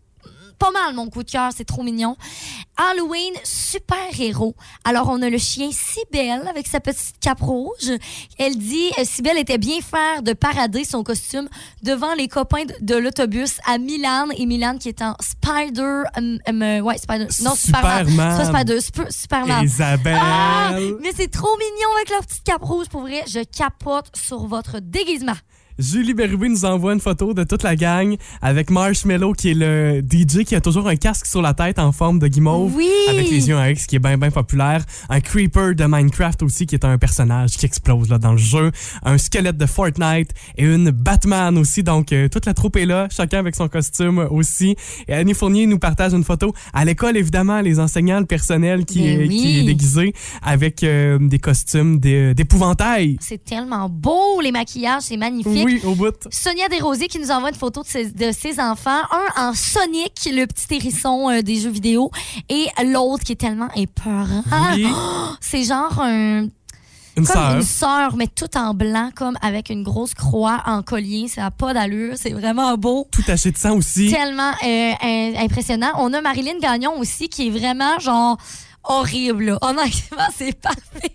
pas 0.59 0.71
mal 0.71 0.95
mon 0.95 1.09
coup 1.09 1.23
de 1.23 1.31
cœur, 1.31 1.51
c'est 1.57 1.65
trop 1.65 1.83
mignon. 1.83 2.17
Halloween, 2.77 3.33
super-héros. 3.45 4.55
Alors, 4.85 5.09
on 5.09 5.23
a 5.23 5.31
le 5.31 5.39
chien 5.39 5.71
Cybelle 5.71 6.47
avec 6.49 6.67
sa 6.67 6.81
petite 6.81 7.19
cape 7.21 7.41
rouge. 7.41 7.91
Elle 8.39 8.57
dit, 8.57 8.91
euh, 8.99 9.05
Cybelle 9.05 9.39
était 9.39 9.59
bien 9.59 9.81
fière 9.81 10.23
de 10.23 10.33
parader 10.33 10.85
son 10.85 11.05
costume 11.05 11.49
devant 11.83 12.15
les 12.15 12.29
copains 12.29 12.65
de, 12.65 12.75
de 12.81 12.97
l'autobus 12.97 13.59
à 13.67 13.79
Milan. 13.79 14.29
Et 14.37 14.47
Milan 14.47 14.79
qui 14.79 14.89
est 14.89 15.03
en 15.03 15.15
Spider... 15.21 16.03
hum, 16.17 16.39
euh, 16.49 16.81
ouais, 16.81 16.99
Spider... 16.99 17.27
Non, 17.43 17.55
Superman. 17.55 18.09
Superman. 18.09 18.37
Pas 18.37 18.45
Spider, 18.59 18.81
Super- 18.81 19.13
Superman. 19.13 19.65
Isabelle. 19.65 20.19
Ah, 20.21 20.73
mais 21.01 21.13
c'est 21.17 21.31
trop 21.31 21.57
mignon 21.57 21.89
avec 21.97 22.11
leur 22.11 22.25
petite 22.27 22.45
cape 22.45 22.63
rouge. 22.63 22.89
Pour 22.89 23.03
vrai, 23.03 23.23
je 23.27 23.41
capote 23.45 24.07
sur 24.17 24.47
votre 24.47 24.81
déguisement. 24.81 25.35
Julie 25.77 26.15
Bérubé 26.15 26.49
nous 26.49 26.65
envoie 26.65 26.93
une 26.93 27.01
photo 27.01 27.35
de 27.35 27.43
toute 27.43 27.65
la 27.65 27.75
gang 27.75 28.17
avec 28.41 28.71
Marshmello 28.71 29.33
qui 29.33 29.51
est 29.51 29.55
le 29.55 30.03
DJ 30.09 30.45
qui 30.45 30.55
a 30.55 30.61
toujours 30.61 30.87
un 30.89 30.95
casque 30.95 31.27
sur 31.27 31.43
la 31.43 31.53
tête 31.53 31.81
en 31.81 31.91
forme 31.91 32.21
de 32.21 32.29
guimauve 32.29 32.73
Oui. 32.77 32.89
avec 33.11 33.29
les 33.29 33.49
yeux 33.49 33.57
en 33.57 33.65
X 33.65 33.87
qui 33.87 33.97
est 33.97 33.99
bien 33.99 34.17
bien 34.17 34.31
populaire. 34.31 34.85
Un 35.09 35.21
creeper 35.21 35.75
de 35.75 35.85
Minecraft 35.85 36.45
aussi 36.45 36.67
qui 36.67 36.77
est 36.77 36.85
un 36.85 36.97
personnage 36.97 37.57
qui 37.57 37.67
explose 37.67 38.09
là 38.09 38.19
dans 38.19 38.33
le 38.33 38.39
jeu. 38.39 38.71
Un 39.05 39.19
squelette 39.19 39.57
de 39.57 39.67
Fortnite 39.67 40.31
et 40.57 40.65
une 40.65 40.91
Batman 40.91 41.59
aussi. 41.59 41.83
Donc 41.83 42.13
euh, 42.13 42.29
toute 42.29 42.47
la 42.47 42.55
troupe 42.55 42.77
est 42.77 42.87
là, 42.87 43.09
chacun 43.11 43.41
avec 43.41 43.57
son 43.57 43.67
costume 43.67 44.19
aussi. 44.31 44.77
Et 45.09 45.15
Annie 45.15 45.35
Fournier 45.35 45.67
nous 45.67 45.81
partage 45.81 46.13
une 46.15 46.23
photo 46.25 46.53
à 46.73 46.85
l'école 46.85 47.17
évidemment 47.17 47.61
les 47.61 47.81
enseignants, 47.81 48.21
le 48.21 48.27
personnel 48.27 48.85
qui, 48.85 49.01
Ben 49.01 49.23
est, 49.23 49.27
oui. 49.27 49.41
qui 49.41 49.59
est 49.59 49.65
déguisé 49.65 50.13
avec 50.41 50.85
euh, 50.85 51.19
des 51.21 51.41
costumes 51.41 51.99
d'é- 51.99 52.33
d'épouvantail. 52.35 53.17
C'est 53.21 53.43
tellement 53.45 53.89
beau, 53.89 54.41
les 54.41 54.53
maquillages, 54.53 55.03
c'est 55.03 55.17
magnifique. 55.17 55.64
Oui, 55.64 55.64
au 55.85 55.95
bout. 55.95 56.15
Sonia 56.31 56.69
Desrosiers 56.69 57.09
qui 57.09 57.19
nous 57.19 57.31
envoie 57.31 57.49
une 57.51 57.55
photo 57.55 57.83
de 57.83 57.89
ses, 57.89 58.11
de 58.11 58.33
ses 58.33 58.61
enfants. 58.61 59.03
Un 59.11 59.49
en 59.49 59.55
Sonic, 59.55 60.29
le 60.33 60.47
petit 60.47 60.75
hérisson 60.77 61.31
euh, 61.31 61.43
des 61.43 61.57
jeux 61.61 61.71
vidéo, 61.71 62.11
et 62.49 62.67
l'autre 62.85 63.25
qui 63.25 63.33
est 63.33 63.37
tellement 63.41 63.69
épeurant. 63.75 64.43
Oui. 64.75 64.87
Oh, 64.97 65.29
c'est 65.41 65.65
genre 65.65 66.01
un, 66.01 66.43
Une 66.45 66.51
comme 67.17 67.27
sœur. 67.27 67.55
une 67.57 67.63
sœur, 67.63 68.17
mais 68.17 68.27
tout 68.27 68.57
en 68.57 68.75
blanc, 68.75 69.11
comme 69.15 69.37
avec 69.43 69.71
une 69.71 69.83
grosse 69.83 70.15
croix 70.15 70.63
en 70.67 70.83
collier. 70.83 71.29
Ça 71.29 71.43
n'a 71.43 71.51
pas 71.51 71.73
d'allure. 71.75 72.15
C'est 72.17 72.33
vraiment 72.33 72.77
beau. 72.77 73.07
Tout 73.11 73.23
taché 73.23 73.51
de 73.53 73.57
sang 73.59 73.77
aussi. 73.77 74.11
Tellement 74.11 74.53
euh, 74.65 74.93
in- 75.03 75.35
impressionnant. 75.45 75.93
On 75.99 76.13
a 76.13 76.21
Marilyn 76.21 76.59
Gagnon 76.61 76.99
aussi 76.99 77.29
qui 77.29 77.49
est 77.49 77.51
vraiment 77.51 77.99
genre 78.01 78.37
horrible. 78.85 79.45
là. 79.45 79.59
Honnêtement, 79.63 80.27
c'est 80.37 80.59
parfait. 80.61 81.15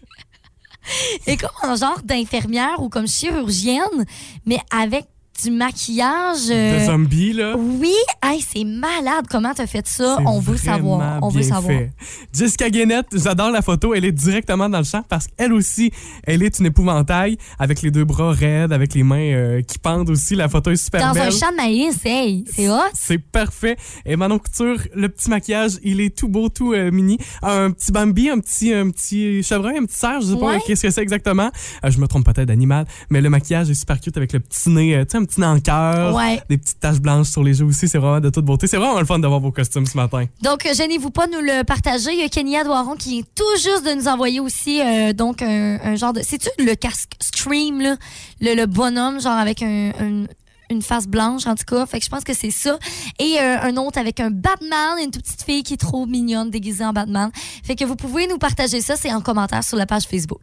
Et 1.28 1.38
comme 1.38 1.49
un 1.63 1.75
genre 1.75 2.02
d'infirmière 2.04 2.82
ou 2.82 2.89
comme 2.89 3.08
chirurgienne, 3.08 4.06
mais 4.45 4.60
avec 4.71 5.06
du 5.43 5.52
maquillage. 5.52 6.49
euh, 6.49 6.80
de 6.80 6.86
zombies, 6.86 7.34
là? 7.34 7.56
oui, 7.58 7.93
hey, 8.23 8.41
c'est 8.41 8.63
malade. 8.63 9.25
Comment 9.30 9.54
t'as 9.54 9.67
fait 9.67 9.86
ça? 9.88 10.17
On 10.25 10.39
veut 10.39 10.58
savoir. 10.58 11.19
On 11.21 11.30
veut 11.30 11.41
savoir. 11.43 11.63
fait. 11.78 11.91
Jessica 12.34 12.69
Guénette, 12.69 13.08
j'adore 13.13 13.52
la 13.52 13.62
photo. 13.62 13.93
Elle 13.93 14.06
est 14.06 14.12
directement 14.12 14.69
dans 14.69 14.80
le 14.80 14.84
champ 14.84 15.04
parce 15.08 15.28
qu'elle 15.28 15.54
aussi, 15.54 15.91
elle 16.23 16.43
est 16.43 16.60
une 16.60 16.67
épouvantail 16.67 17.38
avec 17.58 17.82
les 17.82 17.91
deux 17.91 18.06
bras 18.06 18.32
raides, 18.32 18.71
avec 18.73 18.93
les 18.93 19.04
mains 19.04 19.17
euh, 19.34 19.62
qui 19.62 19.80
pendent 19.80 20.10
aussi. 20.10 20.36
La 20.36 20.49
photo 20.49 20.71
est 20.71 20.75
super 20.75 21.02
Dans 21.08 21.13
belle. 21.13 21.28
un 21.28 21.32
champ 21.32 21.52
de 21.52 21.56
maïs, 21.58 21.97
hey, 22.06 22.43
c'est 22.54 22.69
hot. 22.69 22.75
C'est 22.93 23.17
parfait. 23.19 23.78
Et 24.06 24.15
Manon 24.15 24.39
Couture, 24.39 24.78
le 24.93 25.10
petit 25.10 25.30
maquillage, 25.30 25.73
il 25.84 26.02
est 26.02 26.15
tout 26.15 26.28
beau, 26.28 26.49
tout 26.49 26.73
euh, 26.73 26.91
mini. 26.91 27.17
Un 27.41 27.71
petit 27.71 27.91
Bambi, 27.91 28.30
un 28.30 28.39
petit, 28.39 28.73
un 28.73 28.89
petit 28.89 29.43
chevreuil, 29.43 29.78
un 29.78 29.86
petit 29.86 29.97
cerf, 29.97 30.21
je 30.21 30.28
sais 30.34 30.39
pas 30.39 30.60
qu'est-ce 30.60 30.84
que 30.84 30.89
c'est 30.91 31.02
exactement. 31.02 31.49
Euh, 31.86 31.91
je 31.91 31.99
me 31.99 32.08
trompe 32.08 32.25
peut-être 32.25 32.47
d'animal, 32.47 32.86
mais 33.10 33.21
le 33.21 33.30
maquillage 33.30 33.69
est 33.69 33.73
super 33.73 33.99
cute 33.99 34.15
avec 34.17 34.34
le 34.34 34.39
petit 34.39 34.69
nez, 34.69 34.95
euh, 34.95 35.06
tu 35.06 35.17
sais, 35.17 35.17
cœur. 35.63 36.15
Ouais. 36.15 36.41
Des 36.49 36.57
petites 36.57 36.79
taches 36.79 36.99
blanches 36.99 37.27
sur 37.29 37.43
les 37.43 37.53
joues 37.53 37.67
aussi, 37.69 37.87
c'est 37.87 37.97
vraiment 37.97 38.19
de 38.19 38.29
toute 38.29 38.45
beauté. 38.45 38.67
C'est 38.67 38.77
vraiment 38.77 38.99
le 38.99 39.05
fun 39.05 39.19
d'avoir 39.19 39.39
vos 39.39 39.51
costumes 39.51 39.85
ce 39.85 39.95
matin. 39.97 40.25
Donc, 40.41 40.65
euh, 40.65 40.73
gênez-vous 40.73 41.09
pas 41.11 41.27
de 41.27 41.33
nous 41.33 41.41
le 41.41 41.63
partager. 41.63 42.11
Il 42.13 42.19
y 42.19 42.23
a 42.23 42.29
Kenya 42.29 42.63
Doiron 42.63 42.95
qui 42.95 43.09
vient 43.11 43.23
tout 43.35 43.55
juste 43.55 43.85
de 43.85 43.93
nous 43.93 44.07
envoyer 44.07 44.39
aussi 44.39 44.81
euh, 44.81 45.13
donc 45.13 45.41
un, 45.41 45.79
un 45.83 45.95
genre 45.95 46.13
de. 46.13 46.21
C'est-tu 46.23 46.49
le 46.59 46.75
casque 46.75 47.11
Scream, 47.21 47.81
là? 47.81 47.95
Le, 48.41 48.55
le 48.55 48.65
bonhomme, 48.65 49.21
genre 49.21 49.37
avec 49.37 49.61
un- 49.61 49.91
un- 49.99 50.25
une 50.71 50.83
face 50.83 51.07
blanche, 51.07 51.47
en 51.47 51.55
tout 51.55 51.63
cas. 51.65 51.83
Fait 51.87 51.97
que 51.99 52.05
je 52.05 52.11
pense 52.11 52.23
que 52.23 52.33
c'est 52.35 52.51
ça. 52.51 52.77
Et 53.17 53.37
euh, 53.39 53.57
un 53.61 53.75
autre 53.77 53.97
avec 53.97 54.19
un 54.19 54.29
Batman, 54.29 54.99
une 55.03 55.09
toute 55.09 55.23
petite 55.23 55.41
fille 55.43 55.63
qui 55.63 55.73
est 55.73 55.77
trop 55.77 56.05
mignonne 56.05 56.51
déguisée 56.51 56.85
en 56.85 56.93
Batman. 56.93 57.31
Fait 57.63 57.75
que 57.75 57.85
vous 57.85 57.95
pouvez 57.95 58.27
nous 58.27 58.37
partager 58.37 58.79
ça, 58.79 58.95
c'est 58.95 59.11
en 59.11 59.21
commentaire 59.21 59.63
sur 59.63 59.77
la 59.77 59.87
page 59.87 60.03
Facebook. 60.03 60.41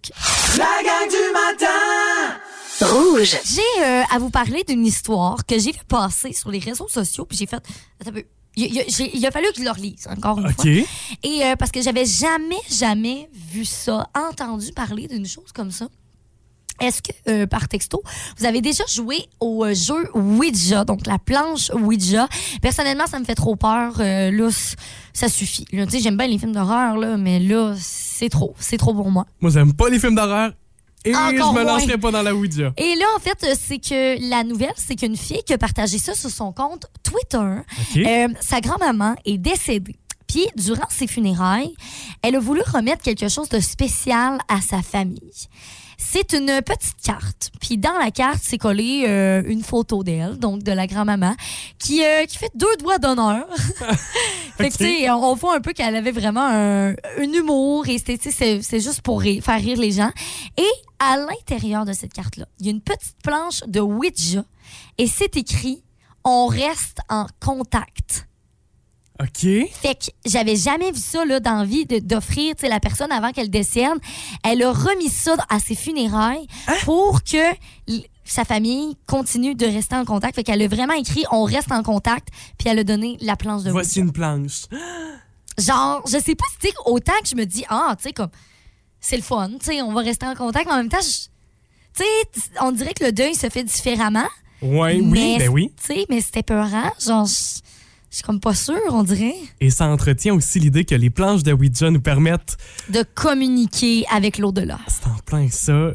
La 0.59 0.64
gang 0.83 1.09
du 1.09 1.33
matin 1.33 1.72
Rouge. 2.81 3.37
J'ai 3.45 3.85
euh, 3.85 4.03
à 4.11 4.19
vous 4.19 4.31
parler 4.31 4.62
d'une 4.67 4.85
histoire 4.85 5.45
que 5.47 5.59
j'ai 5.59 5.73
vu 5.73 5.79
passer 5.89 6.33
sur 6.33 6.51
les 6.51 6.59
réseaux 6.59 6.89
sociaux, 6.89 7.25
puis 7.25 7.37
j'ai 7.39 7.47
fait. 7.47 7.57
Attends 8.01 8.11
un 8.11 8.12
peu. 8.12 8.25
Il, 8.57 8.65
il- 8.75 8.85
j'ai- 8.89 9.15
il 9.17 9.25
a 9.27 9.31
fallu 9.31 9.47
que 9.53 9.59
je 9.59 9.65
le 9.65 9.71
relise, 9.71 10.07
encore 10.09 10.39
une 10.39 10.47
OK. 10.47 10.55
fois. 10.57 10.65
Et 11.23 11.45
euh, 11.45 11.57
parce 11.57 11.71
que 11.71 11.81
j'avais 11.83 12.05
jamais, 12.07 12.57
jamais 12.71 13.29
vu 13.53 13.65
ça, 13.65 14.09
entendu 14.15 14.73
parler 14.73 15.09
d'une 15.09 15.27
chose 15.27 15.53
comme 15.55 15.71
ça. 15.71 15.89
Est-ce 16.79 17.01
que, 17.01 17.12
euh, 17.31 17.47
par 17.47 17.69
texto, 17.69 18.03
vous 18.39 18.45
avez 18.45 18.61
déjà 18.61 18.85
joué 18.87 19.25
au 19.41 19.65
euh, 19.65 19.73
jeu 19.75 20.11
Ouija, 20.15 20.85
donc 20.85 21.07
la 21.07 21.19
planche 21.19 21.71
Ouija? 21.71 22.29
Personnellement, 22.61 23.07
ça 23.07 23.19
me 23.19 23.25
fait 23.25 23.35
trop 23.35 23.57
peur. 23.57 23.95
Euh, 24.01 24.31
là, 24.31 24.49
ça 25.15 25.29
suffit. 25.31 25.65
Là, 25.73 25.87
tu 25.87 25.93
sais, 25.93 26.01
j'aime 26.01 26.19
bien 26.19 26.27
les 26.27 26.37
films 26.39 26.53
d'horreur, 26.53 26.99
là, 26.99 27.17
mais 27.17 27.41
là, 27.41 27.75
c'est 27.79 28.29
trop. 28.29 28.55
C'est 28.59 28.77
trop 28.77 28.93
pour 28.93 29.11
moi. 29.11 29.25
Moi, 29.41 29.51
j'aime 29.51 29.73
pas 29.73 29.89
les 29.89 29.99
films 29.99 30.17
d'horreur 30.17 30.53
et 31.07 31.14
Encore 31.14 31.31
je 31.55 31.59
me 31.59 31.64
moins. 31.64 31.64
lancerai 31.64 31.99
pas 31.99 32.11
dans 32.11 32.23
la 32.23 32.35
Ouija. 32.35 32.73
Et 32.77 32.95
là, 32.97 33.07
en 33.16 33.21
fait, 33.21 33.47
c'est 33.59 33.79
que 33.79 34.29
la 34.29 34.45
nouvelle, 34.45 34.73
c'est 34.77 34.97
qu'une 34.97 35.16
fille 35.16 35.42
qui 35.47 35.53
a 35.53 35.59
partagé 35.59 35.99
ça 35.99 36.14
sur 36.14 36.31
son 36.31 36.53
compte 36.53 36.87
Twitter. 37.03 37.62
Euh, 37.97 38.29
sa 38.40 38.61
grand-maman 38.61 39.14
est 39.25 39.38
décédée. 39.38 39.97
Puis, 40.27 40.49
durant 40.57 40.88
ses 40.88 41.07
funérailles, 41.07 41.73
elle 42.23 42.35
a 42.37 42.40
voulu 42.40 42.61
remettre 42.75 43.03
quelque 43.03 43.29
chose 43.29 43.49
de 43.49 43.61
spécial 43.61 44.38
à 44.49 44.61
sa 44.61 44.83
famille. 44.83 45.47
C'est 45.99 46.33
une 46.35 46.61
petite 46.63 46.97
carte. 47.03 47.51
Puis, 47.61 47.79
dans 47.79 47.99
la 47.99 48.11
carte, 48.11 48.41
c'est 48.43 48.59
collé 48.59 49.05
euh, 49.09 49.43
une 49.47 49.63
photo 49.63 50.05
d'elle, 50.05 50.37
donc 50.39 50.63
de 50.63 50.73
la 50.73 50.87
grand-maman, 50.87 51.35
qui, 51.79 52.05
euh, 52.05 52.25
qui 52.27 52.37
fait 52.39 52.51
deux 52.55 52.77
doigts 52.79 52.99
d'honneur. 52.99 53.47
fait 54.57 54.69
que, 54.69 54.75
Ok. 54.75 54.77
tu 54.79 54.85
sais, 54.85 55.11
on, 55.11 55.35
voit 55.35 55.57
un 55.57 55.61
peu 55.61 55.73
qu'elle 55.73 55.97
avait 55.97 56.13
vraiment 56.13 56.45
un, 56.47 56.91
un 56.91 57.33
humour 57.33 57.89
et 57.89 57.99
c'était, 57.99 58.19
tu 58.19 58.31
sais, 58.31 58.37
c'est, 58.37 58.63
c'est 58.63 58.81
juste 58.81 59.01
pour 59.03 59.21
rire- 59.21 59.43
faire 59.43 59.59
rire 59.61 59.79
les 59.79 59.93
gens. 59.93 60.11
Et 60.59 60.71
à 60.99 61.17
l'intérieur 61.17 61.85
de 61.85 61.93
cette 61.93 62.13
carte-là, 62.13 62.47
il 62.61 62.67
y 62.67 62.69
a 62.69 62.73
une 62.73 62.81
petite 62.83 63.17
planche 63.23 63.61
de 63.67 63.81
Ouija 63.81 64.45
et 64.99 65.07
c'est 65.07 65.37
écrit 65.37 65.83
On 66.25 66.47
reste 66.47 66.99
en 67.09 67.27
contact. 67.45 68.27
OK. 69.20 69.40
Fait 69.72 69.94
que 69.94 70.07
j'avais 70.26 70.57
jamais 70.57 70.90
vu 70.92 71.00
ça 71.00 71.24
là, 71.24 71.40
dans 71.40 71.64
vie 71.64 71.87
d'offrir 71.87 72.55
tu 72.55 72.62
sais, 72.62 72.68
la 72.68 72.81
personne 72.81 73.11
avant 73.12 73.33
qu'elle 73.33 73.48
décède. 73.50 73.98
Elle 74.44 74.62
a 74.62 74.72
remis 74.72 75.09
ça 75.09 75.37
à 75.48 75.59
ses 75.59 75.74
funérailles 75.74 76.46
pour 76.85 77.22
que 77.22 77.38
sa 78.24 78.44
famille 78.44 78.96
continue 79.07 79.55
de 79.55 79.64
rester 79.66 79.94
en 79.96 80.05
contact. 80.05 80.35
Fait 80.35 80.44
qu'elle 80.44 80.61
a 80.61 80.68
vraiment 80.68 80.92
écrit 80.94 81.24
on 81.31 81.44
reste 81.44 81.72
en 81.72 81.83
contact, 81.83 82.29
puis 82.59 82.68
elle 82.68 82.79
a 82.81 82.85
donné 82.85 83.16
la 83.20 83.37
planche 83.37 83.62
de 83.62 83.70
Voici 83.70 84.00
une 84.00 84.12
planche. 84.12 84.64
Genre, 85.59 86.02
je 86.07 86.18
sais 86.18 86.35
pas 86.35 86.44
si 86.52 86.59
tu 86.59 86.68
sais, 86.68 86.74
autant 86.85 87.12
que 87.22 87.29
je 87.29 87.35
me 87.37 87.44
dis 87.46 87.64
ah, 87.70 87.94
tu 87.96 88.05
sais 88.05 88.12
comme 88.12 88.29
c'est 89.00 89.16
le 89.16 89.22
fun, 89.22 89.48
tu 89.61 89.66
sais, 89.66 89.83
on 89.83 89.92
va 89.92 90.00
rester 90.02 90.26
en 90.26 90.35
contact, 90.35 90.66
mais 90.66 90.72
en 90.72 90.76
même 90.79 90.88
temps, 90.88 90.98
je- 91.00 91.29
tu 91.98 92.05
sais, 92.05 92.50
on 92.61 92.72
dirait 92.72 92.92
que 92.92 93.05
le 93.05 93.12
deuil 93.12 93.35
se 93.35 93.48
fait 93.48 93.62
différemment. 93.64 94.26
Ouais, 94.61 95.00
oui, 95.00 95.37
ben 95.38 95.48
oui. 95.48 95.72
Tu 95.81 95.94
sais, 95.94 96.07
mais 96.11 96.20
c'était 96.20 96.42
peurant, 96.42 96.90
genre 97.00 97.26
je 98.11 98.16
suis 98.16 98.23
comme 98.25 98.40
pas 98.40 98.55
sûre, 98.55 98.77
on 98.90 99.03
dirait. 99.03 99.35
Et 99.61 99.71
ça 99.71 99.87
entretient 99.88 100.35
aussi 100.35 100.59
l'idée 100.61 100.85
que 100.85 100.95
les 100.95 101.11
planches 101.11 101.42
de 101.42 101.53
Ouija 101.53 101.90
nous 101.90 102.01
permettent. 102.01 102.57
de 102.88 103.05
communiquer 103.14 104.05
avec 104.12 104.38
l'au-delà. 104.38 104.79
C'est 104.88 105.07
en 105.07 105.16
plein 105.25 105.49
ça. 105.51 105.90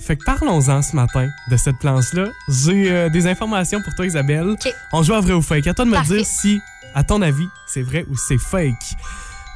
Fait 0.00 0.16
que 0.16 0.24
parlons-en 0.24 0.82
ce 0.82 0.94
matin 0.94 1.28
de 1.50 1.56
cette 1.56 1.78
planche-là. 1.78 2.26
J'ai 2.48 2.90
euh, 2.92 3.08
des 3.08 3.26
informations 3.26 3.80
pour 3.82 3.94
toi, 3.94 4.04
Isabelle. 4.06 4.54
On 4.92 5.02
joue 5.02 5.14
à 5.14 5.20
vrai 5.20 5.32
ou 5.32 5.40
fake. 5.42 5.66
À 5.66 5.74
toi 5.74 5.84
de 5.86 5.90
me 5.90 5.94
Parfait. 5.96 6.18
dire 6.18 6.26
si, 6.26 6.60
à 6.94 7.02
ton 7.04 7.22
avis, 7.22 7.46
c'est 7.66 7.80
vrai 7.82 8.04
ou 8.10 8.16
c'est 8.16 8.38
fake. 8.38 8.74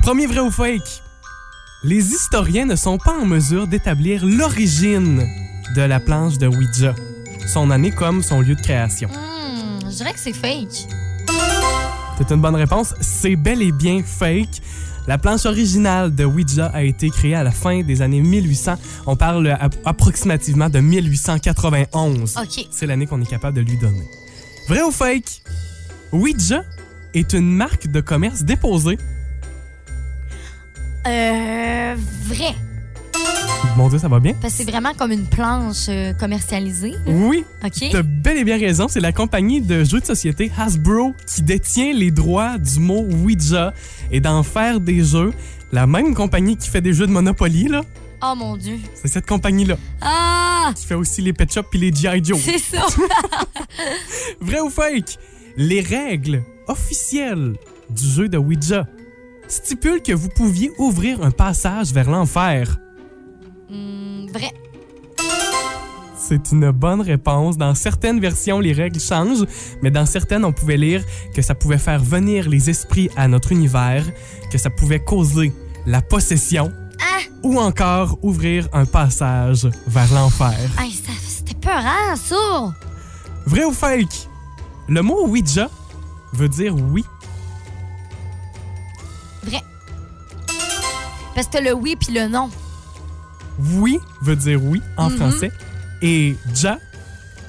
Premier 0.02 0.26
vrai 0.26 0.40
ou 0.40 0.50
fake. 0.50 1.02
Les 1.84 2.12
historiens 2.12 2.64
ne 2.64 2.76
sont 2.76 2.98
pas 2.98 3.12
en 3.12 3.26
mesure 3.26 3.66
d'établir 3.68 4.24
l'origine 4.24 5.24
de 5.76 5.82
la 5.82 6.00
planche 6.00 6.38
de 6.38 6.46
Ouija, 6.48 6.94
son 7.46 7.70
année 7.70 7.90
comme 7.92 8.22
son 8.22 8.40
lieu 8.40 8.54
de 8.54 8.60
création. 8.62 9.08
Hmm, 9.10 9.80
je 9.90 9.96
dirais 9.96 10.12
que 10.14 10.18
c'est 10.18 10.32
fake. 10.32 10.88
C'est 12.18 12.34
une 12.34 12.40
bonne 12.40 12.56
réponse. 12.56 12.94
C'est 13.00 13.36
bel 13.36 13.62
et 13.62 13.70
bien 13.70 14.02
fake. 14.02 14.60
La 15.06 15.18
planche 15.18 15.46
originale 15.46 16.12
de 16.14 16.24
Ouija 16.24 16.66
a 16.66 16.82
été 16.82 17.10
créée 17.10 17.36
à 17.36 17.44
la 17.44 17.52
fin 17.52 17.82
des 17.82 18.02
années 18.02 18.20
1800. 18.20 18.74
On 19.06 19.14
parle 19.14 19.56
approximativement 19.84 20.68
de 20.68 20.80
1891. 20.80 22.36
OK. 22.36 22.66
C'est 22.70 22.86
l'année 22.86 23.06
qu'on 23.06 23.22
est 23.22 23.30
capable 23.30 23.56
de 23.56 23.62
lui 23.62 23.78
donner. 23.78 24.04
Vrai 24.68 24.82
ou 24.82 24.90
fake? 24.90 25.42
Ouija 26.12 26.64
est 27.14 27.32
une 27.32 27.54
marque 27.54 27.86
de 27.86 28.00
commerce 28.00 28.42
déposée. 28.42 28.98
Euh, 31.06 31.96
vrai. 32.24 32.54
Mon 33.76 33.88
Dieu, 33.88 33.98
ça 33.98 34.08
va 34.08 34.18
bien? 34.18 34.34
Parce 34.40 34.54
que 34.54 34.64
c'est 34.64 34.70
vraiment 34.70 34.92
comme 34.94 35.12
une 35.12 35.24
planche 35.26 35.86
euh, 35.88 36.12
commercialisée. 36.12 36.94
Oui, 37.06 37.44
OK? 37.64 37.88
T'as 37.92 38.02
bel 38.02 38.38
et 38.38 38.44
bien 38.44 38.58
raison, 38.58 38.88
c'est 38.88 39.00
la 39.00 39.12
compagnie 39.12 39.60
de 39.60 39.84
jeux 39.84 40.00
de 40.00 40.04
société 40.06 40.50
Hasbro 40.58 41.14
qui 41.26 41.42
détient 41.42 41.92
les 41.92 42.10
droits 42.10 42.58
du 42.58 42.80
mot 42.80 43.04
Ouija 43.22 43.72
et 44.10 44.20
d'en 44.20 44.42
faire 44.42 44.80
des 44.80 45.04
jeux. 45.04 45.32
La 45.70 45.86
même 45.86 46.14
compagnie 46.14 46.56
qui 46.56 46.68
fait 46.68 46.80
des 46.80 46.92
jeux 46.92 47.06
de 47.06 47.12
Monopoly, 47.12 47.68
là, 47.68 47.82
Oh 48.20 48.34
mon 48.36 48.56
Dieu. 48.56 48.78
c'est 48.94 49.06
cette 49.06 49.26
compagnie-là 49.26 49.76
Ah! 50.00 50.72
qui 50.74 50.84
fait 50.84 50.94
aussi 50.96 51.22
les 51.22 51.32
Pet 51.32 51.50
Shop 51.52 51.62
et 51.72 51.78
les 51.78 51.92
G.I. 51.94 52.20
Joe. 52.24 52.38
C'est 52.42 52.58
ça. 52.58 52.84
Vrai 54.40 54.58
ou 54.60 54.70
fake? 54.70 55.18
Les 55.56 55.80
règles 55.80 56.42
officielles 56.66 57.54
du 57.90 58.04
jeu 58.04 58.28
de 58.28 58.38
Ouija 58.38 58.86
stipulent 59.46 60.02
que 60.02 60.12
vous 60.12 60.28
pouviez 60.30 60.72
ouvrir 60.78 61.22
un 61.22 61.30
passage 61.30 61.92
vers 61.92 62.10
l'enfer. 62.10 62.76
Hmm, 63.70 64.26
vrai. 64.32 64.52
C'est 66.16 66.52
une 66.52 66.70
bonne 66.72 67.00
réponse. 67.00 67.56
Dans 67.56 67.74
certaines 67.74 68.20
versions, 68.20 68.60
les 68.60 68.72
règles 68.72 69.00
changent, 69.00 69.44
mais 69.82 69.90
dans 69.90 70.04
certaines, 70.06 70.44
on 70.44 70.52
pouvait 70.52 70.76
lire 70.76 71.02
que 71.34 71.40
ça 71.42 71.54
pouvait 71.54 71.78
faire 71.78 72.02
venir 72.02 72.48
les 72.48 72.68
esprits 72.68 73.08
à 73.16 73.28
notre 73.28 73.52
univers, 73.52 74.04
que 74.50 74.58
ça 74.58 74.68
pouvait 74.68 75.00
causer 75.00 75.52
la 75.86 76.02
possession, 76.02 76.70
Ah! 77.00 77.20
ou 77.42 77.58
encore 77.58 78.18
ouvrir 78.22 78.68
un 78.72 78.84
passage 78.84 79.66
vers 79.86 80.12
l'enfer. 80.12 80.58
Hey, 80.78 80.92
c'était 80.92 81.54
peurant, 81.54 82.16
ça. 82.16 82.74
Vrai 83.46 83.64
ou 83.64 83.72
fake? 83.72 84.28
Le 84.88 85.00
mot 85.02 85.26
Ouija 85.28 85.70
veut 86.34 86.48
dire 86.48 86.74
oui. 86.74 87.04
Vrai. 89.44 89.62
Parce 91.34 91.46
que 91.46 91.58
le 91.58 91.72
oui 91.72 91.96
puis 91.96 92.12
le 92.12 92.26
non. 92.28 92.50
Oui 93.58 93.98
veut 94.22 94.36
dire 94.36 94.62
oui 94.62 94.80
en 94.96 95.10
Mhm. 95.10 95.16
français. 95.16 95.52
Et 96.02 96.36
ja 96.54 96.78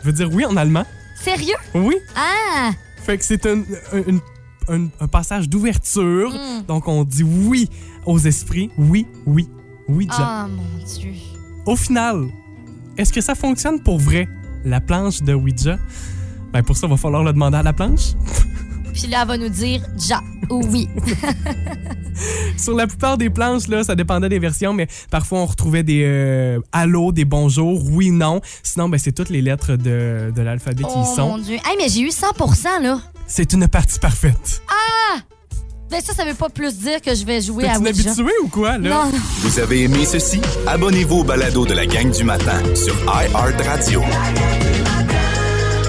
veut 0.03 0.13
dire 0.13 0.29
oui 0.33 0.45
en 0.45 0.55
allemand. 0.57 0.85
Sérieux? 1.21 1.55
Oui. 1.75 1.95
Ah! 2.15 2.71
Fait 3.03 3.17
que 3.17 3.23
c'est 3.25 3.45
un, 3.45 3.59
un- 3.93 4.73
un- 4.75 4.87
un 4.99 5.07
passage 5.07 5.49
d'ouverture. 5.49 6.31
Mm. 6.31 6.65
Donc 6.67 6.87
on 6.87 7.03
dit 7.03 7.23
oui 7.23 7.69
aux 8.05 8.19
esprits. 8.19 8.69
Oui, 8.77 9.05
oui, 9.25 9.47
oui, 9.87 10.07
ja. 10.09 10.15
Ah, 10.19 10.47
mon 10.47 10.83
Dieu. 10.85 11.11
Au 11.65 11.75
final, 11.75 12.27
est-ce 12.97 13.11
que 13.13 13.21
ça 13.21 13.35
fonctionne 13.35 13.81
pour 13.81 13.99
vrai, 13.99 14.27
la 14.63 14.79
planche 14.81 15.21
de 15.21 15.33
Ouija? 15.33 15.77
Ben 16.53 16.63
pour 16.63 16.75
ça, 16.77 16.87
il 16.87 16.89
va 16.89 16.97
falloir 16.97 17.23
le 17.23 17.33
demander 17.33 17.57
à 17.57 17.63
la 17.63 17.73
planche. 17.73 18.13
Puis 19.01 19.09
là, 19.09 19.19
elle 19.21 19.27
va 19.27 19.37
nous 19.37 19.49
dire 19.49 19.81
ja 19.97 20.21
ou 20.49 20.61
oui. 20.67 20.89
Sur 22.57 22.75
la 22.75 22.85
plupart 22.85 23.17
des 23.17 23.29
planches, 23.29 23.67
là, 23.67 23.83
ça 23.83 23.95
dépendait 23.95 24.27
des 24.29 24.39
versions, 24.39 24.73
mais 24.73 24.87
parfois 25.09 25.39
on 25.39 25.45
retrouvait 25.45 25.83
des 25.83 26.03
euh, 26.05 26.59
allô, 26.73 27.11
des 27.11 27.23
bonjours, 27.23 27.81
oui, 27.85 28.11
non. 28.11 28.41
Sinon, 28.61 28.89
ben, 28.89 28.97
c'est 28.97 29.13
toutes 29.13 29.29
les 29.29 29.41
lettres 29.41 29.77
de, 29.77 30.33
de 30.35 30.41
l'alphabet 30.41 30.83
qui 30.83 30.89
y 30.89 31.03
oh 31.03 31.15
sont. 31.15 31.27
mon 31.29 31.37
Dieu. 31.37 31.55
Hey, 31.55 31.77
mais 31.77 31.87
j'ai 31.87 32.01
eu 32.01 32.11
100 32.11 32.27
là. 32.81 32.99
C'est 33.27 33.53
une 33.53 33.67
partie 33.67 33.99
parfaite. 33.99 34.61
Ben 35.89 36.01
ça, 36.01 36.13
ça 36.13 36.23
veut 36.23 36.35
pas 36.35 36.49
plus 36.49 36.77
dire 36.77 37.01
que 37.01 37.15
je 37.15 37.25
vais 37.25 37.41
jouer 37.41 37.63
T'es 37.63 37.69
à 37.71 37.79
Ouija. 37.79 37.89
habituée 38.11 38.35
ou 38.43 38.47
quoi, 38.47 38.77
là? 38.77 38.89
Non, 38.89 39.05
non. 39.05 39.19
Vous 39.39 39.59
avez 39.59 39.83
aimé 39.83 40.05
ceci? 40.05 40.39
Abonnez-vous 40.67 41.21
au 41.21 41.23
balado 41.23 41.65
de 41.65 41.73
la 41.73 41.87
gang 41.87 42.11
du 42.11 42.23
matin 42.23 42.61
sur 42.75 42.95
iHeartRadio. 43.07 44.03